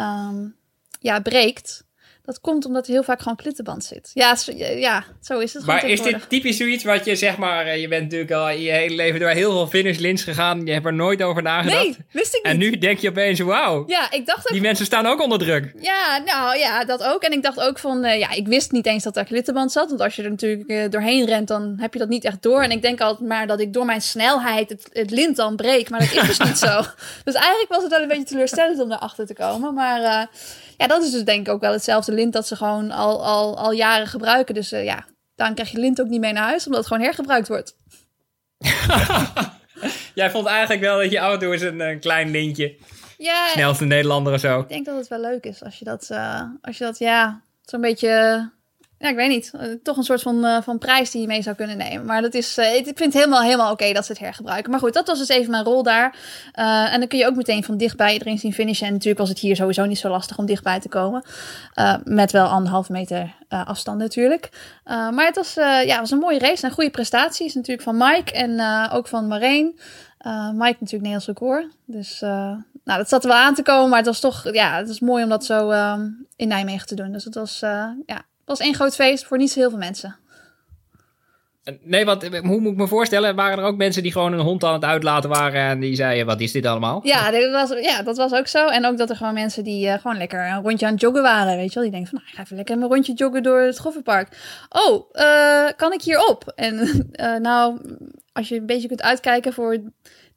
um, 0.00 0.55
ja, 1.06 1.20
breekt. 1.20 1.84
Dat 2.24 2.40
komt 2.40 2.64
omdat 2.64 2.86
er 2.86 2.92
heel 2.92 3.02
vaak 3.02 3.20
gewoon 3.20 3.36
klittenband 3.36 3.84
zit. 3.84 4.10
Ja, 4.14 4.36
zo, 4.36 4.52
ja 4.56 5.04
zo 5.20 5.38
is 5.38 5.54
het 5.54 5.66
Maar 5.66 5.88
is 5.88 6.02
dit 6.02 6.28
typisch 6.28 6.56
zoiets 6.56 6.84
wat 6.84 7.04
je 7.04 7.16
zeg 7.16 7.36
maar... 7.36 7.66
eh, 7.66 7.80
Je 7.80 7.88
bent 7.88 8.02
natuurlijk 8.02 8.30
al 8.30 8.48
je 8.50 8.70
hele 8.70 8.94
leven 8.94 9.20
door 9.20 9.28
heel 9.28 9.50
veel 9.50 9.66
finishlinks 9.66 10.22
gegaan. 10.22 10.66
Je 10.66 10.72
hebt 10.72 10.86
er 10.86 10.92
nooit 10.94 11.22
over 11.22 11.42
nagedacht. 11.42 11.82
Nee, 11.82 11.96
wist 12.10 12.34
ik 12.34 12.42
niet. 12.42 12.52
En 12.52 12.58
nu 12.58 12.78
denk 12.78 12.98
je 12.98 13.08
opeens, 13.08 13.40
wauw, 13.40 13.84
Ja, 13.86 14.10
ik 14.10 14.26
dacht 14.26 14.38
ook 14.46 14.52
die 14.52 14.60
mensen 14.60 14.86
staan 14.86 15.06
ook 15.06 15.20
onder 15.22 15.38
druk. 15.38 15.72
Ja, 15.80 16.22
nou 16.24 16.58
ja, 16.58 16.84
dat 16.84 17.02
ook. 17.02 17.22
En 17.22 17.32
ik 17.32 17.42
dacht 17.42 17.60
ook 17.60 17.78
van, 17.78 18.04
uh, 18.04 18.18
ja, 18.18 18.30
ik 18.30 18.46
wist 18.46 18.72
niet 18.72 18.86
eens 18.86 19.02
dat 19.02 19.14
daar 19.14 19.24
klittenband 19.24 19.72
zat. 19.72 19.88
Want 19.88 20.00
als 20.00 20.16
je 20.16 20.22
er 20.22 20.30
natuurlijk 20.30 20.70
uh, 20.70 20.90
doorheen 20.90 21.26
rent, 21.26 21.48
dan 21.48 21.76
heb 21.80 21.92
je 21.92 21.98
dat 21.98 22.08
niet 22.08 22.24
echt 22.24 22.42
door. 22.42 22.62
En 22.62 22.70
ik 22.70 22.82
denk 22.82 23.00
altijd 23.00 23.28
maar 23.28 23.46
dat 23.46 23.60
ik 23.60 23.72
door 23.72 23.84
mijn 23.84 24.02
snelheid 24.02 24.68
het, 24.68 24.88
het 24.92 25.10
lint 25.10 25.36
dan 25.36 25.56
breek. 25.56 25.90
Maar 25.90 26.00
dat 26.00 26.12
is 26.22 26.26
dus 26.26 26.38
niet 26.48 26.58
zo. 26.68 26.80
Dus 27.24 27.34
eigenlijk 27.34 27.68
was 27.68 27.82
het 27.82 27.90
wel 27.90 28.00
een 28.02 28.08
beetje 28.08 28.24
teleurstellend 28.24 28.80
om 28.80 28.88
daarachter 28.88 29.26
te 29.26 29.34
komen. 29.34 29.74
Maar 29.74 30.00
uh, 30.00 30.22
ja, 30.76 30.86
dat 30.86 31.02
is 31.02 31.10
dus 31.10 31.24
denk 31.24 31.46
ik 31.46 31.52
ook 31.52 31.60
wel 31.60 31.72
hetzelfde 31.72 32.12
lint 32.12 32.32
dat 32.32 32.46
ze 32.46 32.56
gewoon 32.56 32.90
al, 32.90 33.24
al, 33.24 33.58
al 33.58 33.72
jaren 33.72 34.06
gebruiken. 34.06 34.54
Dus 34.54 34.72
uh, 34.72 34.84
ja, 34.84 35.06
dan 35.34 35.54
krijg 35.54 35.70
je 35.70 35.78
lint 35.78 36.00
ook 36.00 36.08
niet 36.08 36.20
mee 36.20 36.32
naar 36.32 36.48
huis, 36.48 36.64
omdat 36.64 36.78
het 36.78 36.88
gewoon 36.88 37.02
hergebruikt 37.02 37.48
wordt. 37.48 37.76
Jij 40.14 40.30
vond 40.30 40.46
eigenlijk 40.46 40.80
wel 40.80 40.98
dat 40.98 41.10
je 41.10 41.18
auto 41.18 41.50
is 41.50 41.62
een, 41.62 41.80
een 41.80 42.00
klein 42.00 42.30
lintje. 42.30 42.76
Ja, 43.16 43.48
Snelste 43.48 43.84
Nederlander 43.84 44.32
of 44.32 44.40
zo. 44.40 44.60
Ik 44.60 44.68
denk 44.68 44.86
dat 44.86 44.96
het 44.96 45.08
wel 45.08 45.20
leuk 45.20 45.44
is 45.44 45.62
als 45.62 45.78
je 45.78 45.84
dat, 45.84 46.08
uh, 46.12 46.42
als 46.60 46.78
je 46.78 46.84
dat 46.84 46.98
ja, 46.98 47.42
zo'n 47.62 47.80
beetje 47.80 48.50
ja, 48.98 49.08
ik 49.08 49.16
weet 49.16 49.28
niet. 49.28 49.52
Uh, 49.54 49.62
toch 49.82 49.96
een 49.96 50.02
soort 50.02 50.22
van, 50.22 50.44
uh, 50.44 50.62
van 50.62 50.78
prijs 50.78 51.10
die 51.10 51.20
je 51.20 51.26
mee 51.26 51.42
zou 51.42 51.56
kunnen 51.56 51.76
nemen. 51.76 52.06
Maar 52.06 52.22
dat 52.22 52.34
is, 52.34 52.58
uh, 52.58 52.74
ik 52.74 52.84
vind 52.84 52.98
het 52.98 53.12
helemaal, 53.12 53.42
helemaal 53.42 53.72
oké 53.72 53.92
dat 53.92 54.06
ze 54.06 54.12
het 54.12 54.20
hergebruiken. 54.20 54.70
Maar 54.70 54.80
goed, 54.80 54.92
dat 54.92 55.06
was 55.06 55.18
dus 55.18 55.28
even 55.28 55.50
mijn 55.50 55.64
rol 55.64 55.82
daar. 55.82 56.16
En 56.52 56.98
dan 56.98 57.08
kun 57.08 57.18
je 57.18 57.26
ook 57.26 57.36
meteen 57.36 57.64
van 57.64 57.76
dichtbij 57.76 58.12
iedereen 58.12 58.38
zien 58.38 58.52
finishen. 58.52 58.86
En 58.86 58.92
natuurlijk 58.92 59.18
was 59.18 59.28
het 59.28 59.38
hier 59.38 59.56
sowieso 59.56 59.84
niet 59.84 59.98
zo 59.98 60.08
lastig 60.08 60.38
om 60.38 60.46
dichtbij 60.46 60.80
te 60.80 60.88
komen. 60.88 61.24
Met 62.04 62.32
wel 62.32 62.46
anderhalve 62.46 62.92
meter 62.92 63.34
afstand 63.48 63.98
natuurlijk. 63.98 64.48
Maar 64.84 65.26
het 65.26 65.36
was, 65.36 65.54
ja, 65.84 66.00
was 66.00 66.10
een 66.10 66.18
mooie 66.18 66.38
race 66.38 66.66
en 66.66 66.72
goede 66.72 66.90
prestaties 66.90 67.54
natuurlijk 67.54 67.82
van 67.82 67.96
Mike 67.96 68.32
en 68.32 68.60
ook 68.92 69.08
van 69.08 69.26
Marijn. 69.26 69.64
Mike 70.52 70.76
natuurlijk 70.80 70.90
Nederlands 70.90 71.26
record. 71.26 71.66
Dus 71.84 72.20
nou, 72.20 72.98
dat 72.98 73.08
zat 73.08 73.22
er 73.24 73.30
wel 73.30 73.38
aan 73.38 73.54
te 73.54 73.62
komen. 73.62 73.88
Maar 73.88 73.98
het 73.98 74.06
was 74.06 74.20
toch, 74.20 74.52
ja, 74.52 74.76
het 74.76 74.88
was 74.88 75.00
mooi 75.00 75.22
om 75.22 75.28
dat 75.28 75.44
zo 75.44 75.70
um, 75.70 76.26
in 76.36 76.48
Nijmegen 76.48 76.86
te 76.86 76.94
doen. 76.94 77.12
Dus 77.12 77.24
het 77.24 77.34
was, 77.34 77.58
ja, 78.06 78.22
was 78.46 78.60
één 78.60 78.74
groot 78.74 78.94
feest 78.94 79.24
voor 79.24 79.38
niet 79.38 79.50
zo 79.50 79.60
heel 79.60 79.70
veel 79.70 79.78
mensen. 79.78 80.16
Nee, 81.80 82.04
want 82.04 82.26
hoe 82.26 82.60
moet 82.60 82.72
ik 82.72 82.78
me 82.78 82.86
voorstellen? 82.86 83.36
Waren 83.36 83.58
er 83.58 83.64
ook 83.64 83.76
mensen 83.76 84.02
die 84.02 84.12
gewoon 84.12 84.32
een 84.32 84.38
hond 84.38 84.64
aan 84.64 84.72
het 84.72 84.84
uitlaten 84.84 85.30
waren 85.30 85.60
en 85.60 85.80
die 85.80 85.94
zeiden: 85.94 86.26
Wat 86.26 86.40
is 86.40 86.52
dit 86.52 86.66
allemaal? 86.66 87.00
Ja, 87.02 87.30
dat 87.30 87.50
was, 87.50 87.80
ja, 87.80 88.02
dat 88.02 88.16
was 88.16 88.32
ook 88.32 88.46
zo. 88.46 88.68
En 88.68 88.86
ook 88.86 88.98
dat 88.98 89.10
er 89.10 89.16
gewoon 89.16 89.34
mensen 89.34 89.64
die 89.64 89.86
uh, 89.86 89.94
gewoon 89.94 90.16
lekker 90.16 90.50
een 90.50 90.62
rondje 90.62 90.86
aan 90.86 90.92
het 90.92 91.00
joggen 91.00 91.22
waren. 91.22 91.56
Weet 91.56 91.68
je 91.68 91.74
wel, 91.74 91.82
die 91.82 91.92
denken 91.92 92.10
van: 92.10 92.18
nou, 92.18 92.30
ik 92.30 92.36
ga 92.36 92.42
even 92.42 92.56
lekker 92.56 92.76
een 92.76 92.88
rondje 92.88 93.12
joggen 93.12 93.42
door 93.42 93.60
het 93.60 93.78
Goffertpark. 93.78 94.28
Oh, 94.68 95.10
uh, 95.12 95.68
kan 95.76 95.92
ik 95.92 96.02
hier 96.02 96.28
op? 96.28 96.52
En 96.54 96.74
uh, 97.12 97.36
nou, 97.48 97.80
als 98.32 98.48
je 98.48 98.56
een 98.56 98.66
beetje 98.66 98.88
kunt 98.88 99.02
uitkijken 99.02 99.52
voor 99.52 99.78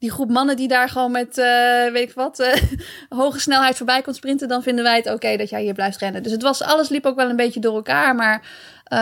die 0.00 0.10
groep 0.10 0.30
mannen 0.30 0.56
die 0.56 0.68
daar 0.68 0.88
gewoon 0.88 1.10
met, 1.10 1.38
uh, 1.38 1.92
weet 1.92 2.08
ik 2.08 2.14
wat, 2.14 2.40
uh, 2.40 2.54
hoge 3.20 3.40
snelheid 3.40 3.76
voorbij 3.76 4.02
komt 4.02 4.16
sprinten, 4.16 4.48
dan 4.48 4.62
vinden 4.62 4.84
wij 4.84 4.96
het 4.96 5.06
oké 5.06 5.14
okay 5.14 5.36
dat 5.36 5.50
jij 5.50 5.62
hier 5.62 5.74
blijft 5.74 5.98
rennen. 5.98 6.22
Dus 6.22 6.32
het 6.32 6.42
was, 6.42 6.62
alles 6.62 6.88
liep 6.88 7.06
ook 7.06 7.16
wel 7.16 7.30
een 7.30 7.36
beetje 7.36 7.60
door 7.60 7.74
elkaar, 7.74 8.14
maar 8.14 8.38
uh, 8.92 8.98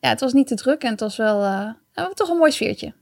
ja, 0.00 0.08
het 0.08 0.20
was 0.20 0.32
niet 0.32 0.46
te 0.46 0.54
druk 0.54 0.82
en 0.82 0.90
het 0.90 1.00
was 1.00 1.16
wel 1.16 1.74
toch 2.14 2.28
een 2.28 2.36
mooi 2.36 2.52
sfeertje. 2.52 2.92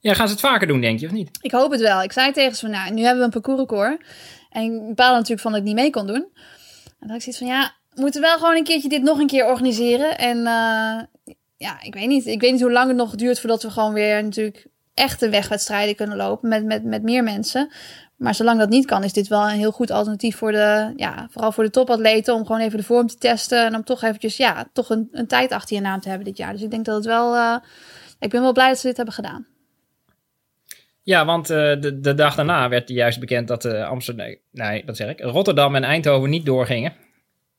Ja, 0.00 0.14
gaan 0.14 0.26
ze 0.26 0.32
het 0.32 0.42
vaker 0.42 0.66
doen, 0.66 0.80
denk 0.80 1.00
je, 1.00 1.06
of 1.06 1.12
niet? 1.12 1.30
Ik 1.40 1.50
hoop 1.50 1.70
het 1.70 1.80
wel. 1.80 2.02
Ik 2.02 2.12
zei 2.12 2.32
tegen 2.32 2.54
ze 2.54 2.60
van, 2.60 2.70
nou, 2.70 2.92
nu 2.92 3.02
hebben 3.02 3.18
we 3.18 3.24
een 3.24 3.42
parcoursrecord. 3.42 4.04
En 4.50 4.62
ik 4.62 4.94
baalde 4.94 5.14
natuurlijk 5.14 5.40
van 5.40 5.52
dat 5.52 5.60
ik 5.60 5.66
niet 5.66 5.74
mee 5.74 5.90
kon 5.90 6.06
doen. 6.06 6.28
En 6.84 6.94
dan 6.98 7.08
had 7.08 7.16
ik 7.16 7.22
zoiets 7.22 7.38
van, 7.38 7.48
ja, 7.48 7.74
we 7.90 8.00
moeten 8.00 8.20
wel 8.20 8.38
gewoon 8.38 8.56
een 8.56 8.64
keertje 8.64 8.88
dit 8.88 9.02
nog 9.02 9.18
een 9.18 9.26
keer 9.26 9.46
organiseren. 9.46 10.18
En 10.18 10.38
ja, 11.56 11.82
ik 11.82 11.94
weet 11.94 12.08
niet. 12.08 12.26
Ik 12.26 12.40
weet 12.40 12.52
niet 12.52 12.60
hoe 12.60 12.72
lang 12.72 12.88
het 12.88 12.96
nog 12.96 13.14
duurt 13.14 13.40
voordat 13.40 13.62
we 13.62 13.70
gewoon 13.70 13.92
weer 13.92 14.22
natuurlijk 14.22 14.66
echte 14.94 15.28
wegwedstrijden 15.28 15.94
kunnen 15.94 16.16
lopen 16.16 16.48
met, 16.48 16.64
met, 16.64 16.84
met 16.84 17.02
meer 17.02 17.22
mensen. 17.22 17.70
Maar 18.16 18.34
zolang 18.34 18.58
dat 18.58 18.68
niet 18.68 18.86
kan, 18.86 19.04
is 19.04 19.12
dit 19.12 19.28
wel 19.28 19.42
een 19.42 19.58
heel 19.58 19.72
goed 19.72 19.90
alternatief 19.90 20.36
voor 20.36 20.52
de, 20.52 20.92
ja, 20.96 21.26
vooral 21.30 21.52
voor 21.52 21.64
de 21.64 21.70
topatleten. 21.70 22.34
Om 22.34 22.46
gewoon 22.46 22.60
even 22.60 22.78
de 22.78 22.84
vorm 22.84 23.06
te 23.06 23.18
testen. 23.18 23.66
En 23.66 23.74
om 23.74 23.84
toch 23.84 24.02
eventjes, 24.02 24.36
ja, 24.36 24.68
toch 24.72 24.90
een, 24.90 25.08
een 25.12 25.26
tijd 25.26 25.52
achter 25.52 25.76
je 25.76 25.82
naam 25.82 26.00
te 26.00 26.08
hebben 26.08 26.26
dit 26.26 26.36
jaar. 26.36 26.52
Dus 26.52 26.62
ik 26.62 26.70
denk 26.70 26.84
dat 26.84 26.94
het 26.94 27.04
wel, 27.04 27.34
uh, 27.34 27.56
ik 28.18 28.30
ben 28.30 28.40
wel 28.40 28.52
blij 28.52 28.68
dat 28.68 28.78
ze 28.78 28.86
dit 28.86 28.96
hebben 28.96 29.14
gedaan. 29.14 29.46
Ja, 31.02 31.24
want 31.24 31.50
uh, 31.50 31.56
de, 31.56 32.00
de 32.00 32.14
dag 32.14 32.34
daarna 32.34 32.68
werd 32.68 32.88
juist 32.88 33.20
bekend 33.20 33.48
dat 33.48 33.64
uh, 33.64 33.88
Amsterdam, 33.88 34.26
nee, 34.26 34.40
nee, 34.50 34.84
dat 34.84 34.96
zeg 34.96 35.08
ik, 35.08 35.20
Rotterdam 35.20 35.74
en 35.74 35.84
Eindhoven 35.84 36.30
niet 36.30 36.46
doorgingen. 36.46 36.92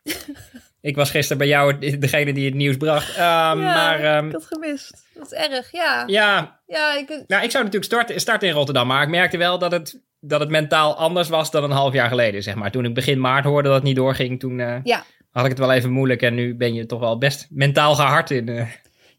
ik 0.85 0.95
was 0.95 1.11
gisteren 1.11 1.37
bij 1.37 1.47
jou 1.47 1.97
degene 1.99 2.33
die 2.33 2.45
het 2.45 2.53
nieuws 2.53 2.77
bracht. 2.77 3.17
Um, 3.17 3.23
ja, 3.23 3.53
maar, 3.55 4.17
um, 4.17 4.27
ik 4.27 4.33
had 4.33 4.45
gemist. 4.45 5.07
Dat 5.13 5.31
is 5.31 5.37
erg, 5.37 5.71
ja. 5.71 6.03
Ja, 6.07 6.59
ja 6.65 6.97
ik... 6.97 7.07
nou, 7.27 7.43
ik 7.43 7.51
zou 7.51 7.63
natuurlijk 7.63 7.91
starten, 7.91 8.19
starten 8.19 8.47
in 8.47 8.53
Rotterdam, 8.53 8.87
maar 8.87 9.03
ik 9.03 9.09
merkte 9.09 9.37
wel 9.37 9.59
dat 9.59 9.71
het, 9.71 10.01
dat 10.19 10.39
het 10.39 10.49
mentaal 10.49 10.97
anders 10.97 11.29
was 11.29 11.51
dan 11.51 11.63
een 11.63 11.71
half 11.71 11.93
jaar 11.93 12.09
geleden, 12.09 12.43
zeg 12.43 12.55
maar. 12.55 12.71
Toen 12.71 12.85
ik 12.85 12.93
begin 12.93 13.19
maart 13.19 13.45
hoorde 13.45 13.67
dat 13.67 13.77
het 13.77 13.83
niet 13.83 13.95
doorging, 13.95 14.39
toen 14.39 14.59
uh, 14.59 14.75
ja. 14.83 15.03
had 15.31 15.43
ik 15.43 15.49
het 15.49 15.59
wel 15.59 15.71
even 15.71 15.91
moeilijk. 15.91 16.21
En 16.21 16.35
nu 16.35 16.55
ben 16.55 16.73
je 16.73 16.85
toch 16.85 16.99
wel 16.99 17.17
best 17.17 17.47
mentaal 17.49 17.95
gehard 17.95 18.31
in, 18.31 18.47
uh, 18.47 18.67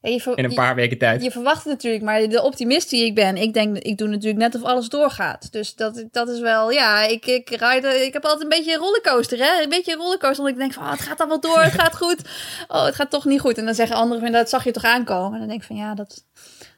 ja, 0.00 0.32
in 0.35 0.44
een 0.44 0.54
paar 0.54 0.68
je, 0.68 0.74
weken 0.74 0.98
tijd. 0.98 1.22
Je 1.22 1.30
verwacht 1.30 1.64
het 1.64 1.72
natuurlijk, 1.72 2.04
maar 2.04 2.28
de 2.28 2.42
optimist 2.42 2.90
die 2.90 3.04
ik 3.04 3.14
ben, 3.14 3.37
ik 3.37 3.54
denk, 3.54 3.76
ik 3.78 3.98
doe 3.98 4.09
natuurlijk 4.09 4.38
net 4.38 4.54
of 4.54 4.62
alles 4.62 4.88
doorgaat. 4.88 5.52
Dus 5.52 5.74
dat, 5.74 6.04
dat 6.11 6.28
is 6.28 6.40
wel, 6.40 6.70
ja, 6.70 7.02
ik, 7.02 7.26
ik, 7.26 7.48
ride, 7.48 8.04
ik 8.04 8.12
heb 8.12 8.24
altijd 8.24 8.42
een 8.42 8.59
beetje 8.59 8.72
een 8.72 8.78
rollercoaster, 8.78 9.38
hè? 9.38 9.62
Een 9.62 9.68
beetje 9.68 9.92
een 9.92 9.98
rollercoaster, 9.98 10.38
omdat 10.38 10.54
ik 10.54 10.61
denk 10.61 10.72
van, 10.72 10.85
oh, 10.85 10.90
het 10.90 11.00
gaat 11.00 11.18
allemaal 11.18 11.40
door, 11.40 11.62
het 11.62 11.80
gaat 11.80 11.96
goed. 11.96 12.20
Oh, 12.68 12.85
het 12.85 12.94
gaat 12.94 13.11
toch 13.11 13.24
niet 13.24 13.40
goed. 13.40 13.59
En 13.59 13.64
dan 13.64 13.74
zeggen 13.74 13.96
anderen 13.96 14.32
dat 14.32 14.48
zag 14.48 14.64
je 14.64 14.70
toch 14.70 14.85
aankomen. 14.85 15.32
En 15.32 15.38
dan 15.38 15.48
denk 15.48 15.61
ik 15.61 15.66
van, 15.66 15.76
ja, 15.76 15.94
dat 15.94 16.24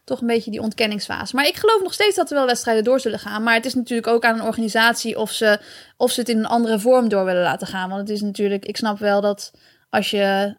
toch 0.04 0.20
een 0.20 0.26
beetje 0.26 0.50
die 0.50 0.61
ontkenningsfase. 0.61 1.35
Maar 1.35 1.46
ik 1.46 1.57
geloof 1.57 1.83
nog 1.83 1.92
steeds 1.92 2.16
dat 2.16 2.31
er 2.31 2.37
wel 2.37 2.46
wedstrijden 2.46 2.85
door 2.85 3.00
zullen 3.00 3.18
gaan. 3.18 3.42
Maar 3.42 3.54
het 3.54 3.66
is 3.66 3.74
natuurlijk 3.74 4.07
ook 4.07 4.24
aan 4.24 4.38
een 4.38 4.46
organisatie 4.46 5.18
of 5.18 5.31
ze, 5.31 5.61
of 5.96 6.11
ze 6.11 6.20
het 6.20 6.28
in 6.28 6.38
een 6.38 6.46
andere 6.46 6.78
vorm 6.78 7.09
door 7.09 7.24
willen 7.24 7.42
laten 7.42 7.66
gaan. 7.66 7.88
Want 7.88 8.00
het 8.00 8.11
is 8.11 8.20
natuurlijk, 8.20 8.64
ik 8.64 8.76
snap 8.76 8.98
wel 8.98 9.20
dat 9.20 9.50
als 9.90 10.11
je 10.11 10.57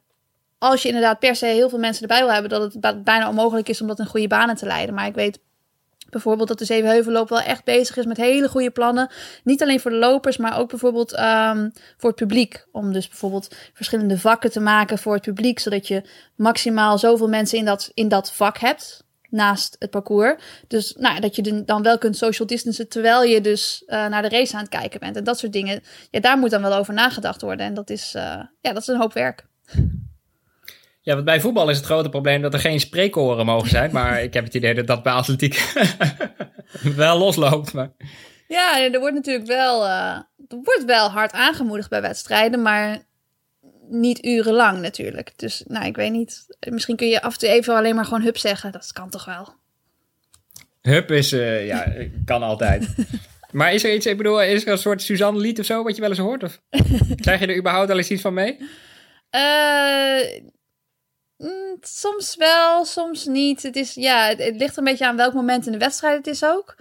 als 0.60 0.82
je 0.82 0.88
inderdaad 0.88 1.20
per 1.20 1.36
se 1.36 1.46
heel 1.46 1.70
veel 1.70 1.80
mensen 1.80 2.02
erbij 2.02 2.20
wil 2.20 2.34
hebben, 2.34 2.50
dat 2.50 2.74
het 2.74 3.04
bijna 3.04 3.30
onmogelijk 3.30 3.70
is 3.70 3.82
om 3.82 3.88
dat 3.88 4.00
in 4.00 4.06
goede 4.06 4.28
banen 4.28 4.56
te 4.56 4.66
leiden. 4.66 4.96
Maar 4.96 5.08
ik 5.08 5.16
weet 5.16 5.40
Bijvoorbeeld 6.10 6.48
dat 6.48 6.60
de 6.60 6.66
Zevenheuvelloop 6.66 7.30
wel 7.30 7.42
echt 7.42 7.64
bezig 7.64 7.98
is 7.98 8.06
met 8.06 8.18
hele 8.18 8.50
goede 8.50 8.72
plannen. 8.72 9.10
Niet 9.44 9.62
alleen 9.62 9.80
voor 9.80 9.92
de 9.92 9.98
lopers, 9.98 10.38
maar 10.38 10.58
ook 10.58 10.70
bijvoorbeeld 10.70 11.20
um, 11.20 11.72
voor 11.98 12.10
het 12.10 12.20
publiek. 12.20 12.66
Om 12.72 12.94
dus 12.94 13.08
bijvoorbeeld 13.08 13.56
verschillende 13.74 14.18
vakken 14.18 14.52
te 14.52 14.60
maken 14.60 14.98
voor 14.98 15.14
het 15.14 15.24
publiek. 15.24 15.60
Zodat 15.60 15.88
je 15.88 16.04
maximaal 16.36 16.98
zoveel 16.98 17.28
mensen 17.28 17.58
in 17.58 17.66
dat, 17.66 17.92
in 17.94 18.08
dat 18.08 18.32
vak 18.32 18.58
hebt. 18.58 19.04
Naast 19.30 19.76
het 19.80 19.90
parcours. 19.90 20.44
Dus 20.68 20.96
nou, 20.98 21.20
dat 21.20 21.36
je 21.36 21.64
dan 21.66 21.84
wel 21.84 21.98
kunt 21.98 22.18
social 22.18 22.48
distancen 22.48 22.90
terwijl 22.90 23.24
je 23.24 23.42
dus 23.42 23.84
uh, 23.88 24.08
naar 24.08 24.22
de 24.22 24.30
race 24.30 24.54
aan 24.54 24.62
het 24.62 24.70
kijken 24.70 25.00
bent. 25.00 25.16
En 25.16 25.24
dat 25.24 25.40
soort 25.40 25.54
dingen. 25.54 25.84
Ja, 26.12 26.20
daar 26.20 26.38
moet 26.38 26.50
dan 26.50 26.62
wel 26.62 26.74
over 26.74 26.94
nagedacht 26.94 27.42
worden. 27.42 27.66
En 27.66 27.74
dat 27.74 27.90
is, 27.90 28.14
uh, 28.16 28.22
ja, 28.62 28.74
dat 28.74 28.82
is 28.82 28.88
een 28.88 29.00
hoop 29.00 29.14
werk. 29.14 29.46
Ja, 31.02 31.14
want 31.14 31.26
bij 31.26 31.42
voetbal 31.42 31.70
is 31.70 31.78
het 31.78 31.86
grote 31.86 32.10
probleem 32.10 32.42
dat 32.42 32.54
er 32.54 32.60
geen 32.60 32.80
spreekkoren 32.80 33.46
mogen 33.46 33.70
zijn. 33.70 33.92
Maar 33.92 34.24
ik 34.24 34.34
heb 34.34 34.44
het 34.44 34.54
idee 34.54 34.74
dat 34.74 34.88
dat 34.88 35.04
bij 35.04 35.14
atletiek 35.14 35.74
wel 36.96 37.18
losloopt. 37.18 37.74
Maar... 37.74 37.92
Ja, 38.48 38.92
er 38.92 39.00
wordt 39.00 39.16
natuurlijk 39.16 39.48
wel, 39.48 39.86
uh, 39.86 40.16
er 40.48 40.60
wordt 40.64 40.84
wel 40.86 41.10
hard 41.10 41.32
aangemoedigd 41.32 41.90
bij 41.90 42.02
wedstrijden, 42.02 42.62
maar 42.62 43.08
niet 43.90 44.26
urenlang 44.26 44.82
natuurlijk. 44.82 45.32
Dus 45.36 45.64
nou, 45.68 45.86
ik 45.86 45.96
weet 45.96 46.12
niet. 46.12 46.46
Misschien 46.70 46.96
kun 46.96 47.08
je 47.08 47.22
af 47.22 47.34
en 47.34 47.40
toe 47.40 47.50
even 47.50 47.76
alleen 47.76 47.96
maar 47.96 48.06
gewoon 48.06 48.22
hup 48.22 48.38
zeggen. 48.38 48.72
Dat 48.72 48.92
kan 48.94 49.10
toch 49.10 49.26
wel? 49.26 49.54
Hup 50.82 51.12
is, 51.12 51.34
uh, 51.34 51.68
ja, 51.68 51.94
kan 52.26 52.44
altijd. 52.44 52.88
maar 53.52 53.74
is 53.74 53.84
er 53.84 53.94
iets, 53.94 54.06
ik 54.06 54.18
bedoel, 54.18 54.42
is 54.42 54.66
er 54.66 54.72
een 54.72 54.78
soort 54.78 55.02
Suzanne 55.02 55.40
lied 55.40 55.60
of 55.60 55.66
zo 55.66 55.84
wat 55.84 55.96
je 55.96 56.02
wel 56.02 56.10
eens 56.10 56.20
hoort? 56.20 56.44
Of 56.44 56.62
krijg 57.22 57.40
je 57.40 57.48
er 57.48 57.58
überhaupt 57.58 57.90
al 57.90 57.98
eens 57.98 58.10
iets 58.10 58.22
van 58.22 58.34
mee? 58.34 58.58
Uh, 59.36 60.42
soms 61.82 62.36
wel, 62.36 62.86
soms 62.86 63.26
niet. 63.26 63.64
Het, 63.64 63.76
is, 63.76 63.94
ja, 63.94 64.28
het, 64.28 64.56
ligt 64.56 64.78
een 64.78 64.84
beetje 64.84 65.08
aan 65.08 65.16
welk 65.16 65.34
moment 65.34 65.66
in 65.66 65.72
de 65.72 65.78
wedstrijd 65.78 66.18
het 66.18 66.28
is 66.28 66.44
ook. 66.44 66.76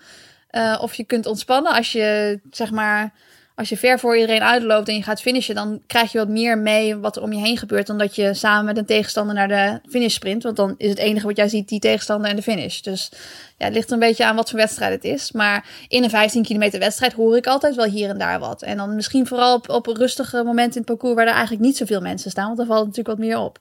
Uh, 0.51 0.79
of 0.81 0.94
je 0.94 1.05
kunt 1.05 1.27
ontspannen 1.27 1.73
als 1.73 1.92
je, 1.92 2.40
zeg 2.51 2.71
maar, 2.71 3.12
als 3.55 3.68
je 3.68 3.77
ver 3.77 3.99
voor 3.99 4.16
iedereen 4.16 4.42
uitloopt 4.42 4.88
en 4.88 4.94
je 4.94 5.03
gaat 5.03 5.21
finishen, 5.21 5.55
dan 5.55 5.81
krijg 5.87 6.12
je 6.12 6.18
wat 6.18 6.29
meer 6.29 6.59
mee 6.59 6.97
wat 6.97 7.16
er 7.16 7.23
om 7.23 7.33
je 7.33 7.38
heen 7.38 7.57
gebeurt 7.57 7.87
dan 7.87 7.99
dat 7.99 8.14
je 8.14 8.35
samen 8.35 8.64
met 8.64 8.77
een 8.77 8.87
tegenstander 8.87 9.35
naar 9.35 9.49
de 9.49 9.90
finish 9.90 10.14
sprint. 10.14 10.42
Want 10.42 10.57
dan 10.57 10.75
is 10.77 10.88
het 10.88 10.99
enige 10.99 11.27
wat 11.27 11.37
jij 11.37 11.49
ziet 11.49 11.68
die 11.68 11.81
tegenstander 11.81 12.31
en 12.31 12.37
de 12.37 12.42
finish. 12.42 12.81
Dus 12.81 13.11
ja, 13.57 13.64
het 13.64 13.75
ligt 13.75 13.90
een 13.90 13.99
beetje 13.99 14.25
aan 14.25 14.37
wat 14.37 14.51
voor 14.51 14.59
wedstrijd 14.59 14.92
het 14.92 15.05
is. 15.05 15.33
Maar 15.33 15.66
in 15.88 16.05
een 16.05 16.11
15 16.11 16.42
kilometer 16.42 16.79
wedstrijd 16.79 17.12
hoor 17.12 17.37
ik 17.37 17.47
altijd 17.47 17.75
wel 17.75 17.87
hier 17.87 18.09
en 18.09 18.18
daar 18.18 18.38
wat. 18.38 18.62
En 18.62 18.77
dan 18.77 18.94
misschien 18.94 19.27
vooral 19.27 19.55
op, 19.55 19.68
op 19.68 19.87
rustige 19.87 20.42
momenten 20.42 20.81
in 20.81 20.87
het 20.87 20.87
parcours 20.87 21.14
waar 21.14 21.27
er 21.27 21.33
eigenlijk 21.33 21.62
niet 21.62 21.77
zoveel 21.77 22.01
mensen 22.01 22.31
staan, 22.31 22.47
want 22.47 22.57
dan 22.57 22.66
valt 22.66 22.79
het 22.79 22.88
natuurlijk 22.88 23.18
wat 23.18 23.27
meer 23.27 23.38
op. 23.38 23.59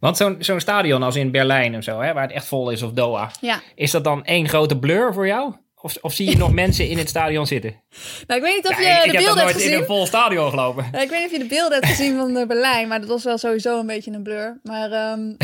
Want 0.00 0.16
zo'n 0.16 0.36
zo'n 0.38 0.60
stadion 0.60 1.02
als 1.02 1.16
in 1.16 1.30
Berlijn 1.30 1.76
of 1.76 1.82
zo, 1.82 2.00
hè, 2.00 2.12
waar 2.12 2.22
het 2.22 2.32
echt 2.32 2.46
vol 2.46 2.70
is, 2.70 2.82
of 2.82 2.92
Doha. 2.92 3.30
Ja. 3.40 3.60
Is 3.74 3.90
dat 3.90 4.04
dan 4.04 4.24
één 4.24 4.48
grote 4.48 4.78
blur 4.78 5.12
voor 5.12 5.26
jou? 5.26 5.54
Of, 5.80 5.96
of 6.00 6.12
zie 6.12 6.30
je 6.30 6.36
nog 6.36 6.52
mensen 6.64 6.88
in 6.88 6.98
het 6.98 7.08
stadion 7.08 7.46
zitten? 7.46 7.82
Nou, 8.26 8.40
ik 8.40 8.46
weet 8.46 8.56
niet 8.56 8.68
of 8.68 8.78
je 8.78 8.86
ja, 8.86 9.04
de 9.04 9.12
beelden 9.12 9.38
hebt 9.38 9.52
gezien. 9.52 9.70
Ik 9.70 9.78
heb 9.78 9.88
nooit 9.88 9.88
in 9.88 9.96
een 9.96 9.96
vol 9.96 10.06
stadion 10.06 10.50
gelopen. 10.50 10.88
Nou, 10.92 11.04
ik 11.04 11.10
weet 11.10 11.18
niet 11.18 11.28
of 11.28 11.36
je 11.36 11.42
de 11.42 11.54
beelden 11.54 11.72
hebt 11.72 11.86
gezien 11.86 12.16
van 12.16 12.36
uh, 12.36 12.46
Berlijn, 12.46 12.88
maar 12.88 13.00
dat 13.00 13.08
was 13.08 13.24
wel 13.24 13.38
sowieso 13.38 13.78
een 13.78 13.86
beetje 13.86 14.10
een 14.10 14.22
blur. 14.22 14.60
Maar 14.62 15.12
um, 15.12 15.36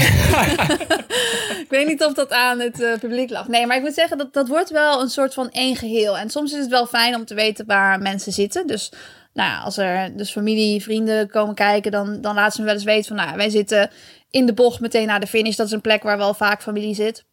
ik 1.64 1.66
weet 1.68 1.86
niet 1.86 2.04
of 2.04 2.12
dat 2.12 2.32
aan 2.32 2.60
het 2.60 2.80
uh, 2.80 2.98
publiek 2.98 3.30
lag. 3.30 3.48
Nee, 3.48 3.66
maar 3.66 3.76
ik 3.76 3.82
moet 3.82 3.94
zeggen, 3.94 4.18
dat, 4.18 4.32
dat 4.32 4.48
wordt 4.48 4.70
wel 4.70 5.00
een 5.00 5.10
soort 5.10 5.34
van 5.34 5.50
één 5.50 5.76
geheel. 5.76 6.18
En 6.18 6.30
soms 6.30 6.52
is 6.52 6.58
het 6.58 6.70
wel 6.70 6.86
fijn 6.86 7.14
om 7.14 7.24
te 7.24 7.34
weten 7.34 7.66
waar 7.66 7.98
mensen 7.98 8.32
zitten. 8.32 8.66
Dus 8.66 8.92
nou 9.32 9.64
als 9.64 9.76
er 9.76 10.16
dus 10.16 10.32
familie, 10.32 10.82
vrienden 10.82 11.30
komen 11.30 11.54
kijken, 11.54 11.90
dan, 11.90 12.20
dan 12.20 12.34
laten 12.34 12.52
ze 12.52 12.60
me 12.60 12.66
wel 12.66 12.74
eens 12.74 12.84
weten 12.84 13.16
van, 13.16 13.26
nou, 13.26 13.36
wij 13.36 13.50
zitten 13.50 13.90
in 14.34 14.46
de 14.46 14.54
bocht 14.54 14.80
meteen 14.80 15.06
na 15.06 15.18
de 15.18 15.26
finish. 15.26 15.56
Dat 15.56 15.66
is 15.66 15.72
een 15.72 15.80
plek 15.80 16.02
waar 16.02 16.16
wel 16.16 16.34
vaak 16.34 16.62
familie 16.62 16.94
zit. 16.94 17.24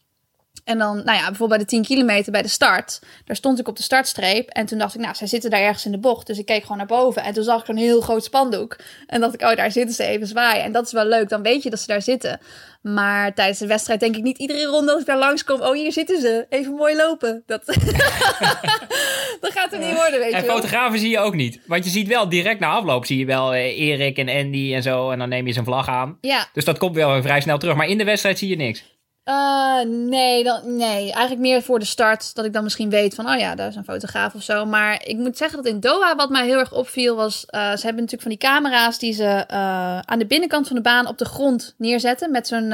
En 0.63 0.77
dan, 0.77 0.95
nou 0.95 1.17
ja, 1.17 1.25
bijvoorbeeld 1.25 1.49
bij 1.49 1.57
de 1.57 1.65
10 1.65 1.83
kilometer 1.83 2.31
bij 2.31 2.41
de 2.41 2.47
start. 2.47 2.99
Daar 3.25 3.35
stond 3.35 3.59
ik 3.59 3.67
op 3.67 3.77
de 3.77 3.83
startstreep. 3.83 4.49
En 4.49 4.65
toen 4.65 4.77
dacht 4.77 4.95
ik, 4.95 5.01
nou, 5.01 5.15
zij 5.15 5.27
zitten 5.27 5.49
daar 5.49 5.61
ergens 5.61 5.85
in 5.85 5.91
de 5.91 5.99
bocht. 5.99 6.27
Dus 6.27 6.37
ik 6.37 6.45
keek 6.45 6.61
gewoon 6.61 6.77
naar 6.77 6.85
boven. 6.85 7.23
En 7.23 7.33
toen 7.33 7.43
zag 7.43 7.59
ik 7.59 7.65
zo'n 7.65 7.75
heel 7.75 8.01
groot 8.01 8.23
spandoek. 8.23 8.77
En 9.07 9.21
dacht 9.21 9.33
ik, 9.33 9.41
oh, 9.41 9.55
daar 9.55 9.71
zitten 9.71 9.95
ze 9.95 10.03
even 10.03 10.27
zwaaien. 10.27 10.63
En 10.63 10.71
dat 10.71 10.85
is 10.85 10.91
wel 10.91 11.05
leuk. 11.05 11.29
Dan 11.29 11.41
weet 11.41 11.63
je 11.63 11.69
dat 11.69 11.79
ze 11.79 11.87
daar 11.87 12.01
zitten. 12.01 12.39
Maar 12.81 13.33
tijdens 13.33 13.59
de 13.59 13.67
wedstrijd 13.67 13.99
denk 13.99 14.15
ik 14.15 14.23
niet 14.23 14.37
iedere 14.37 14.65
ronde 14.65 14.91
als 14.91 15.01
ik 15.01 15.07
daar 15.07 15.17
langskom. 15.17 15.61
Oh, 15.61 15.73
hier 15.73 15.91
zitten 15.91 16.21
ze. 16.21 16.45
Even 16.49 16.73
mooi 16.73 16.95
lopen. 16.95 17.43
Dat, 17.45 17.65
dat 19.41 19.51
gaat 19.53 19.73
er 19.73 19.79
niet 19.79 19.95
worden, 19.95 20.19
weet 20.19 20.31
je 20.31 20.35
En 20.35 20.43
fotografen 20.43 20.99
zie 20.99 21.09
je 21.09 21.19
ook 21.19 21.35
niet. 21.35 21.59
Want 21.65 21.83
je 21.83 21.89
ziet 21.89 22.07
wel 22.07 22.29
direct 22.29 22.59
na 22.59 22.69
afloop 22.69 23.05
zie 23.05 23.17
je 23.17 23.25
wel 23.25 23.53
eh, 23.53 23.79
Erik 23.79 24.17
en 24.17 24.29
Andy 24.29 24.73
en 24.73 24.81
zo. 24.81 25.09
En 25.09 25.19
dan 25.19 25.29
neem 25.29 25.47
je 25.47 25.53
zijn 25.53 25.65
vlag 25.65 25.87
aan. 25.87 26.17
Ja. 26.21 26.47
Dus 26.53 26.65
dat 26.65 26.77
komt 26.77 26.95
wel 26.95 27.21
vrij 27.21 27.41
snel 27.41 27.57
terug. 27.57 27.75
Maar 27.75 27.87
in 27.87 27.97
de 27.97 28.03
wedstrijd 28.03 28.37
zie 28.37 28.49
je 28.49 28.55
niks. 28.55 28.83
Uh, 29.25 29.81
nee, 29.85 30.43
dan, 30.43 30.75
nee, 30.75 31.11
eigenlijk 31.11 31.39
meer 31.39 31.61
voor 31.61 31.79
de 31.79 31.85
start. 31.85 32.35
Dat 32.35 32.45
ik 32.45 32.53
dan 32.53 32.63
misschien 32.63 32.89
weet 32.89 33.15
van, 33.15 33.29
oh 33.29 33.39
ja, 33.39 33.55
daar 33.55 33.67
is 33.67 33.75
een 33.75 33.83
fotograaf 33.83 34.33
of 34.33 34.43
zo. 34.43 34.65
Maar 34.65 35.01
ik 35.05 35.17
moet 35.17 35.37
zeggen 35.37 35.57
dat 35.63 35.73
in 35.73 35.79
Doha 35.79 36.15
wat 36.15 36.29
mij 36.29 36.45
heel 36.45 36.59
erg 36.59 36.73
opviel 36.73 37.15
was... 37.15 37.45
Uh, 37.49 37.61
ze 37.61 37.85
hebben 37.85 38.03
natuurlijk 38.03 38.21
van 38.21 38.31
die 38.31 38.37
camera's 38.37 38.99
die 38.99 39.13
ze 39.13 39.45
uh, 39.51 39.99
aan 39.99 40.19
de 40.19 40.25
binnenkant 40.25 40.67
van 40.67 40.75
de 40.75 40.81
baan 40.81 41.07
op 41.07 41.17
de 41.17 41.25
grond 41.25 41.75
neerzetten. 41.77 42.31
Met 42.31 42.47
zo'n, 42.47 42.71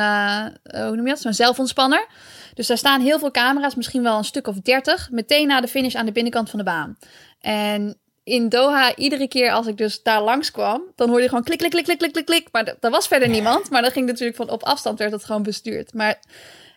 hoe 0.71 0.95
noem 0.95 1.05
je 1.05 1.09
dat, 1.09 1.21
zo'n 1.21 1.33
zelfontspanner. 1.33 2.07
Dus 2.53 2.67
daar 2.67 2.77
staan 2.77 3.01
heel 3.01 3.19
veel 3.19 3.31
camera's, 3.31 3.75
misschien 3.75 4.03
wel 4.03 4.17
een 4.17 4.23
stuk 4.23 4.47
of 4.47 4.55
dertig. 4.55 5.09
Meteen 5.11 5.47
na 5.47 5.61
de 5.61 5.67
finish 5.67 5.95
aan 5.95 6.05
de 6.05 6.11
binnenkant 6.11 6.49
van 6.49 6.59
de 6.59 6.65
baan. 6.65 6.97
En 7.41 7.97
in 8.27 8.49
Doha, 8.49 8.95
iedere 8.95 9.27
keer 9.27 9.51
als 9.51 9.67
ik 9.67 9.77
dus 9.77 10.03
daar 10.03 10.21
langs 10.21 10.51
kwam, 10.51 10.81
dan 10.95 11.07
hoorde 11.07 11.23
je 11.23 11.29
gewoon 11.29 11.43
klik, 11.43 11.57
klik, 11.57 11.71
klik, 11.71 11.83
klik, 11.83 11.97
klik, 11.97 12.11
klik, 12.11 12.25
klik. 12.25 12.47
Maar 12.51 12.75
er 12.79 12.89
was 12.89 13.07
verder 13.07 13.29
niemand. 13.29 13.69
Maar 13.69 13.81
dat 13.81 13.91
ging 13.91 14.05
natuurlijk 14.05 14.37
van 14.37 14.49
op 14.49 14.63
afstand 14.63 14.99
werd 14.99 15.11
het 15.11 15.23
gewoon 15.23 15.43
bestuurd. 15.43 15.93
Maar 15.93 16.19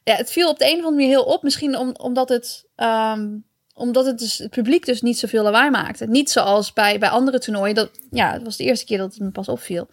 ja, 0.04 0.14
het 0.14 0.30
viel 0.30 0.48
op 0.48 0.58
de 0.58 0.64
een 0.64 0.70
of 0.70 0.76
andere 0.76 0.94
manier 0.94 1.08
heel 1.08 1.24
op. 1.24 1.42
Misschien 1.42 1.76
om, 1.76 1.94
omdat 1.96 2.28
het, 2.28 2.64
um, 2.76 3.44
omdat 3.74 4.06
het, 4.06 4.18
dus, 4.18 4.38
het 4.38 4.50
publiek 4.50 4.86
dus 4.86 5.02
niet 5.02 5.18
zoveel 5.18 5.42
lawaai 5.42 5.70
maakte. 5.70 6.06
Niet 6.06 6.30
zoals 6.30 6.72
bij, 6.72 6.98
bij 6.98 7.08
andere 7.08 7.38
toernooien. 7.38 7.74
Dat, 7.74 7.90
ja, 8.10 8.32
het 8.32 8.42
was 8.42 8.56
de 8.56 8.64
eerste 8.64 8.84
keer 8.84 8.98
dat 8.98 9.12
het 9.12 9.22
me 9.22 9.30
pas 9.30 9.48
opviel. 9.48 9.88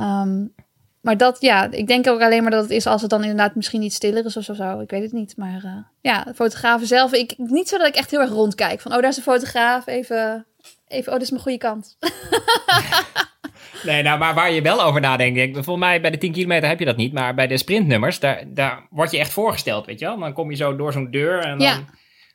Um, 0.00 0.54
maar 1.00 1.16
dat, 1.16 1.36
ja, 1.40 1.70
ik 1.70 1.86
denk 1.86 2.08
ook 2.08 2.20
alleen 2.20 2.42
maar 2.42 2.50
dat 2.50 2.62
het 2.62 2.72
is 2.72 2.86
als 2.86 3.00
het 3.00 3.10
dan 3.10 3.22
inderdaad 3.22 3.54
misschien 3.54 3.82
iets 3.82 3.96
stiller 3.96 4.24
is 4.24 4.36
of 4.36 4.44
zo. 4.44 4.80
Ik 4.80 4.90
weet 4.90 5.02
het 5.02 5.12
niet. 5.12 5.36
Maar 5.36 5.62
uh, 5.64 5.76
ja, 6.00 6.26
fotografen 6.34 6.86
zelf. 6.86 7.12
Ik, 7.12 7.34
niet 7.36 7.68
zo 7.68 7.78
dat 7.78 7.86
ik 7.86 7.94
echt 7.94 8.10
heel 8.10 8.20
erg 8.20 8.30
rondkijk. 8.30 8.80
Van, 8.80 8.92
oh, 8.92 9.00
daar 9.00 9.10
is 9.10 9.16
een 9.16 9.22
fotograaf. 9.22 9.86
Even 9.86 10.46
Even, 10.90 11.12
oh, 11.12 11.18
dit 11.18 11.22
is 11.22 11.30
mijn 11.30 11.42
goede 11.42 11.58
kant. 11.58 11.96
nee, 13.82 14.02
nou, 14.02 14.18
maar 14.18 14.34
waar 14.34 14.52
je 14.52 14.62
wel 14.62 14.82
over 14.82 15.00
nadenkt, 15.00 15.34
denk, 15.34 15.54
volgens 15.54 15.78
mij 15.78 16.00
bij 16.00 16.10
de 16.10 16.18
10 16.18 16.32
kilometer 16.32 16.68
heb 16.68 16.78
je 16.78 16.84
dat 16.84 16.96
niet, 16.96 17.12
maar 17.12 17.34
bij 17.34 17.46
de 17.46 17.58
sprintnummers, 17.58 18.18
daar, 18.18 18.44
daar 18.46 18.86
word 18.90 19.10
je 19.10 19.18
echt 19.18 19.32
voorgesteld, 19.32 19.86
weet 19.86 19.98
je 19.98 20.04
wel. 20.04 20.18
Dan 20.18 20.32
kom 20.32 20.50
je 20.50 20.56
zo 20.56 20.76
door 20.76 20.92
zo'n 20.92 21.10
deur 21.10 21.40
en 21.40 21.58
dan 21.58 21.86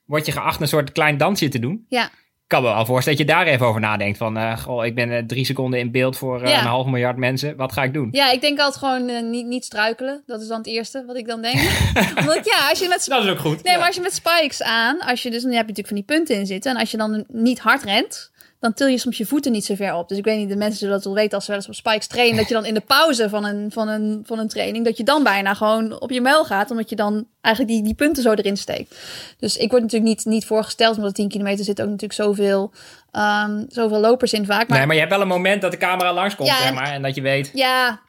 word 0.06 0.26
je 0.26 0.32
geacht 0.32 0.62
een 0.62 0.68
soort 0.68 0.92
klein 0.92 1.18
dansje 1.18 1.48
te 1.48 1.60
doen. 1.60 1.86
Ja. 1.90 2.06
Ik 2.46 2.52
kan 2.52 2.64
me 2.64 2.74
wel 2.74 2.86
voorstellen 2.86 3.18
dat 3.20 3.28
je 3.28 3.34
daar 3.34 3.48
even 3.48 3.66
over 3.66 3.82
nadenkt. 3.82 4.18
Van, 4.18 4.38
uh, 4.38 4.58
goh, 4.58 4.86
ik 4.86 4.96
ben 4.96 5.12
uh, 5.12 5.18
drie 5.18 5.46
seconden 5.46 5.80
in 5.80 5.92
beeld 5.92 6.18
voor 6.18 6.42
uh, 6.42 6.50
ja. 6.50 6.60
een 6.60 6.68
half 6.68 6.86
miljard 6.86 7.18
mensen. 7.18 7.56
Wat 7.56 7.72
ga 7.72 7.84
ik 7.84 7.94
doen? 7.94 8.08
Ja, 8.12 8.32
ik 8.32 8.42
denk 8.42 8.60
altijd 8.60 8.78
gewoon 8.78 9.30
niet, 9.30 9.46
niet 9.46 9.66
struikelen. 9.66 10.24
Dat 10.26 10.42
is 10.42 10.48
dan 10.48 10.58
het 10.58 10.68
eerste 10.68 11.04
wat 11.08 11.16
ik 11.16 11.28
dan 11.28 11.42
denk. 11.42 11.56
Omdat 12.20 12.46
ja, 12.46 12.70
als 12.70 12.80
je 12.80 12.88
met... 12.88 13.06
Dat 13.08 13.24
is 13.24 13.30
ook 13.30 13.40
goed. 13.40 13.64
Nee, 13.64 13.74
ja. 13.74 13.78
maar 13.78 13.88
als 13.88 13.96
je 13.96 14.02
met 14.02 14.14
spikes 14.14 14.64
aan, 14.64 15.00
als 15.00 15.24
je 15.24 15.32
dus, 15.32 15.42
dan 15.42 15.52
heb 15.52 15.62
je 15.62 15.68
natuurlijk 15.68 15.88
van 15.88 15.96
die 15.96 16.06
punten 16.06 16.36
in 16.36 16.46
zitten. 16.46 16.72
En 16.72 16.78
als 16.78 16.92
je 16.92 16.98
dan 16.98 17.26
niet 17.28 17.60
hard 17.60 17.84
rent, 17.84 18.32
dan 18.66 18.74
til 18.74 18.88
je 18.88 18.98
soms 18.98 19.18
je 19.18 19.26
voeten 19.26 19.52
niet 19.52 19.66
zo 19.66 19.76
ver 19.76 19.94
op. 19.94 20.10
Dus 20.10 20.18
ik 20.18 20.24
weet 20.24 20.38
niet, 20.38 20.50
de 20.50 20.56
mensen 20.56 20.78
zullen 20.78 20.94
dat 20.94 21.04
wel 21.04 21.14
weten 21.14 21.34
als 21.34 21.46
ze 21.46 21.52
wel 21.52 21.60
eens 21.60 21.70
op 21.70 21.76
spikes 21.76 22.08
trainen, 22.08 22.38
dat 22.38 22.48
je 22.48 22.54
dan 22.54 22.66
in 22.66 22.74
de 22.74 22.82
pauze 22.82 23.30
van 23.30 23.46
een, 23.46 23.72
van 23.72 23.88
een, 23.88 24.24
van 24.26 24.40
een 24.40 24.48
training, 24.48 24.86
dat 24.86 24.98
je 24.98 25.04
dan 25.04 25.24
bijna 25.24 25.54
gewoon 25.54 26.00
op 26.00 26.12
je 26.12 26.22
muil 26.22 26.46
gaat, 26.46 26.72
omdat 26.72 26.90
je 26.90 26.96
dan 26.96 27.28
eigenlijk 27.42 27.76
die, 27.76 27.84
die 27.84 27.94
punten 27.94 28.24
zo 28.24 28.34
erin 28.34 28.58
steekt. 28.58 28.96
Dus 29.40 29.58
ik 29.58 29.70
word 29.70 29.82
natuurlijk 29.82 30.10
niet, 30.10 30.26
niet 30.26 30.46
voorgesteld, 30.46 30.98
omdat 30.98 31.16
10 31.16 31.30
kilometer 31.30 31.66
zit 31.66 31.82
ook 31.82 31.88
natuurlijk 31.88 32.14
zoveel, 32.14 32.72
um, 33.14 33.66
zoveel 33.70 34.00
lopers 34.00 34.34
in 34.34 34.46
vaak. 34.46 34.68
Maar, 34.68 34.78
nee, 34.78 34.88
maar 34.88 34.96
je 34.96 35.02
hebt 35.02 35.14
wel 35.14 35.22
een 35.22 35.28
moment 35.28 35.62
dat 35.62 35.72
de 35.72 35.78
camera 35.78 36.14
langskomt, 36.14 36.50
ja, 36.50 36.62
zeg 36.62 36.74
maar, 36.74 36.92
en 36.92 37.02
dat 37.02 37.16
je 37.16 37.22
weet... 37.22 37.52
Ja, 37.54 38.00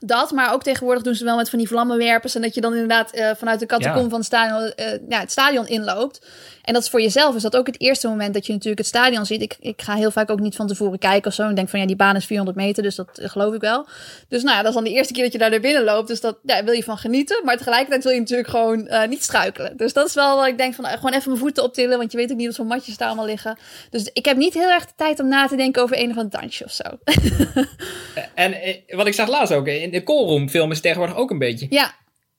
dat, 0.00 0.30
maar 0.30 0.52
ook 0.52 0.62
tegenwoordig 0.62 1.02
doen 1.02 1.14
ze 1.14 1.24
wel 1.24 1.36
met 1.36 1.50
van 1.50 1.58
die 1.58 1.68
vlammenwerpers. 1.68 2.34
En 2.34 2.42
dat 2.42 2.54
je 2.54 2.60
dan 2.60 2.72
inderdaad 2.72 3.14
uh, 3.14 3.30
vanuit 3.36 3.60
de 3.60 3.66
catacomb 3.66 4.02
ja. 4.02 4.08
van 4.08 4.18
het 4.18 4.26
stadion, 4.26 4.72
uh, 4.76 4.86
ja, 5.08 5.20
het 5.20 5.30
stadion 5.30 5.66
inloopt. 5.66 6.26
En 6.62 6.72
dat 6.72 6.82
is 6.82 6.90
voor 6.90 7.00
jezelf 7.00 7.34
is 7.34 7.42
dat 7.42 7.56
ook 7.56 7.66
het 7.66 7.80
eerste 7.80 8.08
moment 8.08 8.34
dat 8.34 8.46
je 8.46 8.52
natuurlijk 8.52 8.78
het 8.78 8.88
stadion 8.88 9.26
ziet. 9.26 9.42
Ik, 9.42 9.56
ik 9.60 9.82
ga 9.82 9.94
heel 9.94 10.10
vaak 10.10 10.30
ook 10.30 10.40
niet 10.40 10.56
van 10.56 10.66
tevoren 10.66 10.98
kijken 10.98 11.26
of 11.26 11.34
zo. 11.34 11.42
En 11.42 11.54
denk 11.54 11.68
van 11.68 11.80
ja, 11.80 11.86
die 11.86 11.96
baan 11.96 12.16
is 12.16 12.26
400 12.26 12.58
meter, 12.58 12.82
dus 12.82 12.94
dat 12.94 13.20
geloof 13.22 13.54
ik 13.54 13.60
wel. 13.60 13.86
Dus 14.28 14.42
nou 14.42 14.56
ja, 14.56 14.62
dat 14.62 14.68
is 14.68 14.74
dan 14.74 14.84
de 14.84 14.90
eerste 14.90 15.12
keer 15.12 15.22
dat 15.22 15.32
je 15.32 15.38
daar 15.38 15.50
naar 15.50 15.60
binnen 15.60 15.84
loopt. 15.84 16.08
Dus 16.08 16.20
dat 16.20 16.38
ja, 16.42 16.64
wil 16.64 16.74
je 16.74 16.82
van 16.82 16.98
genieten. 16.98 17.44
Maar 17.44 17.56
tegelijkertijd 17.56 18.04
wil 18.04 18.12
je 18.12 18.18
natuurlijk 18.18 18.48
gewoon 18.48 18.86
uh, 18.86 19.06
niet 19.06 19.22
struikelen. 19.22 19.76
Dus 19.76 19.92
dat 19.92 20.06
is 20.06 20.14
wel 20.14 20.36
wat 20.36 20.46
ik 20.46 20.58
denk 20.58 20.74
van 20.74 20.84
gewoon 20.84 21.12
even 21.12 21.28
mijn 21.28 21.42
voeten 21.42 21.62
optillen. 21.62 21.98
Want 21.98 22.12
je 22.12 22.18
weet 22.18 22.30
ook 22.30 22.36
niet 22.36 22.48
of 22.48 22.54
zo'n 22.54 22.66
matjes 22.66 22.96
daar 22.96 23.08
allemaal 23.08 23.26
liggen. 23.26 23.58
Dus 23.90 24.10
ik 24.12 24.24
heb 24.24 24.36
niet 24.36 24.54
heel 24.54 24.70
erg 24.70 24.86
de 24.86 24.92
tijd 24.96 25.20
om 25.20 25.28
na 25.28 25.46
te 25.46 25.56
denken 25.56 25.82
over 25.82 25.98
een 25.98 26.10
of 26.10 26.16
ander 26.16 26.40
dansje 26.40 26.64
of 26.64 26.72
zo. 26.72 26.82
en 28.34 28.54
wat 28.88 29.06
ik 29.06 29.14
zag 29.14 29.28
laatst 29.28 29.52
ook, 29.52 29.66
in 29.66 29.89
de 29.90 30.02
callroom 30.02 30.48
filmen 30.48 30.76
ze 30.76 30.82
tegenwoordig 30.82 31.16
ook 31.16 31.30
een 31.30 31.38
beetje. 31.38 31.66
Ja, 31.70 31.94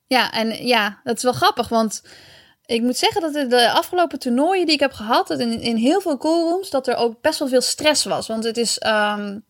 ja, 0.08 0.32
en 0.32 0.68
ja, 0.68 1.00
dat 1.04 1.18
is 1.18 1.24
wel 1.24 1.34
grappig, 1.34 1.70
want 1.70 2.04
ik 2.66 2.82
moet 2.82 2.98
zeggen 2.98 3.22
dat 3.22 3.50
de 3.50 3.72
afgelopen 3.72 4.20
toernooien 4.20 4.66
die 4.66 4.74
ik 4.74 4.80
heb 4.80 4.94
gehad, 4.94 5.28
dat 5.28 5.40
in, 5.40 5.62
in 5.62 5.76
heel 5.76 6.02
veel 6.02 6.18
callrooms, 6.18 6.70
dat 6.70 6.88
er 6.88 6.96
ook 6.96 7.22
best 7.22 7.40
wel 7.40 7.48
veel 7.48 7.62
stress 7.62 8.04
was. 8.04 8.28
Want 8.28 8.44
het 8.44 8.58
is 8.58 8.82
um, 8.86 9.44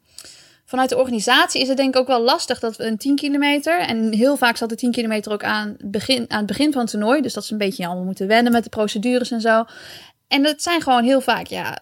vanuit 0.65 0.89
de 0.89 0.97
organisatie 0.97 1.61
is 1.61 1.67
het 1.67 1.77
denk 1.77 1.95
ik 1.95 2.01
ook 2.01 2.07
wel 2.07 2.21
lastig 2.21 2.59
dat 2.59 2.75
we 2.75 2.85
een 2.85 2.97
10 2.97 3.15
kilometer. 3.15 3.79
En 3.79 4.13
heel 4.13 4.37
vaak 4.37 4.57
zat 4.57 4.69
de 4.69 4.75
10 4.75 4.91
kilometer 4.91 5.31
ook 5.31 5.43
aan, 5.43 5.75
begin, 5.85 6.25
aan 6.27 6.37
het 6.37 6.47
begin 6.47 6.71
van 6.71 6.81
het 6.81 6.91
toernooi. 6.91 7.21
Dus 7.21 7.33
dat 7.33 7.45
ze 7.45 7.51
een 7.51 7.57
beetje 7.57 7.85
allemaal 7.85 8.03
moeten 8.03 8.27
wennen 8.27 8.51
met 8.51 8.63
de 8.63 8.69
procedures 8.69 9.31
en 9.31 9.41
zo. 9.41 9.65
En 10.27 10.43
dat 10.43 10.61
zijn 10.61 10.81
gewoon 10.81 11.03
heel 11.03 11.21
vaak, 11.21 11.47
ja, 11.47 11.77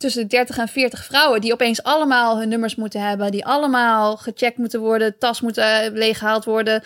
tussen 0.00 0.22
de 0.22 0.28
30 0.28 0.58
en 0.58 0.68
40 0.68 1.04
vrouwen 1.04 1.40
die 1.40 1.52
opeens 1.52 1.82
allemaal 1.82 2.38
hun 2.38 2.48
nummers 2.48 2.74
moeten 2.74 3.00
hebben, 3.00 3.30
die 3.30 3.44
allemaal 3.44 4.16
gecheckt 4.16 4.58
moeten 4.58 4.80
worden, 4.80 5.18
tas 5.18 5.40
moeten 5.40 5.92
leeggehaald 5.92 6.44
worden, 6.44 6.82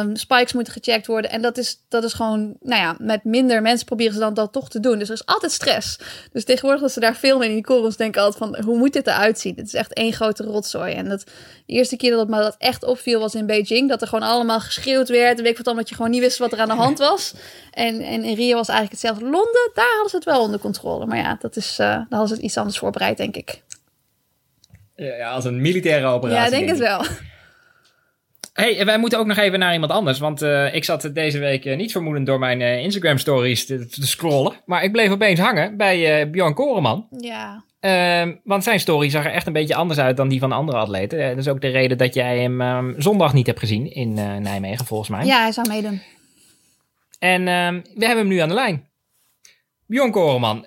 um, 0.00 0.16
spikes 0.16 0.52
moeten 0.52 0.72
gecheckt 0.72 1.06
worden. 1.06 1.30
En 1.30 1.42
dat 1.42 1.58
is, 1.58 1.78
dat 1.88 2.04
is 2.04 2.12
gewoon, 2.12 2.56
nou 2.60 2.80
ja, 2.80 2.94
met 2.98 3.24
minder 3.24 3.62
mensen 3.62 3.86
proberen 3.86 4.12
ze 4.12 4.18
dan 4.18 4.34
dat 4.34 4.52
toch 4.52 4.68
te 4.68 4.80
doen. 4.80 4.98
Dus 4.98 5.08
er 5.08 5.14
is 5.14 5.26
altijd 5.26 5.52
stress. 5.52 5.98
Dus 6.32 6.44
tegenwoordig 6.44 6.82
als 6.82 6.92
ze 6.92 7.00
daar 7.00 7.14
filmen 7.14 7.48
in 7.48 7.54
die 7.54 7.64
korrels, 7.64 7.96
denken 7.96 8.22
altijd 8.22 8.50
van, 8.50 8.64
hoe 8.64 8.78
moet 8.78 8.92
dit 8.92 9.06
eruit 9.06 9.38
zien? 9.38 9.54
Het 9.56 9.66
is 9.66 9.74
echt 9.74 9.92
één 9.92 10.12
grote 10.12 10.44
rotzooi. 10.44 10.94
En 10.94 11.08
dat, 11.08 11.24
de 11.66 11.72
eerste 11.72 11.96
keer 11.96 12.10
dat 12.10 12.28
me 12.28 12.38
dat 12.38 12.56
echt 12.58 12.84
opviel 12.84 13.20
was 13.20 13.34
in 13.34 13.46
Beijing, 13.46 13.88
dat 13.88 14.02
er 14.02 14.08
gewoon 14.08 14.28
allemaal 14.28 14.60
geschreeuwd 14.60 15.08
werd. 15.08 15.36
En 15.36 15.42
weet 15.42 15.50
ik 15.50 15.56
wat 15.56 15.66
dan, 15.66 15.76
dat 15.76 15.88
je 15.88 15.94
gewoon 15.94 16.10
niet 16.10 16.20
wist 16.20 16.38
wat 16.38 16.52
er 16.52 16.60
aan 16.60 16.68
de 16.68 16.74
hand 16.74 16.98
was. 16.98 17.34
En, 17.70 18.00
en 18.00 18.24
in 18.24 18.34
Rio 18.34 18.54
was 18.54 18.68
eigenlijk 18.68 18.90
hetzelfde. 18.90 19.24
Londen, 19.24 19.70
daar 19.74 19.92
hadden 19.92 20.10
ze 20.10 20.16
het 20.16 20.24
wel 20.24 20.40
onder 20.40 20.60
controle. 20.60 21.06
Maar 21.06 21.18
ja, 21.18 21.36
dat 21.40 21.56
is, 21.56 21.78
uh, 21.80 22.00
hadden 22.08 22.28
ze 22.28 22.31
het 22.32 22.40
iets 22.40 22.56
anders 22.56 22.78
voorbereid, 22.78 23.16
denk 23.16 23.36
ik. 23.36 23.62
Ja, 24.96 25.30
als 25.30 25.44
een 25.44 25.60
militaire 25.60 26.06
operatie. 26.06 26.44
Ja, 26.44 26.50
denk, 26.50 26.66
denk 26.66 26.78
het 26.78 26.88
wel. 26.88 27.16
Hey, 28.52 28.84
wij 28.84 28.98
moeten 28.98 29.18
ook 29.18 29.26
nog 29.26 29.36
even 29.36 29.58
naar 29.58 29.72
iemand 29.72 29.92
anders. 29.92 30.18
Want 30.18 30.42
uh, 30.42 30.74
ik 30.74 30.84
zat 30.84 31.10
deze 31.12 31.38
week 31.38 31.64
uh, 31.64 31.76
niet 31.76 31.92
vermoedend 31.92 32.26
door 32.26 32.38
mijn 32.38 32.60
uh, 32.60 32.78
Instagram 32.78 33.18
stories 33.18 33.66
te, 33.66 33.86
te, 33.86 34.06
scrollen. 34.06 34.52
Maar 34.66 34.82
ik 34.82 34.92
bleef 34.92 35.10
opeens 35.10 35.40
hangen 35.40 35.76
bij 35.76 36.30
Bjorn 36.30 36.54
Koreman. 36.54 37.06
Ja. 37.18 37.64
Ehm, 37.80 38.34
want 38.44 38.64
zijn 38.64 38.80
story 38.80 39.10
zag 39.10 39.24
er 39.24 39.32
echt 39.32 39.46
een 39.46 39.52
beetje 39.52 39.74
anders 39.74 40.00
uit 40.00 40.16
dan 40.16 40.28
die 40.28 40.40
van 40.40 40.48
de 40.48 40.54
andere 40.54 40.78
atleten. 40.78 41.18
dat 41.18 41.38
is 41.38 41.48
ook 41.48 41.60
de 41.60 41.68
reden 41.68 41.98
dat 41.98 42.14
jij 42.14 42.38
hem 42.38 42.60
um, 42.60 42.94
zondag 42.98 43.32
niet 43.32 43.46
hebt 43.46 43.58
gezien 43.58 43.92
in 43.92 44.14
Nijmegen, 44.14 44.86
volgens 44.86 45.08
mij. 45.08 45.24
Ja, 45.24 45.40
hij 45.40 45.52
zou 45.52 45.68
meedoen. 45.68 46.02
En 47.18 47.48
ehm, 47.48 47.80
we 47.94 48.06
hebben 48.06 48.24
hem 48.24 48.28
nu 48.28 48.38
aan 48.38 48.48
de 48.48 48.54
lijn. 48.54 48.88
Bjorn 49.86 50.10
Koreman, 50.10 50.66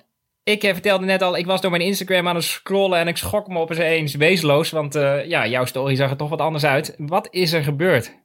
ik 0.52 0.62
eh, 0.62 0.72
vertelde 0.72 1.04
net 1.04 1.22
al, 1.22 1.36
ik 1.36 1.46
was 1.46 1.60
door 1.60 1.70
mijn 1.70 1.82
Instagram 1.82 2.28
aan 2.28 2.34
het 2.34 2.44
scrollen 2.44 2.98
en 2.98 3.08
ik 3.08 3.16
schrok 3.16 3.48
me 3.48 3.58
op 3.58 3.70
eens 3.70 4.14
wezenloos. 4.14 4.70
Want 4.70 4.96
uh, 4.96 5.26
ja, 5.26 5.46
jouw 5.46 5.64
story 5.64 5.94
zag 5.96 6.10
er 6.10 6.16
toch 6.16 6.28
wat 6.28 6.40
anders 6.40 6.64
uit. 6.64 6.94
Wat 6.98 7.28
is 7.30 7.52
er 7.52 7.62
gebeurd? 7.62 8.16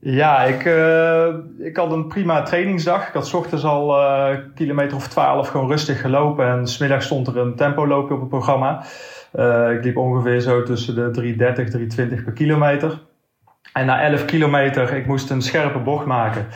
Ja, 0.00 0.44
ik, 0.44 0.64
uh, 0.64 1.26
ik 1.58 1.76
had 1.76 1.92
een 1.92 2.06
prima 2.06 2.42
trainingsdag. 2.42 3.08
Ik 3.08 3.14
had 3.14 3.26
s 3.26 3.34
ochtends 3.34 3.64
al 3.64 4.00
uh, 4.00 4.36
kilometer 4.54 4.96
of 4.96 5.08
twaalf 5.08 5.48
gewoon 5.48 5.68
rustig 5.68 6.00
gelopen. 6.00 6.46
En 6.46 6.66
smiddag 6.66 7.02
stond 7.02 7.26
er 7.26 7.36
een 7.36 7.56
tempoloopje 7.56 8.14
op 8.14 8.20
het 8.20 8.28
programma. 8.28 8.84
Ik 9.70 9.84
liep 9.84 9.96
ongeveer 9.96 10.40
zo 10.40 10.62
tussen 10.62 10.94
de 10.94 11.36
3.30, 11.96 12.16
3.20 12.18 12.24
per 12.24 12.32
kilometer. 12.32 13.02
En 13.72 13.86
na 13.86 14.02
11 14.02 14.24
kilometer, 14.24 14.92
ik 14.92 15.06
moest 15.06 15.30
een 15.30 15.42
scherpe 15.42 15.78
bocht 15.78 16.06
maken. 16.06 16.46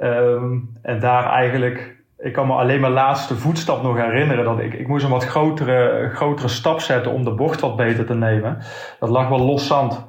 Um, 0.00 0.72
en 0.82 1.00
daar 1.00 1.30
eigenlijk 1.30 1.91
ik 2.22 2.32
kan 2.32 2.46
me 2.46 2.52
alleen 2.52 2.80
mijn 2.80 2.92
laatste 2.92 3.36
voetstap 3.36 3.82
nog 3.82 3.96
herinneren. 3.96 4.44
Dat 4.44 4.58
ik, 4.58 4.74
ik 4.74 4.88
moest 4.88 5.04
een 5.04 5.10
wat 5.10 5.24
grotere, 5.24 6.10
grotere 6.12 6.48
stap 6.48 6.80
zetten 6.80 7.12
om 7.12 7.24
de 7.24 7.34
bocht 7.34 7.60
wat 7.60 7.76
beter 7.76 8.06
te 8.06 8.14
nemen. 8.14 8.58
Dat 8.98 9.08
lag 9.08 9.28
wel 9.28 9.40
los 9.40 9.66
zand. 9.66 10.06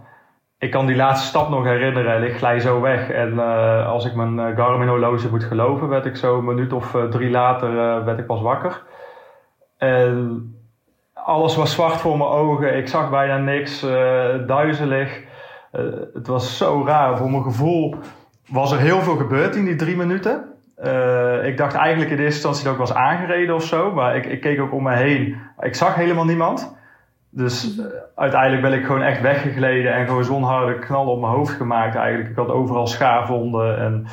Ik 0.57 0.71
kan 0.71 0.85
die 0.85 0.95
laatste 0.95 1.27
stap 1.27 1.49
nog 1.49 1.63
herinneren 1.63 2.15
en 2.15 2.23
ik 2.23 2.37
glij 2.37 2.59
zo 2.59 2.81
weg. 2.81 3.09
En 3.09 3.33
uh, 3.33 3.87
als 3.87 4.05
ik 4.05 4.15
mijn 4.15 4.37
uh, 4.37 4.55
Garmin 4.55 4.87
horloge 4.87 5.29
moet 5.29 5.43
geloven, 5.43 5.87
werd 5.87 6.05
ik 6.05 6.15
zo 6.15 6.37
een 6.37 6.45
minuut 6.45 6.73
of 6.73 6.93
uh, 6.93 7.03
drie 7.03 7.29
later 7.29 7.73
werd 8.05 8.19
ik 8.19 8.25
pas 8.25 8.41
wakker. 8.41 8.81
En 9.77 10.55
alles 11.13 11.55
was 11.55 11.71
zwart 11.71 11.95
voor 11.95 12.17
mijn 12.17 12.29
ogen. 12.29 12.77
Ik 12.77 12.87
zag 12.87 13.09
bijna 13.09 13.37
niks, 13.37 13.81
duizelig. 14.47 15.21
het 16.13 16.27
was 16.27 16.57
zo 16.57 16.83
raar. 16.85 17.17
Voor 17.17 17.31
mijn 17.31 17.43
gevoel 17.43 17.95
was 18.47 18.71
er 18.71 18.79
heel 18.79 19.01
veel 19.01 19.15
gebeurd 19.15 19.55
in 19.55 19.65
die 19.65 19.75
drie 19.75 19.95
minuten. 19.95 20.52
Uh, 20.83 21.45
ik 21.45 21.57
dacht 21.57 21.75
eigenlijk 21.75 22.11
in 22.11 22.17
eerste 22.17 22.33
instantie 22.33 22.63
dat 22.63 22.73
ik 22.73 22.79
was 22.79 22.93
aangereden 22.93 23.55
of 23.55 23.63
zo. 23.63 23.91
Maar 23.91 24.15
ik, 24.15 24.25
ik 24.25 24.41
keek 24.41 24.59
ook 24.59 24.73
om 24.73 24.83
me 24.83 24.95
heen. 24.95 25.37
Ik 25.59 25.75
zag 25.75 25.95
helemaal 25.95 26.25
niemand. 26.25 26.77
Dus 27.29 27.77
uh, 27.77 27.85
uiteindelijk 28.15 28.61
ben 28.61 28.73
ik 28.73 28.85
gewoon 28.85 29.01
echt 29.01 29.21
weggegleden 29.21 29.93
en 29.93 30.07
gewoon 30.07 30.23
zo'n 30.23 30.43
harde 30.43 30.79
knal 30.79 31.07
op 31.07 31.19
mijn 31.19 31.33
hoofd 31.33 31.53
gemaakt 31.53 31.95
eigenlijk. 31.95 32.29
Ik 32.29 32.35
had 32.35 32.49
overal 32.49 32.87
schaafwonden 32.87 33.77
en 33.77 34.05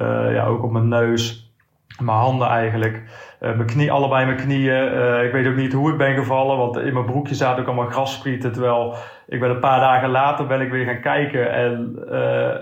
uh, 0.00 0.34
ja, 0.34 0.46
ook 0.46 0.62
op 0.62 0.70
mijn 0.70 0.88
neus. 0.88 1.52
Mijn 1.98 2.18
handen 2.18 2.48
eigenlijk. 2.48 3.02
mijn 3.40 3.66
knie, 3.66 3.92
allebei 3.92 4.24
mijn 4.24 4.36
knieën. 4.36 5.22
ik 5.24 5.32
weet 5.32 5.46
ook 5.46 5.56
niet 5.56 5.72
hoe 5.72 5.90
ik 5.90 5.98
ben 5.98 6.14
gevallen, 6.14 6.56
want 6.56 6.76
in 6.76 6.92
mijn 6.92 7.04
broekje 7.04 7.34
zaten 7.34 7.60
ook 7.60 7.66
allemaal 7.66 7.90
grassprieten. 7.90 8.52
Terwijl 8.52 8.94
ik 9.26 9.40
ben 9.40 9.50
een 9.50 9.58
paar 9.58 9.80
dagen 9.80 10.08
later 10.08 10.46
ben 10.46 10.60
ik 10.60 10.70
weer 10.70 10.84
gaan 10.84 11.00
kijken 11.00 11.52
en 11.52 11.98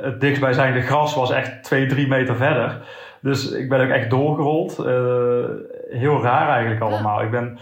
het 0.03 0.21
dichtstbijzijnde 0.21 0.81
gras 0.81 1.15
was 1.15 1.31
echt 1.31 1.63
twee, 1.63 1.87
drie 1.87 2.09
meter 2.09 2.37
verder. 2.37 2.81
Dus 3.27 3.51
ik 3.53 3.69
ben 3.69 3.81
ook 3.81 3.91
echt 3.91 4.11
doorgerold. 4.11 4.79
Uh, 4.79 5.45
heel 5.91 6.23
raar 6.23 6.49
eigenlijk 6.49 6.81
allemaal. 6.81 7.23
Ik 7.23 7.31
ben... 7.31 7.59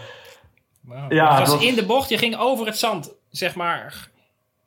Wow. 0.81 1.11
Ja, 1.11 1.39
het 1.39 1.47
was 1.47 1.65
in 1.65 1.75
de 1.75 1.85
bocht, 1.85 2.09
je 2.09 2.17
ging 2.17 2.37
over 2.37 2.65
het 2.65 2.77
zand, 2.77 3.15
zeg 3.29 3.55
maar. 3.55 4.07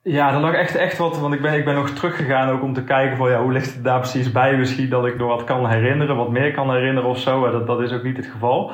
Ja, 0.02 0.32
er 0.32 0.40
lag 0.40 0.52
echt, 0.52 0.74
echt 0.74 0.98
wat. 0.98 1.18
Want 1.18 1.34
ik 1.34 1.40
ben, 1.40 1.54
ik 1.54 1.64
ben 1.64 1.74
nog 1.74 1.90
teruggegaan 1.90 2.48
ook 2.50 2.62
om 2.62 2.72
te 2.74 2.84
kijken 2.84 3.16
van 3.16 3.30
ja, 3.30 3.42
hoe 3.42 3.52
ligt 3.52 3.74
het 3.74 3.84
daar 3.84 3.98
precies 3.98 4.32
bij. 4.32 4.56
Misschien 4.56 4.88
dat 4.88 5.06
ik 5.06 5.18
nog 5.18 5.28
wat 5.28 5.44
kan 5.44 5.68
herinneren, 5.68 6.16
wat 6.16 6.30
meer 6.30 6.52
kan 6.52 6.70
herinneren 6.74 7.08
of 7.08 7.18
zo. 7.18 7.50
Dat, 7.50 7.66
dat 7.66 7.80
is 7.80 7.92
ook 7.92 8.02
niet 8.02 8.16
het 8.16 8.26
geval. 8.26 8.72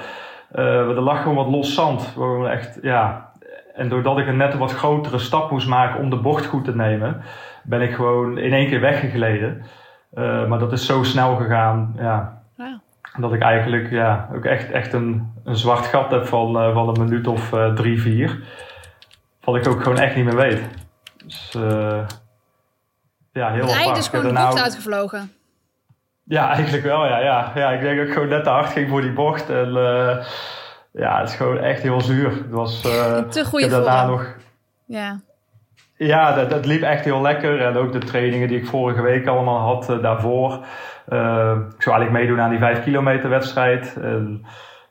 Uh, 0.54 0.64
er 0.64 1.00
lag 1.00 1.22
gewoon 1.22 1.36
wat 1.36 1.48
los 1.48 1.74
zand. 1.74 2.16
Echt, 2.50 2.78
ja. 2.82 3.32
En 3.74 3.88
doordat 3.88 4.18
ik 4.18 4.26
een 4.26 4.36
net 4.36 4.52
een 4.52 4.58
wat 4.58 4.72
grotere 4.72 5.18
stap 5.18 5.50
moest 5.50 5.68
maken 5.68 6.00
om 6.00 6.10
de 6.10 6.20
bocht 6.20 6.46
goed 6.46 6.64
te 6.64 6.76
nemen, 6.76 7.22
ben 7.62 7.80
ik 7.80 7.94
gewoon 7.94 8.38
in 8.38 8.52
één 8.52 8.68
keer 8.68 8.80
weggegleden. 8.80 9.62
Uh, 10.14 10.46
maar 10.46 10.58
dat 10.58 10.72
is 10.72 10.86
zo 10.86 11.02
snel 11.02 11.36
gegaan, 11.36 11.94
ja. 11.96 12.42
Wow. 12.56 12.78
Dat 13.16 13.32
ik 13.32 13.42
eigenlijk 13.42 13.90
ja, 13.90 14.28
ook 14.34 14.44
echt, 14.44 14.70
echt 14.70 14.92
een, 14.92 15.32
een 15.44 15.56
zwart 15.56 15.86
gat 15.86 16.10
heb 16.10 16.26
van, 16.26 16.56
uh, 16.56 16.72
van 16.72 16.88
een 16.88 17.04
minuut 17.04 17.26
of 17.26 17.52
uh, 17.52 17.72
drie, 17.72 18.00
vier. 18.00 18.42
Wat 19.40 19.56
ik 19.56 19.68
ook 19.68 19.82
gewoon 19.82 19.98
echt 19.98 20.16
niet 20.16 20.24
meer 20.24 20.36
weet. 20.36 20.60
Dus 21.24 21.50
ja, 23.32 23.50
heel. 23.50 23.74
Het 23.74 23.96
is 23.96 24.08
gewoon 24.08 24.34
de 24.34 24.60
uitgevlogen. 24.62 25.32
Ja, 26.24 26.48
eigenlijk 26.48 26.84
wel, 26.84 27.06
ja, 27.06 27.18
ja. 27.18 27.52
Ja, 27.54 27.70
ik 27.70 27.80
denk 27.80 27.98
dat 27.98 28.06
ik 28.06 28.12
gewoon 28.12 28.28
net 28.28 28.44
te 28.44 28.50
hard 28.50 28.70
ging 28.70 28.88
voor 28.88 29.00
die 29.00 29.12
bocht. 29.12 29.50
En 29.50 29.72
ja, 30.92 31.20
het 31.20 31.28
is 31.28 31.34
gewoon 31.34 31.58
echt 31.58 31.82
heel 31.82 32.00
zuur. 32.00 32.30
Het 32.30 32.50
was, 32.50 32.80
te 32.80 33.44
goede 33.44 33.68
daarna 33.68 34.06
nog... 34.06 34.34
Ja. 34.86 35.20
Ja, 36.06 36.34
dat, 36.34 36.50
dat 36.50 36.66
liep 36.66 36.82
echt 36.82 37.04
heel 37.04 37.20
lekker. 37.20 37.60
En 37.60 37.76
ook 37.76 37.92
de 37.92 37.98
trainingen 37.98 38.48
die 38.48 38.58
ik 38.58 38.66
vorige 38.66 39.02
week 39.02 39.26
allemaal 39.26 39.58
had 39.58 39.90
uh, 39.90 40.02
daarvoor. 40.02 40.50
Uh, 41.08 41.56
ik 41.76 41.82
zou 41.82 41.96
eigenlijk 41.96 42.10
meedoen 42.10 42.40
aan 42.40 42.50
die 42.50 42.58
5 42.58 42.82
kilometer 42.82 43.28
wedstrijd. 43.28 43.96
En, 44.02 44.44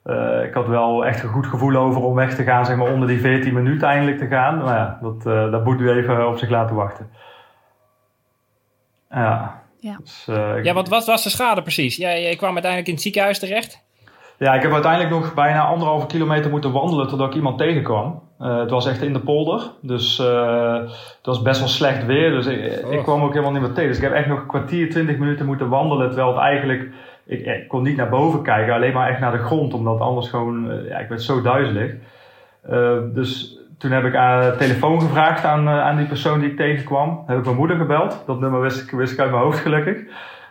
uh, 0.05 0.43
ik 0.43 0.53
had 0.53 0.67
wel 0.67 1.05
echt 1.05 1.23
een 1.23 1.29
goed 1.29 1.47
gevoel 1.47 1.75
over 1.75 2.01
om 2.01 2.15
weg 2.15 2.35
te 2.35 2.43
gaan, 2.43 2.65
zeg 2.65 2.77
maar 2.77 2.91
onder 2.91 3.07
die 3.07 3.19
14 3.19 3.53
minuten 3.53 3.87
eindelijk 3.87 4.17
te 4.17 4.27
gaan. 4.27 4.57
Maar 4.57 4.77
ja, 4.77 4.99
dat, 5.01 5.23
dat 5.51 5.63
moet 5.63 5.81
u 5.81 5.89
even 5.89 6.27
op 6.27 6.37
zich 6.37 6.49
laten 6.49 6.75
wachten. 6.75 7.09
Ja. 9.09 9.61
Ja, 9.79 9.97
dus, 9.97 10.25
ja 10.61 10.73
wat, 10.73 10.87
wat 10.87 11.05
was 11.05 11.23
de 11.23 11.29
schade 11.29 11.61
precies? 11.61 11.95
Jij, 11.95 12.21
jij 12.21 12.35
kwam 12.35 12.53
uiteindelijk 12.53 12.87
in 12.87 12.93
het 12.93 13.03
ziekenhuis 13.03 13.39
terecht? 13.39 13.83
Ja, 14.43 14.53
ik 14.53 14.61
heb 14.61 14.73
uiteindelijk 14.73 15.11
nog 15.11 15.33
bijna 15.33 15.61
anderhalve 15.65 16.07
kilometer 16.07 16.51
moeten 16.51 16.71
wandelen 16.71 17.07
totdat 17.07 17.27
ik 17.27 17.35
iemand 17.35 17.57
tegenkwam. 17.57 18.21
Uh, 18.41 18.59
het 18.59 18.69
was 18.69 18.87
echt 18.87 19.01
in 19.01 19.13
de 19.13 19.19
polder, 19.19 19.61
dus 19.81 20.19
uh, 20.19 20.73
het 21.17 21.25
was 21.25 21.41
best 21.41 21.59
wel 21.59 21.67
slecht 21.67 22.05
weer. 22.05 22.31
Dus 22.31 22.45
ik, 22.45 22.61
ik, 22.89 23.03
kwam 23.03 23.21
ook 23.21 23.31
helemaal 23.31 23.51
niet 23.51 23.61
meer 23.61 23.73
tegen. 23.73 23.87
Dus 23.87 23.97
ik 23.97 24.03
heb 24.03 24.13
echt 24.13 24.27
nog 24.27 24.39
een 24.39 24.47
kwartier, 24.47 24.89
twintig 24.89 25.17
minuten 25.17 25.45
moeten 25.45 25.69
wandelen. 25.69 26.07
Terwijl 26.07 26.27
het 26.27 26.37
eigenlijk, 26.37 26.89
ik, 27.25 27.45
ik, 27.45 27.67
kon 27.67 27.83
niet 27.83 27.95
naar 27.97 28.09
boven 28.09 28.41
kijken, 28.41 28.73
alleen 28.73 28.93
maar 28.93 29.09
echt 29.09 29.19
naar 29.19 29.31
de 29.31 29.43
grond. 29.43 29.73
Omdat 29.73 29.99
anders 29.99 30.29
gewoon, 30.29 30.71
uh, 30.71 30.89
ja, 30.89 30.97
ik 30.97 31.09
werd 31.09 31.21
zo 31.21 31.41
duizelig. 31.41 31.93
dus 33.13 33.59
toen 33.77 33.91
heb 33.91 34.05
ik 34.05 34.15
aan 34.15 34.57
telefoon 34.57 35.01
gevraagd 35.01 35.45
aan, 35.45 35.69
aan 35.69 35.97
die 35.97 36.07
persoon 36.07 36.39
die 36.39 36.49
ik 36.49 36.57
tegenkwam. 36.57 37.23
Heb 37.27 37.37
ik 37.37 37.45
mijn 37.45 37.57
moeder 37.57 37.77
gebeld. 37.77 38.23
Dat 38.25 38.39
nummer 38.39 38.61
wist 38.61 38.81
ik, 38.81 38.91
wist 38.91 39.13
ik 39.13 39.19
uit 39.19 39.31
mijn 39.31 39.43
hoofd 39.43 39.59
gelukkig. 39.59 39.97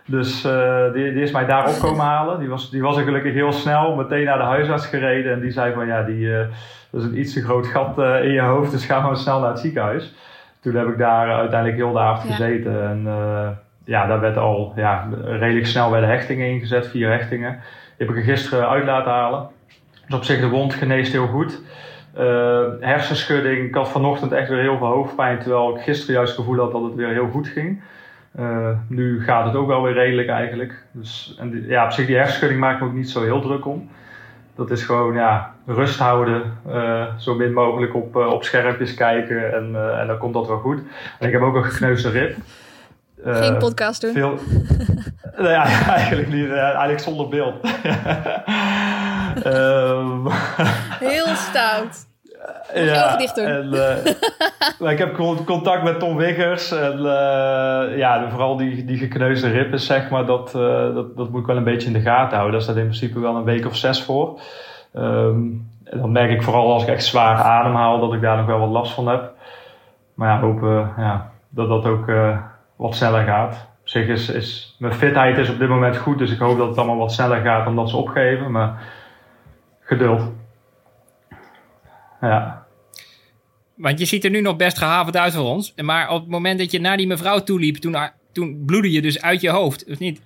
Dus 0.07 0.45
uh, 0.45 0.93
die, 0.93 1.13
die, 1.13 1.23
is 1.23 1.31
mij 1.31 1.47
daar 1.47 1.69
op 1.69 1.79
komen 1.81 2.05
halen. 2.05 2.39
Die 2.39 2.49
was, 2.49 2.71
die 2.71 2.83
was 2.83 2.97
er 2.97 3.05
gelukkig 3.05 3.33
heel 3.33 3.53
snel 3.53 3.95
meteen 3.95 4.25
naar 4.25 4.39
de 4.39 4.45
huisarts 4.45 4.87
gereden. 4.87 5.33
En 5.33 5.41
die 5.41 5.51
zei 5.51 5.75
van 5.75 5.87
ja, 5.87 6.03
die, 6.03 6.27
uh, 6.27 6.39
dat 6.91 7.01
is 7.01 7.07
een 7.07 7.19
iets 7.19 7.33
te 7.33 7.43
groot 7.43 7.67
gat 7.67 7.99
uh, 7.99 8.25
in 8.25 8.33
je 8.33 8.41
hoofd. 8.41 8.71
Dus 8.71 8.85
ga 8.85 9.01
maar 9.01 9.17
snel 9.17 9.41
naar 9.41 9.51
het 9.51 9.59
ziekenhuis. 9.59 10.15
Toen 10.61 10.75
heb 10.75 10.89
ik 10.89 10.99
daar 10.99 11.33
uiteindelijk 11.33 11.79
heel 11.79 11.93
de 11.93 11.99
avond 11.99 12.29
ja. 12.29 12.35
gezeten. 12.35 12.89
En 12.89 13.07
ja, 13.85 14.07
daar 14.07 14.21
werd 14.21 14.37
al 14.37 14.73
ja, 14.77 15.09
redelijk 15.25 15.67
snel 15.67 15.91
de 15.91 15.97
hechtingen 15.97 16.49
ingezet. 16.49 16.87
Vier 16.87 17.11
hechtingen. 17.11 17.51
Die 17.97 18.07
heb 18.07 18.09
ik 18.09 18.17
er 18.17 18.23
gisteren 18.23 18.69
uit 18.69 18.85
laten 18.85 19.13
halen. 19.13 19.49
Dus 20.07 20.17
op 20.17 20.25
zich 20.25 20.41
de 20.41 20.49
wond 20.49 20.75
geneest 20.75 21.13
heel 21.13 21.27
goed. 21.27 21.61
hersenschudding. 22.81 23.67
Ik 23.67 23.75
had 23.75 23.89
vanochtend 23.89 24.33
echt 24.33 24.49
weer 24.49 24.61
heel 24.61 24.79
veel 24.79 24.87
hoofdpijn. 24.87 25.39
Terwijl 25.39 25.77
ik 25.77 25.83
gisteren 25.83 26.15
juist 26.15 26.37
het 26.37 26.41
gevoel 26.41 26.61
had 26.61 26.73
dat 26.73 26.83
het 26.83 26.95
weer 26.95 27.13
heel 27.13 27.29
goed 27.29 27.49
ging. 27.49 27.83
Uh, 28.39 28.69
nu 28.89 29.25
gaat 29.25 29.45
het 29.45 29.55
ook 29.55 29.67
wel 29.67 29.83
weer 29.83 29.93
redelijk 29.93 30.29
eigenlijk. 30.29 30.85
Dus, 30.91 31.37
en 31.39 31.51
die, 31.51 31.67
ja, 31.67 31.85
op 31.85 31.91
zich 31.93 32.07
die 32.07 32.17
hersenschudding 32.17 32.61
maak 32.61 32.75
ik 32.75 32.81
me 32.81 32.87
ook 32.87 32.95
niet 32.95 33.11
zo 33.11 33.23
heel 33.23 33.41
druk 33.41 33.67
om. 33.67 33.91
dat 34.55 34.71
is 34.71 34.83
gewoon 34.83 35.15
ja, 35.15 35.55
rust 35.67 35.99
houden, 35.99 36.43
zo 37.19 37.35
min 37.35 37.53
mogelijk 37.53 37.95
op, 37.95 38.17
op 38.17 38.45
schermpjes 38.45 38.95
kijken 38.95 39.55
en, 39.55 39.99
en 40.01 40.07
dan 40.07 40.19
komt 40.19 40.35
dat 40.35 40.47
wel 40.47 40.59
goed. 40.59 40.79
En 41.19 41.27
ik 41.27 41.33
heb 41.33 41.43
ook 41.43 41.55
een 41.55 41.65
gekneusde 41.65 42.11
rib. 42.11 42.37
Geen 43.25 43.59
podcast 43.59 44.01
doen? 44.01 44.13
Veel, 44.13 44.39
nee, 45.45 45.55
eigenlijk 45.55 46.29
niet. 46.29 46.51
Eigenlijk 46.51 47.01
zonder 47.01 47.29
beeld. 47.29 47.55
um, 49.47 50.29
Heel 51.09 51.27
stout. 51.27 52.07
Ja, 52.75 53.19
en, 53.35 53.71
uh, 54.83 54.91
ik 54.91 54.99
heb 54.99 55.15
contact 55.45 55.83
met 55.83 55.99
Tom 55.99 56.17
Wiggers. 56.17 56.73
En 56.73 56.99
uh, 56.99 57.99
ja, 57.99 58.27
vooral 58.31 58.57
die, 58.57 58.85
die 58.85 58.99
gekneusde 58.99 59.51
rippen, 59.51 59.81
zeg 59.81 60.11
maar, 60.11 60.27
dat, 60.27 60.55
uh, 60.57 60.95
dat, 60.95 61.17
dat 61.17 61.31
moet 61.31 61.41
ik 61.41 61.47
wel 61.47 61.57
een 61.57 61.65
beetje 61.65 61.87
in 61.87 61.93
de 61.93 62.01
gaten 62.01 62.37
houden. 62.37 62.53
Daar 62.53 62.63
staat 62.63 62.77
in 62.77 62.83
principe 62.83 63.21
wel 63.21 63.37
een 63.37 63.45
week 63.45 63.67
of 63.67 63.77
zes 63.77 64.03
voor. 64.03 64.41
Um, 64.97 65.71
en 65.85 65.99
dan 65.99 66.13
merk 66.13 66.31
ik 66.31 66.43
vooral 66.43 66.73
als 66.73 66.83
ik 66.83 66.89
echt 66.89 67.05
zwaar 67.05 67.37
ademhaal, 67.37 68.01
dat 68.01 68.13
ik 68.13 68.21
daar 68.21 68.37
nog 68.37 68.47
wel 68.47 68.59
wat 68.59 68.71
last 68.71 68.93
van 68.93 69.09
heb. 69.09 69.33
Maar 70.15 70.29
ja, 70.29 70.41
hopen 70.41 70.93
ja, 70.97 71.31
dat 71.49 71.69
dat 71.69 71.87
ook 71.87 72.11
wat 72.77 72.95
sneller 72.95 73.25
gaat. 73.25 73.53
Op 73.81 73.89
zich 73.89 74.07
is, 74.07 74.29
is 74.29 74.77
mijn 74.79 74.93
fitheid 74.93 75.39
is 75.39 75.51
op 75.51 75.59
dit 75.59 75.69
moment 75.69 75.97
goed, 75.97 76.19
dus 76.19 76.33
ik 76.33 76.39
hoop 76.39 76.59
dat 76.59 76.69
het 76.69 76.79
allemaal 76.79 76.97
wat 76.97 77.13
sneller 77.13 77.41
gaat 77.41 77.67
omdat 77.67 77.91
ze 77.91 77.97
opgeven. 77.97 78.51
Maar 78.51 78.83
geduld. 79.93 80.23
Ja. 82.21 82.62
Want 83.75 83.99
je 83.99 84.05
ziet 84.05 84.25
er 84.25 84.31
nu 84.31 84.41
nog 84.41 84.57
best 84.57 84.79
gehavend 84.79 85.17
uit 85.17 85.35
voor 85.35 85.45
ons. 85.45 85.75
Maar 85.77 86.11
op 86.11 86.21
het 86.21 86.31
moment 86.31 86.59
dat 86.59 86.71
je 86.71 86.81
naar 86.81 86.97
die 86.97 87.07
mevrouw 87.07 87.39
toeliep, 87.39 87.77
toen, 87.77 87.97
toen 88.33 88.63
bloedde 88.67 88.91
je 88.91 89.03
dus 89.03 89.23
uit 89.23 89.41
je 89.41 89.51
hoofd, 89.51 89.91
of 89.91 89.99
niet? 89.99 90.21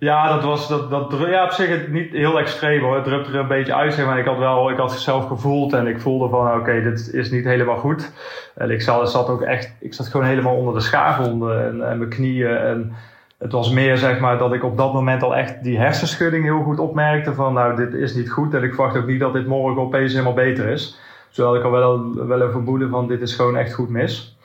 Ja, 0.00 0.32
dat 0.32 0.44
was 0.44 0.68
dat, 0.68 0.90
dat 0.90 1.14
ja, 1.18 1.44
op 1.44 1.50
zich 1.50 1.88
niet 1.88 2.12
heel 2.12 2.38
extreem 2.38 2.82
hoor. 2.82 2.96
Het 2.96 3.06
er 3.06 3.34
een 3.34 3.48
beetje 3.48 3.74
uit, 3.74 4.04
maar. 4.04 4.18
Ik 4.18 4.24
had 4.24 4.38
wel, 4.38 4.70
ik 4.70 4.76
had 4.76 4.92
zelf 4.92 5.26
gevoeld 5.26 5.72
en 5.72 5.86
ik 5.86 6.00
voelde 6.00 6.28
van 6.28 6.60
oké, 6.60 6.82
dit 6.82 7.12
is 7.12 7.30
niet 7.30 7.44
helemaal 7.44 7.76
goed. 7.76 8.12
En 8.54 8.70
ik 8.70 8.82
zat, 8.82 9.10
zat 9.10 9.28
ook 9.28 9.42
echt, 9.42 9.74
ik 9.80 9.94
zat 9.94 10.08
gewoon 10.08 10.26
helemaal 10.26 10.56
onder 10.56 10.74
de 10.74 10.80
schaafwonden 10.80 11.66
en, 11.66 11.90
en 11.90 11.98
mijn 11.98 12.10
knieën. 12.10 12.56
En 12.56 12.92
het 13.38 13.52
was 13.52 13.70
meer 13.70 13.96
zeg 13.96 14.20
maar 14.20 14.38
dat 14.38 14.52
ik 14.52 14.64
op 14.64 14.76
dat 14.76 14.92
moment 14.92 15.22
al 15.22 15.36
echt 15.36 15.62
die 15.62 15.78
hersenschudding 15.78 16.44
heel 16.44 16.62
goed 16.62 16.78
opmerkte 16.78 17.34
van 17.34 17.54
nou, 17.54 17.76
dit 17.76 17.94
is 17.94 18.14
niet 18.14 18.30
goed. 18.30 18.54
En 18.54 18.62
ik 18.62 18.74
verwacht 18.74 18.96
ook 18.96 19.06
niet 19.06 19.20
dat 19.20 19.32
dit 19.32 19.46
morgen 19.46 19.82
opeens 19.82 20.12
helemaal 20.12 20.34
beter 20.34 20.68
is. 20.68 20.98
Terwijl 21.30 21.56
ik 21.56 21.64
al 21.64 21.70
wel, 21.70 22.14
wel 22.26 22.40
een 22.40 22.50
vermoeden 22.50 22.90
van 22.90 23.08
dit 23.08 23.20
is 23.20 23.34
gewoon 23.34 23.56
echt 23.56 23.74
goed 23.74 23.88
mis. 23.88 24.36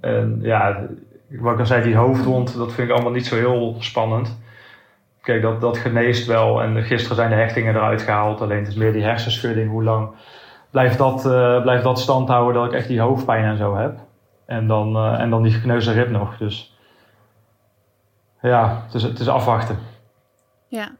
En 0.00 0.38
ja, 0.42 0.86
wat 1.28 1.52
ik 1.52 1.58
al 1.58 1.66
zei, 1.66 1.82
die 1.82 1.96
hoofdwond, 1.96 2.56
dat 2.56 2.72
vind 2.72 2.88
ik 2.88 2.94
allemaal 2.94 3.12
niet 3.12 3.26
zo 3.26 3.36
heel 3.36 3.76
spannend. 3.78 4.40
Kijk, 5.22 5.42
dat, 5.42 5.60
dat 5.60 5.78
geneest 5.78 6.26
wel. 6.26 6.62
En 6.62 6.82
gisteren 6.82 7.16
zijn 7.16 7.30
de 7.30 7.36
hechtingen 7.36 7.74
eruit 7.74 8.02
gehaald. 8.02 8.40
Alleen 8.40 8.58
het 8.58 8.68
is 8.68 8.74
meer 8.74 8.92
die 8.92 9.02
hersenschudding. 9.02 9.70
Hoe 9.70 9.82
lang 9.84 10.10
blijft 10.70 10.98
dat, 10.98 11.26
uh, 11.26 11.62
blijft 11.62 11.84
dat 11.84 12.00
stand 12.00 12.28
houden 12.28 12.62
dat 12.62 12.72
ik 12.72 12.78
echt 12.78 12.88
die 12.88 13.00
hoofdpijn 13.00 13.44
en 13.44 13.56
zo 13.56 13.76
heb. 13.76 13.98
En 14.46 14.66
dan, 14.66 14.96
uh, 14.96 15.20
en 15.20 15.30
dan 15.30 15.42
die 15.42 15.52
gekneusde 15.52 15.92
rib 15.92 16.10
nog. 16.10 16.36
Dus 16.36 16.76
ja, 18.42 18.82
het 18.84 18.94
is, 18.94 19.02
het 19.02 19.20
is 19.20 19.28
afwachten. 19.28 19.78
Ja. 20.68 20.90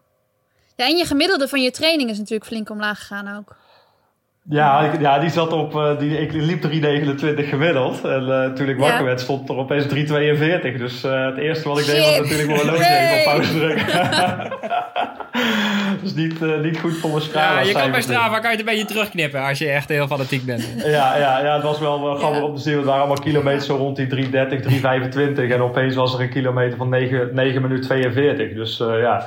ja, 0.77 0.85
en 0.87 0.97
je 0.97 1.05
gemiddelde 1.05 1.49
van 1.49 1.63
je 1.63 1.71
training 1.71 2.11
is 2.11 2.19
natuurlijk 2.19 2.47
flink 2.47 2.71
omlaag 2.71 2.99
gegaan 2.99 3.37
ook. 3.37 3.57
Ja, 4.49 4.93
ja, 5.01 5.19
die 5.19 5.31
zat 5.31 5.53
op. 5.53 5.75
Uh, 5.75 5.99
die, 5.99 6.19
ik 6.19 6.33
liep 6.33 6.63
3,29 6.63 7.49
gemiddeld. 7.49 8.05
En 8.05 8.23
uh, 8.23 8.53
toen 8.53 8.69
ik 8.69 8.79
wakker 8.79 9.05
werd, 9.05 9.21
stond 9.21 9.49
er 9.49 9.57
opeens 9.57 9.85
3,42. 9.85 9.91
Dus 10.79 11.05
uh, 11.05 11.25
het 11.25 11.37
eerste 11.37 11.69
wat 11.69 11.79
ik 11.79 11.87
deed 11.87 12.05
was 12.05 12.19
natuurlijk 12.19 12.49
mijn 12.49 12.61
horloge 12.61 12.89
nee. 12.89 13.19
op 13.19 13.25
pauze 13.25 13.59
drukken. 13.59 13.87
dus 16.03 16.15
niet, 16.15 16.63
niet 16.63 16.79
goed 16.79 16.97
voor 16.97 17.11
mijn 17.11 17.23
Strava. 17.23 17.61
Ja, 17.61 17.67
je 17.67 17.73
kan 17.73 17.91
bij 17.91 18.03
Strava 18.03 18.39
kan 18.39 18.51
je 18.51 18.57
het 18.57 18.59
een 18.59 18.73
beetje 18.73 18.85
terugknippen 18.85 19.43
als 19.43 19.59
je 19.59 19.69
echt 19.69 19.89
heel 19.89 20.07
fanatiek 20.07 20.45
bent. 20.45 20.75
ja, 20.77 21.17
ja, 21.17 21.41
ja, 21.43 21.55
het 21.55 21.63
was 21.63 21.79
wel, 21.79 22.03
wel 22.03 22.15
grappig 22.15 22.39
ja. 22.39 22.45
om 22.45 22.55
te 22.55 22.63
zien. 22.63 22.77
Het 22.77 22.85
waren 22.85 23.01
allemaal 23.01 23.23
kilometers 23.23 23.67
zo 23.67 23.77
rond 23.77 23.97
die 23.97 24.27
3,30, 24.27 24.31
3,25. 24.31 25.51
En 25.51 25.63
opeens 25.63 25.95
was 25.95 26.15
er 26.15 26.21
een 26.21 26.31
kilometer 26.31 26.77
van 26.77 26.89
9, 26.89 27.35
9 27.35 27.63
minuten 27.63 27.85
42. 27.85 28.55
Dus 28.55 28.79
ja, 28.79 29.27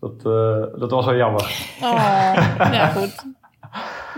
dat, 0.00 0.22
dat 0.78 0.90
was 0.90 1.04
wel 1.04 1.16
jammer. 1.16 1.46
Oh, 1.82 2.34
ja 2.72 2.86
goed. 2.86 3.34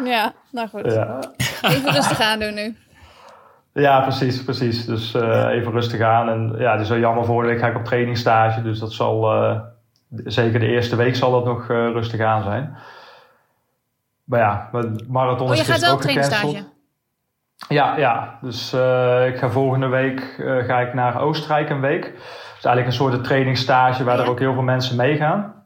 Ja, 0.04 0.32
nou 0.50 0.68
goed. 0.68 0.92
Ja. 0.92 1.18
Even 1.62 1.92
rustig 1.92 2.20
aan 2.20 2.38
doen 2.38 2.54
nu. 2.54 2.76
Ja, 3.72 4.00
precies, 4.00 4.44
precies. 4.44 4.86
Dus 4.86 5.14
uh, 5.14 5.46
even 5.50 5.72
rustig 5.72 6.00
aan. 6.00 6.28
En 6.28 6.54
ja, 6.58 6.72
het 6.72 6.80
is 6.80 6.88
wel 6.88 6.98
jammer. 6.98 7.24
Volgende 7.24 7.50
week 7.50 7.60
ga 7.60 7.66
ik 7.66 7.76
op 7.76 7.84
trainingsstage. 7.84 8.62
Dus 8.62 8.78
dat 8.78 8.92
zal, 8.92 9.34
uh, 9.34 9.60
zeker 10.24 10.60
de 10.60 10.66
eerste 10.66 10.96
week 10.96 11.16
zal 11.16 11.30
dat 11.30 11.44
nog 11.44 11.68
uh, 11.68 11.68
rustig 11.68 12.20
aan 12.20 12.42
zijn. 12.42 12.76
Maar 14.24 14.40
ja, 14.40 14.70
marathon 15.08 15.46
oh, 15.46 15.52
is 15.52 15.60
je 15.60 15.72
gaat 15.72 15.80
wel 15.80 15.94
op 15.94 16.00
trainingsstage? 16.00 16.64
Ja, 17.68 17.96
ja. 17.96 18.38
Dus 18.40 18.72
ik 19.32 19.38
ga 19.38 19.50
volgende 19.50 19.86
week 19.86 20.34
ga 20.66 20.80
ik 20.80 20.94
naar 20.94 21.20
Oostenrijk 21.20 21.70
een 21.70 21.80
week. 21.80 22.12
Dus 22.54 22.64
eigenlijk 22.64 22.86
een 22.86 22.92
soort 22.92 23.24
trainingsstage 23.24 24.04
waar 24.04 24.18
er 24.18 24.28
ook 24.28 24.38
heel 24.38 24.52
veel 24.52 24.62
mensen 24.62 24.96
meegaan. 24.96 25.57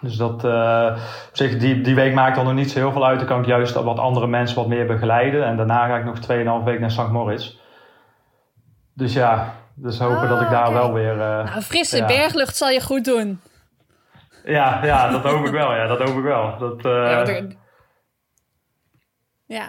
Dus 0.00 0.16
dat, 0.16 0.44
uh, 0.44 0.96
op 1.28 1.36
zich, 1.36 1.56
die, 1.56 1.80
die 1.80 1.94
week 1.94 2.14
maakt 2.14 2.36
dan 2.36 2.44
nog 2.44 2.54
niet 2.54 2.70
zo 2.70 2.78
heel 2.78 2.92
veel 2.92 3.06
uit. 3.06 3.18
Dan 3.18 3.28
kan 3.28 3.40
ik 3.40 3.46
juist 3.46 3.74
wat 3.74 3.98
andere 3.98 4.26
mensen 4.26 4.56
wat 4.56 4.66
meer 4.66 4.86
begeleiden. 4.86 5.44
En 5.44 5.56
daarna 5.56 5.86
ga 5.86 5.96
ik 5.96 6.04
nog 6.04 6.60
2,5 6.60 6.64
week 6.64 6.80
naar 6.80 6.90
St. 6.90 7.08
Moritz. 7.08 7.56
Dus 8.94 9.12
ja, 9.12 9.54
dus 9.74 9.98
hopen 9.98 10.22
oh, 10.22 10.28
dat 10.28 10.40
ik 10.40 10.50
daar 10.50 10.68
okay. 10.68 10.78
wel 10.78 10.92
weer... 10.92 11.12
Uh, 11.12 11.18
nou, 11.18 11.60
frisse 11.60 11.96
ja. 11.96 12.06
berglucht 12.06 12.56
zal 12.56 12.68
je 12.68 12.80
goed 12.80 13.04
doen. 13.04 13.40
Ja, 14.44 14.84
ja, 14.84 15.10
dat 15.10 15.22
hoop 15.22 15.44
ik 15.44 15.52
wel. 15.52 15.74
Ja, 15.74 15.86
dat 15.86 15.98
hoop 15.98 16.16
ik 16.16 16.22
wel. 16.22 16.58
Dat, 16.58 16.84
uh, 16.84 16.92
ja, 16.92 17.26
er... 17.26 17.56
ja. 19.46 19.68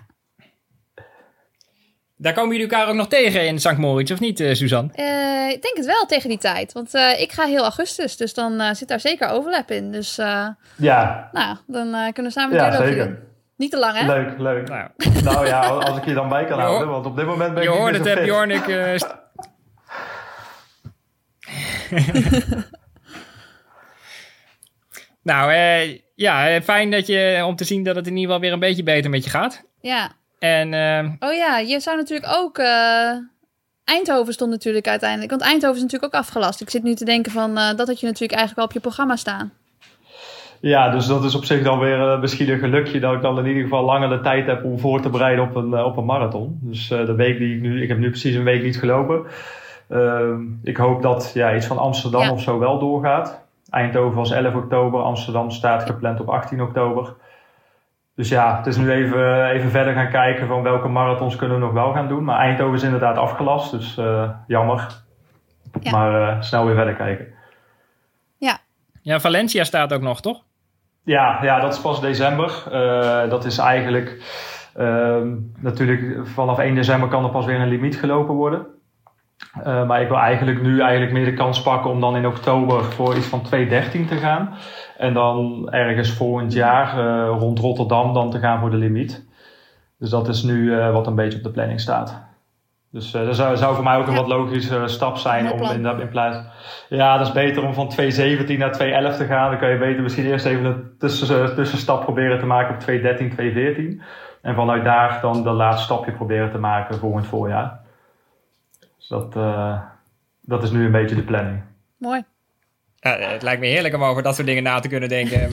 Daar 2.22 2.34
komen 2.34 2.56
jullie 2.56 2.72
elkaar 2.72 2.88
ook 2.88 2.96
nog 2.96 3.08
tegen 3.08 3.48
in 3.48 3.60
St. 3.60 3.78
Moritz, 3.78 4.12
of 4.12 4.20
niet, 4.20 4.40
uh, 4.40 4.54
Suzanne? 4.54 4.90
Uh, 4.96 5.50
ik 5.50 5.62
denk 5.62 5.78
het 5.78 5.86
wel 5.86 6.06
tegen 6.06 6.30
die 6.30 6.38
tijd. 6.38 6.74
Want 6.74 6.96
uh, 6.96 7.22
ik 7.22 7.32
ga 7.32 7.46
heel 7.46 7.62
augustus, 7.62 8.18
dus 8.18 8.34
dan 8.34 8.76
zit 8.76 8.88
daar 8.88 9.00
zeker 9.00 9.30
overlap 9.30 9.72
in. 9.72 9.92
Dus 9.92 10.16
ja. 10.76 11.30
nou, 11.32 11.58
dan 11.68 12.14
kunnen 12.14 12.32
we 12.32 12.40
samen 12.40 12.56
ja, 12.56 12.76
zeker. 12.76 13.06
doen. 13.06 13.18
Niet 13.56 13.72
te 13.72 13.78
lang, 13.78 13.98
hè? 13.98 14.06
Leuk, 14.06 14.40
leuk. 14.40 14.68
Nou, 14.68 14.90
nou 15.24 15.48
ja, 15.48 15.60
als 15.60 15.98
ik 15.98 16.06
je 16.06 16.14
dan 16.14 16.30
bij 16.30 16.46
kan 16.46 16.60
houden. 16.60 16.90
Want 16.90 17.06
op 17.06 17.16
dit 17.16 17.26
moment 17.26 17.54
ben 17.54 17.64
je 17.64 17.70
ik 17.70 17.76
Je 17.76 17.82
hoort 17.82 17.98
het, 17.98 18.06
heb 18.06 18.26
Jorn, 18.26 18.52
ik... 18.52 18.68
nou, 25.22 25.54
ja, 26.16 26.62
fijn 26.62 26.92
dat 26.92 27.08
je, 27.08 27.44
om 27.46 27.56
te 27.56 27.64
zien 27.64 27.84
dat 27.84 27.96
het 27.96 28.08
in 28.08 28.16
ieder 28.16 28.26
geval 28.26 28.42
weer 28.42 28.54
een 28.54 28.60
beetje 28.60 28.84
beter 28.84 29.10
met 29.10 29.24
je 29.24 29.30
gaat. 29.30 29.64
Ja, 29.82 30.12
en, 30.40 30.74
uh, 30.74 31.30
oh 31.30 31.36
ja, 31.36 31.58
je 31.58 31.80
zou 31.80 31.98
natuurlijk 31.98 32.32
ook. 32.38 32.58
Uh, 32.58 33.12
Eindhoven 33.84 34.34
stond 34.34 34.52
natuurlijk 34.52 34.88
uiteindelijk. 34.88 35.30
Want 35.30 35.42
Eindhoven 35.42 35.76
is 35.76 35.82
natuurlijk 35.82 36.14
ook 36.14 36.22
afgelast. 36.22 36.62
Ik 36.62 36.70
zit 36.70 36.84
nu 36.84 36.94
te 36.94 37.06
denken 37.06 37.32
van. 37.32 37.58
Uh, 37.58 37.76
dat 37.76 37.88
had 37.88 38.00
je 38.00 38.06
natuurlijk 38.06 38.40
eigenlijk 38.40 38.60
al 38.60 38.66
op 38.66 38.74
je 38.74 38.80
programma 38.80 39.16
staan. 39.16 39.52
Ja, 40.60 40.90
dus 40.90 41.06
dat 41.06 41.24
is 41.24 41.36
op 41.36 41.46
zich 41.46 41.64
dan 41.64 41.80
weer 41.80 42.20
misschien 42.20 42.50
een 42.50 42.60
gelukje 42.60 43.00
dat 43.00 43.14
ik 43.14 43.22
dan 43.22 43.40
in 43.40 43.46
ieder 43.46 43.64
geval 43.64 43.84
langer 43.84 44.10
de 44.10 44.22
tijd 44.22 44.46
heb 44.46 44.64
om 44.64 44.80
voor 44.80 45.02
te 45.02 45.10
bereiden 45.10 45.44
op 45.44 45.56
een, 45.56 45.84
op 45.84 45.98
een 45.98 46.06
marathon. 46.06 46.60
Dus 46.62 46.88
de 46.88 47.16
week 47.16 47.38
die 47.38 47.56
ik 47.56 47.62
nu. 47.62 47.82
Ik 47.82 47.88
heb 47.88 47.98
nu 47.98 48.10
precies 48.10 48.36
een 48.36 48.44
week 48.44 48.64
niet 48.64 48.80
gelopen. 48.80 49.26
Ehm, 49.90 50.42
ik 50.64 50.78
hoop 50.78 51.02
dat 51.02 51.32
ja, 51.34 51.56
iets 51.56 51.66
van 51.66 51.78
Amsterdam 51.78 52.22
ja. 52.22 52.32
of 52.32 52.42
zo 52.42 52.60
wel 52.60 52.80
doorgaat. 52.80 53.42
Eindhoven 53.70 54.18
was 54.18 54.32
11 54.32 54.56
oktober, 54.56 55.02
Amsterdam 55.02 55.52
staat 55.52 55.84
gepland 55.84 56.20
op 56.20 56.30
18 56.30 56.62
oktober. 56.62 57.14
Dus 58.20 58.30
ja, 58.30 58.58
het 58.58 58.66
is 58.66 58.78
nu 58.78 58.92
even, 58.92 59.50
even 59.50 59.72
verder 59.72 59.94
gaan 59.94 60.10
kijken 60.10 60.48
van 60.48 60.62
welke 60.62 60.88
marathons 60.88 61.36
kunnen 61.36 61.60
we 61.60 61.64
nog 61.64 61.74
wel 61.74 61.94
gaan 61.94 62.08
doen. 62.08 62.24
Maar 62.24 62.40
Eindhoven 62.40 62.76
is 62.76 62.84
inderdaad 62.84 63.18
afgelast, 63.18 63.72
dus 63.72 63.98
uh, 63.98 64.30
jammer. 64.48 64.88
Ja. 65.82 65.92
Maar 65.92 66.22
uh, 66.22 66.42
snel 66.42 66.66
weer 66.66 66.76
verder 66.76 66.94
kijken. 66.94 67.28
Ja. 68.38 68.58
Ja, 69.02 69.20
Valencia 69.20 69.64
staat 69.64 69.94
ook 69.94 70.02
nog, 70.02 70.22
toch? 70.22 70.44
Ja, 71.04 71.40
ja 71.42 71.60
dat 71.60 71.74
is 71.74 71.82
pas 71.82 72.02
december. 72.02 72.64
Uh, 72.72 73.30
dat 73.30 73.46
is 73.46 73.58
eigenlijk 73.58 74.22
ehm, 74.76 75.36
natuurlijk 75.60 76.28
vanaf 76.28 76.58
1 76.58 76.76
december 76.76 77.10
kan 77.10 77.24
er 77.24 77.32
pas 77.32 77.46
weer 77.46 77.60
een 77.60 77.68
limiet 77.68 77.98
gelopen 77.98 78.36
worden. 78.36 78.66
Uh, 79.58 79.88
maar 79.88 80.02
ik 80.02 80.08
wil 80.08 80.18
eigenlijk 80.18 80.62
nu 80.62 80.82
eigenlijk 80.82 81.12
meer 81.12 81.26
de 81.26 81.34
kans 81.34 81.62
pakken 81.62 81.92
om 81.92 82.02
dan 82.02 82.16
in 82.16 82.28
oktober 82.28 82.84
voor 82.84 83.16
iets 83.16 83.28
van 83.28 83.42
2.13 83.46 83.50
te 84.08 84.18
gaan. 84.22 84.54
En 84.98 85.14
dan 85.14 85.68
ergens 85.72 86.12
volgend 86.12 86.54
jaar 86.54 86.98
uh, 86.98 87.38
rond 87.40 87.60
Rotterdam 87.60 88.14
dan 88.14 88.32
te 88.32 88.40
gaan 88.40 88.60
voor 88.60 88.70
de 88.70 88.78
limiet. 88.78 89.28
Dus 89.98 90.10
dat 90.10 90.28
is 90.28 90.44
nu 90.44 90.56
uh, 90.56 90.92
wat 90.92 91.08
een 91.08 91.16
beetje 91.16 91.38
op 91.38 91.44
de 91.44 91.52
planning 91.52 91.80
staat. 91.80 92.28
Dus 92.92 93.12
dat 93.12 93.36
zou, 93.36 93.58
zou, 93.58 93.76
voor 93.76 93.84
mij 93.84 93.98
ook 93.98 94.08
een 94.08 94.14
ja. 94.14 94.20
wat 94.20 94.28
logische 94.28 94.88
stap 94.88 95.18
zijn 95.18 95.52
om 95.52 95.62
in, 95.62 96.00
in 96.00 96.10
plaats. 96.10 96.38
Ja, 96.90 97.18
dat 97.18 97.28
is 97.28 97.34
beter 97.34 97.64
om 97.64 97.74
van 97.74 97.92
2.17 98.02 98.58
naar 98.58 99.14
2.11 99.14 99.18
te 99.18 99.26
gaan. 99.28 99.50
Dan 99.50 99.60
kan 99.60 99.70
je 99.70 99.78
beter 99.78 100.02
misschien 100.02 100.26
eerst 100.26 100.46
even 100.46 100.66
een 100.66 100.92
tussen, 100.98 101.56
tussenstap 101.56 102.04
proberen 102.04 102.40
te 102.40 102.46
maken 102.46 102.76
op 102.76 102.82
2.13, 102.82 103.98
2.14. 103.98 104.02
En 104.42 104.56
vanuit 104.56 104.84
daar 104.84 105.20
dan 105.22 105.44
de 105.44 105.50
laatste 105.50 105.84
stapje 105.84 106.12
proberen 106.12 106.52
te 106.52 106.58
maken 106.58 107.00
volgend 107.00 107.28
voorjaar. 107.28 107.80
Dus 109.10 109.18
dat, 109.18 109.36
uh, 109.36 109.80
dat 110.42 110.64
is 110.64 110.72
nu 110.72 110.86
een 110.86 110.92
beetje 110.92 111.16
de 111.16 111.24
planning. 111.24 111.62
Mooi. 111.98 112.24
Ja, 112.96 113.18
het 113.18 113.42
lijkt 113.42 113.62
me 113.62 113.68
heerlijk 113.68 113.96
om 113.96 114.04
over 114.04 114.24
dat 114.24 114.36
soort 114.36 114.48
dingen 114.48 114.64
na 114.64 114.80
te 114.80 114.88
kunnen 114.88 115.10
denken. 115.10 115.50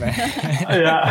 ja. 0.85 1.09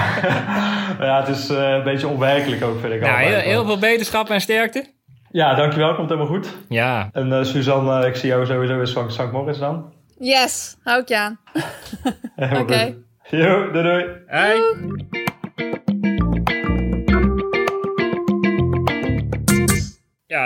ja, 1.06 1.24
het 1.24 1.28
is 1.28 1.50
uh, 1.50 1.70
een 1.70 1.82
beetje 1.82 2.08
onwerkelijk 2.08 2.62
ook, 2.62 2.80
vind 2.80 2.92
ik. 2.92 3.00
Nou, 3.00 3.18
heel, 3.18 3.38
heel, 3.38 3.64
veel 3.64 3.78
beterschap 3.78 4.30
en 4.30 4.40
sterkte. 4.40 4.84
Ja, 5.30 5.54
dankjewel. 5.54 5.94
Komt 5.94 6.08
helemaal 6.08 6.30
goed. 6.30 6.56
Ja. 6.68 7.08
En 7.12 7.28
uh, 7.28 7.42
Suzanne, 7.42 8.00
uh, 8.00 8.08
ik 8.08 8.16
zie 8.16 8.28
jou 8.28 8.46
sowieso 8.46 8.80
eens 8.80 8.92
van 8.92 9.10
St. 9.10 9.32
Morris 9.32 9.58
dan. 9.58 9.92
Yes, 10.18 10.76
hou 10.82 11.00
ik 11.00 11.08
je 11.08 11.18
aan. 11.18 11.38
Oké. 12.36 12.60
Okay. 12.60 12.96
Doei 13.30 13.72
doei. 13.72 14.06
Hey. 14.26 15.24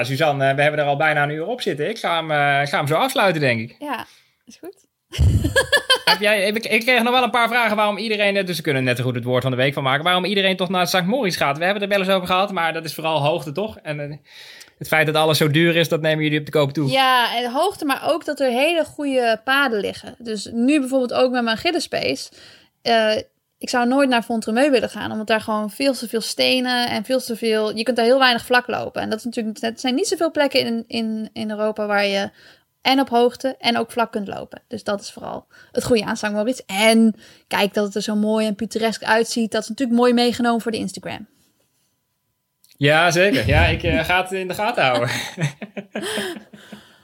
Ja, 0.00 0.06
Suzanne, 0.06 0.54
we 0.54 0.62
hebben 0.62 0.80
er 0.80 0.86
al 0.86 0.96
bijna 0.96 1.22
een 1.22 1.30
uur 1.30 1.46
op 1.46 1.60
zitten. 1.60 1.88
Ik 1.88 1.98
ga 1.98 2.16
hem, 2.16 2.30
uh, 2.30 2.68
ga 2.68 2.78
hem 2.78 2.86
zo 2.86 2.94
afsluiten, 2.94 3.40
denk 3.40 3.60
ik. 3.60 3.76
Ja, 3.78 4.06
is 4.44 4.58
goed. 4.60 4.86
Heb 6.10 6.20
jij, 6.20 6.46
ik, 6.46 6.66
ik 6.66 6.80
kreeg 6.80 7.02
nog 7.02 7.12
wel 7.12 7.22
een 7.22 7.30
paar 7.30 7.48
vragen 7.48 7.76
waarom 7.76 7.96
iedereen, 7.96 8.46
dus 8.46 8.56
we 8.56 8.62
kunnen 8.62 8.84
net 8.84 8.96
zo 8.96 9.04
goed 9.04 9.14
het 9.14 9.24
woord 9.24 9.42
van 9.42 9.50
de 9.50 9.56
week 9.56 9.74
van 9.74 9.82
maken, 9.82 10.04
waarom 10.04 10.24
iedereen 10.24 10.56
toch 10.56 10.68
naar 10.68 10.86
St. 10.86 11.02
Moritz 11.02 11.36
gaat. 11.36 11.58
We 11.58 11.64
hebben 11.64 11.82
het 11.82 11.92
er 11.92 11.98
wel 11.98 12.06
eens 12.06 12.16
over 12.16 12.26
gehad, 12.26 12.52
maar 12.52 12.72
dat 12.72 12.84
is 12.84 12.94
vooral 12.94 13.22
hoogte, 13.22 13.52
toch? 13.52 13.78
En 13.82 14.00
uh, 14.00 14.16
het 14.78 14.88
feit 14.88 15.06
dat 15.06 15.14
alles 15.14 15.38
zo 15.38 15.50
duur 15.50 15.76
is, 15.76 15.88
dat 15.88 16.00
nemen 16.00 16.24
jullie 16.24 16.38
op 16.38 16.46
de 16.46 16.52
koop 16.52 16.72
toe. 16.72 16.90
Ja, 16.90 17.36
en 17.36 17.50
hoogte, 17.50 17.84
maar 17.84 18.02
ook 18.06 18.24
dat 18.24 18.40
er 18.40 18.50
hele 18.50 18.84
goede 18.84 19.40
paden 19.44 19.80
liggen. 19.80 20.14
Dus 20.18 20.48
nu 20.52 20.80
bijvoorbeeld 20.80 21.12
ook 21.12 21.30
met 21.32 21.44
mijn 21.44 21.56
Giddenspace. 21.56 22.30
Uh, 22.82 23.16
ik 23.60 23.68
zou 23.68 23.86
nooit 23.86 24.08
naar 24.08 24.22
Fontremeu 24.22 24.70
willen 24.70 24.88
gaan, 24.88 25.12
omdat 25.12 25.26
daar 25.26 25.40
gewoon 25.40 25.70
veel 25.70 25.92
te 25.92 26.08
veel 26.08 26.20
stenen 26.20 26.88
en 26.88 27.04
veel 27.04 27.20
te 27.20 27.36
veel. 27.36 27.76
Je 27.76 27.82
kunt 27.82 27.96
daar 27.96 28.04
heel 28.04 28.18
weinig 28.18 28.44
vlak 28.44 28.66
lopen. 28.66 29.02
En 29.02 29.10
dat 29.10 29.18
is 29.18 29.24
natuurlijk. 29.24 29.60
Het 29.60 29.80
zijn 29.80 29.94
niet 29.94 30.08
zoveel 30.08 30.30
plekken 30.30 30.60
in, 30.60 30.84
in, 30.86 31.30
in 31.32 31.50
Europa 31.50 31.86
waar 31.86 32.06
je 32.06 32.30
en 32.82 33.00
op 33.00 33.08
hoogte 33.08 33.56
en 33.58 33.78
ook 33.78 33.92
vlak 33.92 34.12
kunt 34.12 34.28
lopen. 34.28 34.62
Dus 34.68 34.84
dat 34.84 35.00
is 35.00 35.10
vooral 35.10 35.46
het 35.72 35.84
goede 35.84 36.04
aan 36.04 36.16
St. 36.16 36.30
Moritz. 36.30 36.60
En 36.66 37.14
kijk 37.48 37.74
dat 37.74 37.84
het 37.84 37.94
er 37.94 38.02
zo 38.02 38.16
mooi 38.16 38.46
en 38.46 38.54
pittoresk 38.54 39.02
uitziet. 39.02 39.52
Dat 39.52 39.62
is 39.62 39.68
natuurlijk 39.68 39.98
mooi 39.98 40.12
meegenomen 40.12 40.60
voor 40.60 40.72
de 40.72 40.78
Instagram. 40.78 41.26
Ja, 42.76 43.10
zeker. 43.10 43.46
Ja, 43.46 43.66
ik 43.66 43.82
uh, 43.82 44.04
ga 44.04 44.22
het 44.22 44.32
in 44.32 44.48
de 44.48 44.54
gaten 44.54 44.84
houden. 44.84 45.10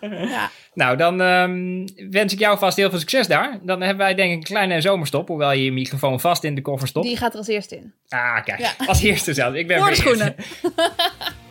ja. 0.36 0.50
Nou, 0.74 0.96
dan 0.96 1.20
um, 1.20 1.84
wens 2.10 2.32
ik 2.32 2.38
jou 2.38 2.58
vast 2.58 2.76
heel 2.76 2.90
veel 2.90 2.98
succes 2.98 3.26
daar. 3.26 3.58
Dan 3.62 3.80
hebben 3.80 4.04
wij 4.04 4.14
denk 4.14 4.30
ik 4.30 4.36
een 4.36 4.42
kleine 4.42 4.80
zomerstop, 4.80 5.28
hoewel 5.28 5.52
je 5.52 5.64
je 5.64 5.72
microfoon 5.72 6.20
vast 6.20 6.44
in 6.44 6.54
de 6.54 6.62
koffer 6.62 6.88
stopt. 6.88 7.06
Die 7.06 7.16
gaat 7.16 7.32
er 7.32 7.38
als 7.38 7.48
eerste 7.48 7.76
in. 7.76 7.92
Ah, 8.08 8.44
kijk. 8.44 8.58
Ja. 8.58 8.72
Als 8.86 9.02
eerste 9.02 9.34
zelfs. 9.34 9.56
Ik 9.56 9.66
ben 9.66 9.78
Voor 9.78 9.88
de 9.88 9.94
schoenen. 9.94 10.34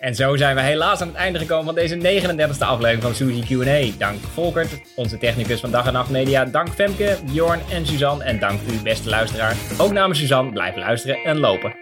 En 0.00 0.14
zo 0.14 0.36
zijn 0.36 0.54
we 0.54 0.60
helaas 0.60 1.00
aan 1.00 1.08
het 1.08 1.16
einde 1.16 1.38
gekomen 1.38 1.64
van 1.64 1.74
deze 1.74 1.96
39e 1.96 2.58
aflevering 2.58 3.02
van 3.02 3.14
Suzy 3.14 3.42
Q&A. 3.42 3.98
Dank 3.98 4.18
Volkert, 4.32 4.70
onze 4.96 5.18
technicus 5.18 5.60
van 5.60 5.70
Dag 5.70 5.86
en 5.86 5.92
Nacht 5.92 6.10
Media. 6.10 6.44
Dank 6.44 6.68
Femke, 6.68 7.18
Bjorn 7.32 7.60
en 7.70 7.86
Suzanne. 7.86 8.24
En 8.24 8.38
dank 8.38 8.60
u, 8.70 8.82
beste 8.82 9.08
luisteraar. 9.08 9.56
Ook 9.78 9.92
namens 9.92 10.18
Suzanne, 10.18 10.52
blijf 10.52 10.76
luisteren 10.76 11.16
en 11.24 11.38
lopen. 11.38 11.79